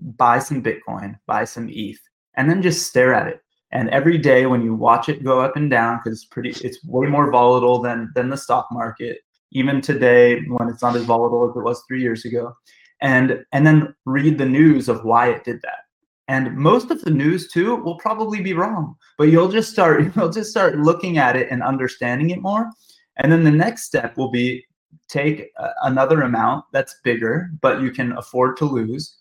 buy 0.00 0.38
some 0.38 0.62
Bitcoin, 0.62 1.18
buy 1.26 1.44
some 1.44 1.68
ETH, 1.70 2.00
and 2.36 2.50
then 2.50 2.62
just 2.62 2.86
stare 2.86 3.14
at 3.14 3.28
it. 3.28 3.40
And 3.72 3.90
every 3.90 4.18
day 4.18 4.46
when 4.46 4.62
you 4.62 4.74
watch 4.74 5.08
it 5.08 5.24
go 5.24 5.40
up 5.40 5.56
and 5.56 5.70
down, 5.70 5.98
because 5.98 6.18
it's 6.18 6.28
pretty 6.28 6.50
it's 6.66 6.84
way 6.84 7.06
more 7.06 7.30
volatile 7.30 7.80
than 7.80 8.10
than 8.14 8.30
the 8.30 8.36
stock 8.36 8.68
market, 8.70 9.18
even 9.52 9.80
today 9.80 10.40
when 10.48 10.68
it's 10.68 10.82
not 10.82 10.96
as 10.96 11.04
volatile 11.04 11.50
as 11.50 11.56
it 11.56 11.62
was 11.62 11.82
three 11.86 12.00
years 12.00 12.24
ago. 12.24 12.54
And 13.02 13.44
and 13.52 13.66
then 13.66 13.94
read 14.06 14.38
the 14.38 14.46
news 14.46 14.88
of 14.88 15.04
why 15.04 15.28
it 15.28 15.44
did 15.44 15.60
that 15.62 15.85
and 16.28 16.56
most 16.56 16.90
of 16.90 17.00
the 17.02 17.10
news 17.10 17.48
too 17.48 17.76
will 17.76 17.98
probably 17.98 18.40
be 18.40 18.52
wrong 18.52 18.96
but 19.18 19.28
you'll 19.28 19.48
just 19.48 19.70
start 19.70 20.04
you'll 20.16 20.30
just 20.30 20.50
start 20.50 20.78
looking 20.78 21.18
at 21.18 21.36
it 21.36 21.48
and 21.50 21.62
understanding 21.62 22.30
it 22.30 22.40
more. 22.40 22.70
And 23.18 23.32
then 23.32 23.44
the 23.44 23.50
next 23.50 23.84
step 23.84 24.16
will 24.18 24.30
be 24.30 24.64
take 25.08 25.50
uh, 25.58 25.70
another 25.82 26.22
amount 26.22 26.64
that's 26.72 26.96
bigger 27.04 27.50
but 27.60 27.80
you 27.80 27.90
can 27.90 28.12
afford 28.12 28.56
to 28.58 28.64
lose 28.64 29.18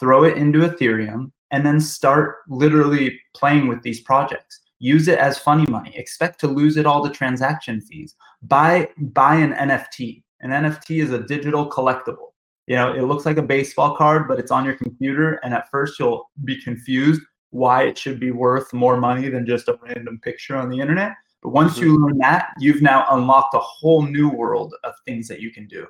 throw 0.00 0.24
it 0.24 0.36
into 0.36 0.60
ethereum 0.60 1.30
and 1.50 1.64
then 1.64 1.80
start 1.80 2.38
literally 2.48 3.20
playing 3.34 3.68
with 3.68 3.82
these 3.82 4.00
projects. 4.00 4.60
Use 4.78 5.08
it 5.08 5.18
as 5.18 5.38
funny 5.38 5.64
money. 5.70 5.96
Expect 5.96 6.38
to 6.40 6.48
lose 6.48 6.76
it 6.76 6.86
all 6.86 7.02
to 7.02 7.10
transaction 7.10 7.80
fees. 7.80 8.14
Buy 8.42 8.88
buy 8.98 9.36
an 9.36 9.52
nft 9.52 10.22
an 10.40 10.50
nft 10.50 11.02
is 11.02 11.12
a 11.12 11.22
digital 11.22 11.70
collectible 11.70 12.32
you 12.66 12.74
know, 12.76 12.92
it 12.92 13.02
looks 13.02 13.24
like 13.24 13.36
a 13.36 13.42
baseball 13.42 13.96
card, 13.96 14.26
but 14.26 14.38
it's 14.38 14.50
on 14.50 14.64
your 14.64 14.74
computer. 14.74 15.34
And 15.44 15.54
at 15.54 15.70
first, 15.70 15.98
you'll 15.98 16.30
be 16.44 16.60
confused 16.60 17.22
why 17.50 17.84
it 17.84 17.96
should 17.96 18.18
be 18.18 18.32
worth 18.32 18.72
more 18.72 18.96
money 18.96 19.28
than 19.28 19.46
just 19.46 19.68
a 19.68 19.78
random 19.82 20.18
picture 20.22 20.56
on 20.56 20.68
the 20.68 20.78
internet. 20.78 21.12
But 21.42 21.50
once 21.50 21.74
mm-hmm. 21.74 21.84
you 21.84 22.04
learn 22.04 22.18
that, 22.18 22.48
you've 22.58 22.82
now 22.82 23.06
unlocked 23.10 23.54
a 23.54 23.60
whole 23.60 24.02
new 24.02 24.28
world 24.28 24.74
of 24.84 24.94
things 25.04 25.28
that 25.28 25.40
you 25.40 25.52
can 25.52 25.66
do. 25.66 25.86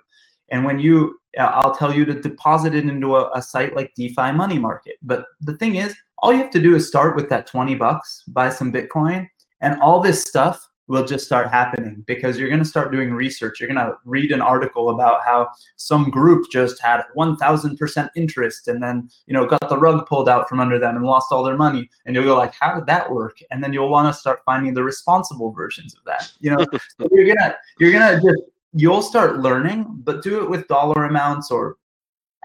And 0.50 0.64
when 0.64 0.78
you, 0.78 1.18
I'll 1.38 1.74
tell 1.74 1.92
you 1.92 2.04
to 2.04 2.20
deposit 2.20 2.74
it 2.74 2.84
into 2.84 3.16
a, 3.16 3.30
a 3.34 3.42
site 3.42 3.74
like 3.74 3.92
DeFi 3.96 4.32
Money 4.32 4.58
Market. 4.58 4.96
But 5.02 5.24
the 5.40 5.56
thing 5.56 5.76
is, 5.76 5.94
all 6.18 6.32
you 6.32 6.38
have 6.38 6.50
to 6.50 6.62
do 6.62 6.76
is 6.76 6.86
start 6.86 7.16
with 7.16 7.28
that 7.30 7.46
20 7.46 7.74
bucks, 7.74 8.22
buy 8.28 8.50
some 8.50 8.72
Bitcoin, 8.72 9.28
and 9.60 9.80
all 9.80 10.00
this 10.00 10.22
stuff 10.22 10.68
will 10.88 11.05
just 11.05 11.25
start 11.25 11.49
happening 11.49 12.05
because 12.07 12.38
you're 12.38 12.49
going 12.49 12.62
to 12.62 12.64
start 12.64 12.92
doing 12.92 13.12
research. 13.12 13.61
You're 13.61 13.68
going 13.68 13.85
to 13.85 13.96
read 14.05 14.31
an 14.33 14.40
article 14.40 14.90
about 14.90 15.25
how 15.25 15.49
some 15.77 16.11
group 16.11 16.51
just 16.51 16.81
had 16.81 17.03
1000% 17.16 18.09
interest 18.14 18.68
and 18.68 18.83
then, 18.83 19.11
you 19.27 19.35
know, 19.35 19.46
got 19.46 19.68
the 19.68 19.79
rug 19.79 20.07
pulled 20.07 20.29
out 20.29 20.49
from 20.49 20.61
under 20.61 20.79
them 20.79 20.96
and 20.96 21.05
lost 21.05 21.33
all 21.33 21.42
their 21.42 21.57
money. 21.57 21.90
And 22.05 22.14
you'll 22.14 22.25
go 22.25 22.37
like, 22.37 22.55
how 22.55 22.75
did 22.75 22.87
that 22.87 23.11
work? 23.11 23.38
And 23.51 23.62
then 23.62 23.72
you'll 23.72 23.88
want 23.88 24.12
to 24.12 24.18
start 24.18 24.42
finding 24.44 24.75
the 24.75 24.85
responsible 24.85 25.53
versions 25.53 25.94
of 25.94 26.05
that. 26.05 26.31
You 26.40 26.51
know, 26.51 26.64
so 27.01 27.09
you're 27.11 27.27
going 27.27 27.38
to, 27.38 27.57
you're 27.81 27.92
going 27.92 28.20
to 28.20 28.22
just, 28.22 28.42
you'll 28.72 29.03
start 29.03 29.38
learning, 29.38 29.87
but 30.05 30.22
do 30.22 30.42
it 30.42 30.49
with 30.49 30.68
dollar 30.68 31.05
amounts 31.05 31.51
or 31.51 31.77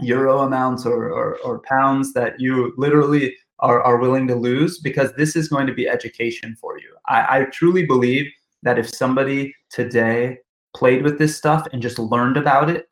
euro 0.01 0.39
amounts 0.39 0.85
or, 0.85 1.09
or, 1.11 1.37
or 1.43 1.59
pounds 1.59 2.13
that 2.13 2.39
you 2.39 2.73
literally 2.77 3.35
are, 3.59 3.83
are 3.83 3.97
willing 3.97 4.27
to 4.27 4.35
lose 4.35 4.79
because 4.79 5.13
this 5.13 5.35
is 5.35 5.47
going 5.47 5.67
to 5.67 5.73
be 5.73 5.87
education 5.87 6.55
for 6.59 6.79
you. 6.79 6.90
I, 7.11 7.41
I 7.41 7.43
truly 7.51 7.85
believe 7.85 8.31
that 8.63 8.79
if 8.79 8.89
somebody 8.89 9.53
today 9.69 10.37
played 10.75 11.03
with 11.03 11.19
this 11.19 11.35
stuff 11.35 11.67
and 11.73 11.81
just 11.81 11.99
learned 11.99 12.37
about 12.37 12.69
it, 12.69 12.87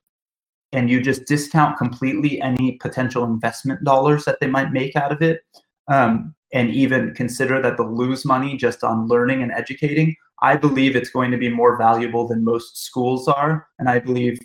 and 0.71 0.89
you 0.89 1.01
just 1.01 1.25
discount 1.25 1.77
completely 1.77 2.39
any 2.41 2.73
potential 2.73 3.23
investment 3.23 3.83
dollars 3.83 4.25
that 4.25 4.39
they 4.39 4.47
might 4.47 4.71
make 4.71 4.95
out 4.95 5.11
of 5.11 5.21
it, 5.21 5.41
um, 5.87 6.35
and 6.53 6.69
even 6.69 7.13
consider 7.15 7.61
that 7.61 7.77
they'll 7.77 7.95
lose 7.95 8.25
money 8.25 8.57
just 8.57 8.83
on 8.83 9.07
learning 9.07 9.41
and 9.41 9.51
educating, 9.51 10.15
I 10.41 10.55
believe 10.55 10.95
it's 10.95 11.09
going 11.09 11.31
to 11.31 11.37
be 11.37 11.49
more 11.49 11.77
valuable 11.77 12.27
than 12.27 12.43
most 12.43 12.85
schools 12.85 13.27
are. 13.27 13.67
And 13.77 13.89
I 13.89 13.99
believe 13.99 14.39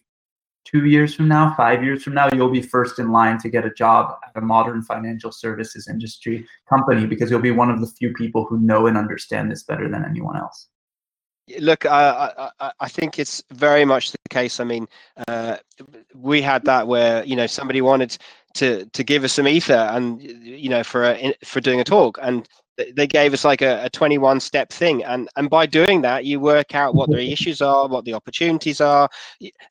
two 0.65 0.87
years 0.87 1.15
from 1.15 1.29
now, 1.29 1.55
five 1.57 1.85
years 1.85 2.03
from 2.03 2.15
now, 2.15 2.29
you'll 2.33 2.51
be 2.51 2.63
first 2.63 2.99
in 2.99 3.13
line 3.13 3.39
to 3.39 3.49
get 3.49 3.65
a 3.65 3.71
job 3.71 4.17
at 4.25 4.43
a 4.43 4.45
modern 4.45 4.83
financial 4.83 5.31
services 5.31 5.89
industry 5.89 6.47
company 6.69 7.07
because 7.07 7.31
you'll 7.31 7.41
be 7.41 7.51
one 7.51 7.71
of 7.71 7.81
the 7.81 7.87
few 7.87 8.13
people 8.15 8.45
who 8.45 8.59
know 8.59 8.87
and 8.87 8.97
understand 8.97 9.51
this 9.51 9.63
better 9.63 9.89
than 9.89 10.05
anyone 10.05 10.37
else. 10.37 10.69
Look, 11.61 11.85
I, 11.85 12.51
I, 12.59 12.73
I 12.81 12.89
think 12.89 13.19
it's 13.19 13.43
very 13.53 13.85
much 13.85 14.13
the 14.13 14.19
case. 14.31 14.61
I 14.61 14.65
mean, 14.65 14.89
uh, 15.29 15.59
we 16.15 16.41
had 16.41 16.65
that 16.65 16.89
where 16.89 17.23
you 17.25 17.37
know 17.37 17.47
somebody 17.47 17.83
wanted 17.83 18.17
to 18.55 18.87
to 18.87 19.05
give 19.05 19.25
us 19.25 19.35
some 19.35 19.47
ether 19.47 19.75
and 19.75 20.23
you 20.23 20.71
know 20.71 20.83
for 20.83 21.05
a, 21.05 21.35
for 21.45 21.61
doing 21.61 21.81
a 21.81 21.85
talk 21.85 22.19
and 22.23 22.49
they 22.95 23.07
gave 23.07 23.33
us 23.33 23.45
like 23.45 23.63
a, 23.63 23.85
a 23.85 23.91
21 23.91 24.41
step 24.41 24.71
thing 24.71 25.05
and 25.05 25.29
and 25.37 25.49
by 25.49 25.67
doing 25.67 26.03
that 26.03 26.25
you 26.25 26.41
work 26.41 26.75
out 26.75 26.95
what 26.95 27.11
the 27.11 27.21
issues 27.33 27.61
are 27.63 27.89
what 27.89 28.05
the 28.05 28.15
opportunities 28.15 28.81
are. 28.81 29.09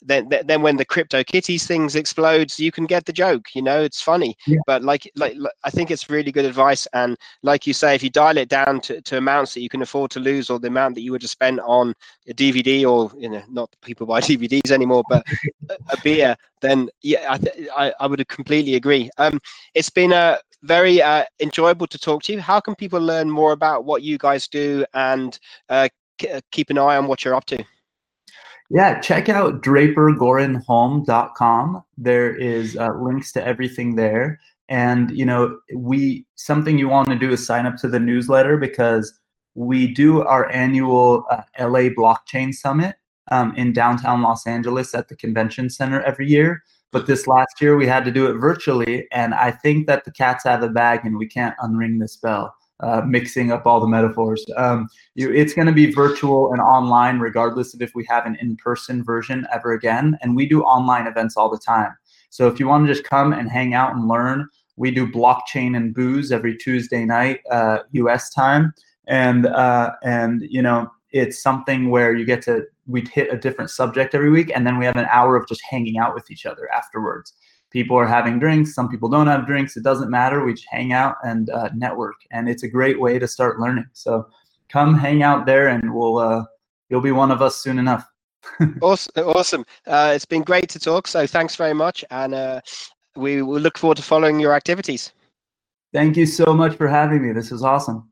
Then 0.01 0.29
then 0.45 0.61
when 0.61 0.77
the 0.77 0.85
CryptoKitties 0.85 1.65
things 1.65 1.95
explodes 1.95 2.59
you 2.59 2.71
can 2.71 2.85
get 2.85 3.05
the 3.05 3.13
joke 3.13 3.47
you 3.53 3.61
know 3.61 3.81
it's 3.81 4.01
funny. 4.01 4.35
Yeah. 4.47 4.59
but 4.67 4.83
like, 4.83 5.09
like 5.15 5.35
i 5.63 5.69
think 5.69 5.91
it's 5.91 6.09
really 6.09 6.31
good 6.31 6.45
advice 6.45 6.87
and 6.93 7.17
like 7.41 7.65
you 7.67 7.73
say 7.73 7.95
if 7.95 8.03
you 8.03 8.09
dial 8.09 8.37
it 8.37 8.49
down 8.49 8.81
to, 8.81 9.01
to 9.01 9.17
amounts 9.17 9.53
that 9.53 9.61
you 9.61 9.69
can 9.69 9.81
afford 9.81 10.11
to 10.11 10.19
lose 10.19 10.49
or 10.49 10.59
the 10.59 10.67
amount 10.67 10.95
that 10.95 11.01
you 11.01 11.11
would 11.11 11.21
have 11.21 11.31
spent 11.31 11.59
on 11.61 11.93
a 12.27 12.33
dvd 12.33 12.85
or 12.85 13.11
you 13.17 13.29
know 13.29 13.41
not 13.49 13.69
people 13.81 14.05
buy 14.05 14.21
dvds 14.29 14.71
anymore 14.71 15.03
but 15.09 15.25
a, 15.69 15.75
a 15.91 16.01
beer 16.03 16.35
then 16.61 16.89
yeah 17.01 17.25
I, 17.29 17.37
th- 17.37 17.67
I, 17.75 17.93
I 17.99 18.07
would 18.07 18.27
completely 18.27 18.75
agree. 18.75 19.09
Um 19.17 19.39
it's 19.75 19.89
been 19.89 20.13
a 20.13 20.39
very 20.63 21.01
uh, 21.01 21.23
enjoyable 21.39 21.87
to 21.87 21.99
talk 21.99 22.23
to 22.23 22.33
you. 22.33 22.41
How 22.41 22.59
can 22.59 22.75
people 22.75 22.99
learn 22.99 23.29
more 23.29 23.51
about 23.51 23.85
what 23.85 24.01
you 24.01 24.17
guys 24.17 24.47
do 24.47 24.83
and 24.93 25.37
uh, 25.69 25.89
uh 26.31 26.41
keep 26.51 26.69
an 26.69 26.77
eye 26.77 26.97
on 26.97 27.07
what 27.07 27.23
you're 27.23 27.35
up 27.35 27.45
to? 27.45 27.63
Yeah, 28.69 28.99
check 28.99 29.29
out 29.29 29.61
drapergorenholm.com. 29.61 31.83
There 31.97 32.35
is 32.35 32.75
uh, 32.77 32.93
links 32.95 33.31
to 33.33 33.45
everything 33.45 33.95
there. 33.95 34.39
And, 34.69 35.11
you 35.11 35.25
know, 35.25 35.59
we 35.75 36.25
something 36.35 36.79
you 36.79 36.89
want 36.89 37.09
to 37.09 37.15
do 37.15 37.31
is 37.31 37.45
sign 37.45 37.67
up 37.67 37.77
to 37.77 37.87
the 37.87 37.99
newsletter 37.99 38.57
because 38.57 39.13
we 39.55 39.93
do 39.93 40.23
our 40.23 40.51
annual 40.51 41.25
uh, 41.29 41.43
LA 41.59 41.89
Blockchain 41.89 42.51
Summit 42.53 42.95
um, 43.29 43.53
in 43.55 43.73
downtown 43.73 44.21
Los 44.21 44.47
Angeles 44.47 44.95
at 44.95 45.09
the 45.09 45.15
convention 45.15 45.69
center 45.69 46.01
every 46.01 46.27
year. 46.27 46.63
But 46.93 47.07
this 47.07 47.27
last 47.27 47.59
year 47.59 47.75
we 47.75 47.87
had 47.87 48.05
to 48.05 48.11
do 48.11 48.27
it 48.27 48.35
virtually, 48.35 49.07
and 49.11 49.33
I 49.33 49.51
think 49.51 49.87
that 49.87 50.05
the 50.05 50.11
cat's 50.11 50.45
out 50.45 50.55
of 50.55 50.61
the 50.61 50.69
bag, 50.69 51.01
and 51.03 51.17
we 51.17 51.27
can't 51.27 51.57
unring 51.57 51.99
this 51.99 52.15
bell. 52.15 52.55
Uh, 52.79 53.01
mixing 53.05 53.49
up 53.49 53.65
all 53.65 53.79
the 53.79 53.87
metaphors. 53.87 54.43
Um, 54.57 54.89
you, 55.15 55.31
it's 55.31 55.53
going 55.53 55.67
to 55.67 55.73
be 55.73 55.93
virtual 55.93 56.51
and 56.51 56.59
online, 56.59 57.19
regardless 57.19 57.73
of 57.73 57.81
if 57.81 57.91
we 57.95 58.03
have 58.09 58.25
an 58.25 58.35
in-person 58.41 59.05
version 59.05 59.47
ever 59.53 59.71
again. 59.71 60.17
And 60.21 60.35
we 60.35 60.45
do 60.45 60.63
online 60.63 61.07
events 61.07 61.37
all 61.37 61.49
the 61.49 61.59
time. 61.59 61.95
So 62.29 62.47
if 62.47 62.59
you 62.59 62.67
want 62.67 62.85
to 62.85 62.93
just 62.93 63.05
come 63.05 63.31
and 63.31 63.49
hang 63.49 63.73
out 63.73 63.95
and 63.95 64.09
learn, 64.09 64.49
we 64.75 64.91
do 64.91 65.07
blockchain 65.07 65.77
and 65.77 65.93
booze 65.93 66.31
every 66.31 66.57
Tuesday 66.57 67.05
night, 67.05 67.39
uh, 67.49 67.79
U.S. 67.91 68.29
time, 68.31 68.73
and 69.07 69.45
uh, 69.45 69.91
and 70.03 70.41
you 70.41 70.61
know 70.61 70.91
it's 71.13 71.41
something 71.41 71.91
where 71.91 72.15
you 72.15 72.25
get 72.25 72.41
to 72.41 72.65
we'd 72.87 73.07
hit 73.07 73.31
a 73.31 73.37
different 73.37 73.69
subject 73.69 74.13
every 74.13 74.31
week 74.31 74.51
and 74.53 74.67
then 74.67 74.77
we 74.77 74.85
have 74.85 74.97
an 74.97 75.07
hour 75.09 75.37
of 75.37 75.47
just 75.47 75.61
hanging 75.63 75.97
out 75.97 76.13
with 76.13 76.29
each 76.29 76.45
other 76.45 76.69
afterwards. 76.71 77.33
People 77.69 77.95
are 77.95 78.07
having 78.07 78.39
drinks 78.39 78.73
some 78.73 78.89
people 78.89 79.07
don't 79.07 79.27
have 79.27 79.45
drinks 79.45 79.77
it 79.77 79.83
doesn't 79.83 80.09
matter 80.09 80.43
we 80.43 80.53
just 80.53 80.67
hang 80.69 80.91
out 80.91 81.15
and 81.23 81.49
uh, 81.51 81.69
network 81.75 82.15
and 82.31 82.49
it's 82.49 82.63
a 82.63 82.67
great 82.67 82.99
way 82.99 83.19
to 83.19 83.27
start 83.27 83.59
learning. 83.59 83.85
So 83.93 84.27
come 84.69 84.97
hang 84.97 85.23
out 85.23 85.45
there 85.45 85.69
and 85.69 85.93
we'll 85.93 86.17
uh, 86.17 86.43
you'll 86.89 87.01
be 87.01 87.11
one 87.11 87.31
of 87.31 87.41
us 87.41 87.57
soon 87.57 87.79
enough. 87.79 88.05
Awesome 88.81 89.11
awesome. 89.17 89.65
Uh, 89.87 90.11
it's 90.15 90.25
been 90.25 90.43
great 90.43 90.67
to 90.69 90.79
talk 90.79 91.07
so 91.07 91.25
thanks 91.27 91.55
very 91.55 91.73
much 91.73 92.03
and 92.09 92.33
uh, 92.33 92.59
we 93.15 93.43
will 93.43 93.61
look 93.61 93.77
forward 93.77 93.97
to 93.97 94.03
following 94.03 94.39
your 94.39 94.53
activities. 94.53 95.13
Thank 95.93 96.17
you 96.17 96.25
so 96.25 96.55
much 96.55 96.75
for 96.75 96.87
having 96.87 97.21
me. 97.21 97.33
This 97.33 97.51
was 97.51 97.63
awesome 97.63 98.11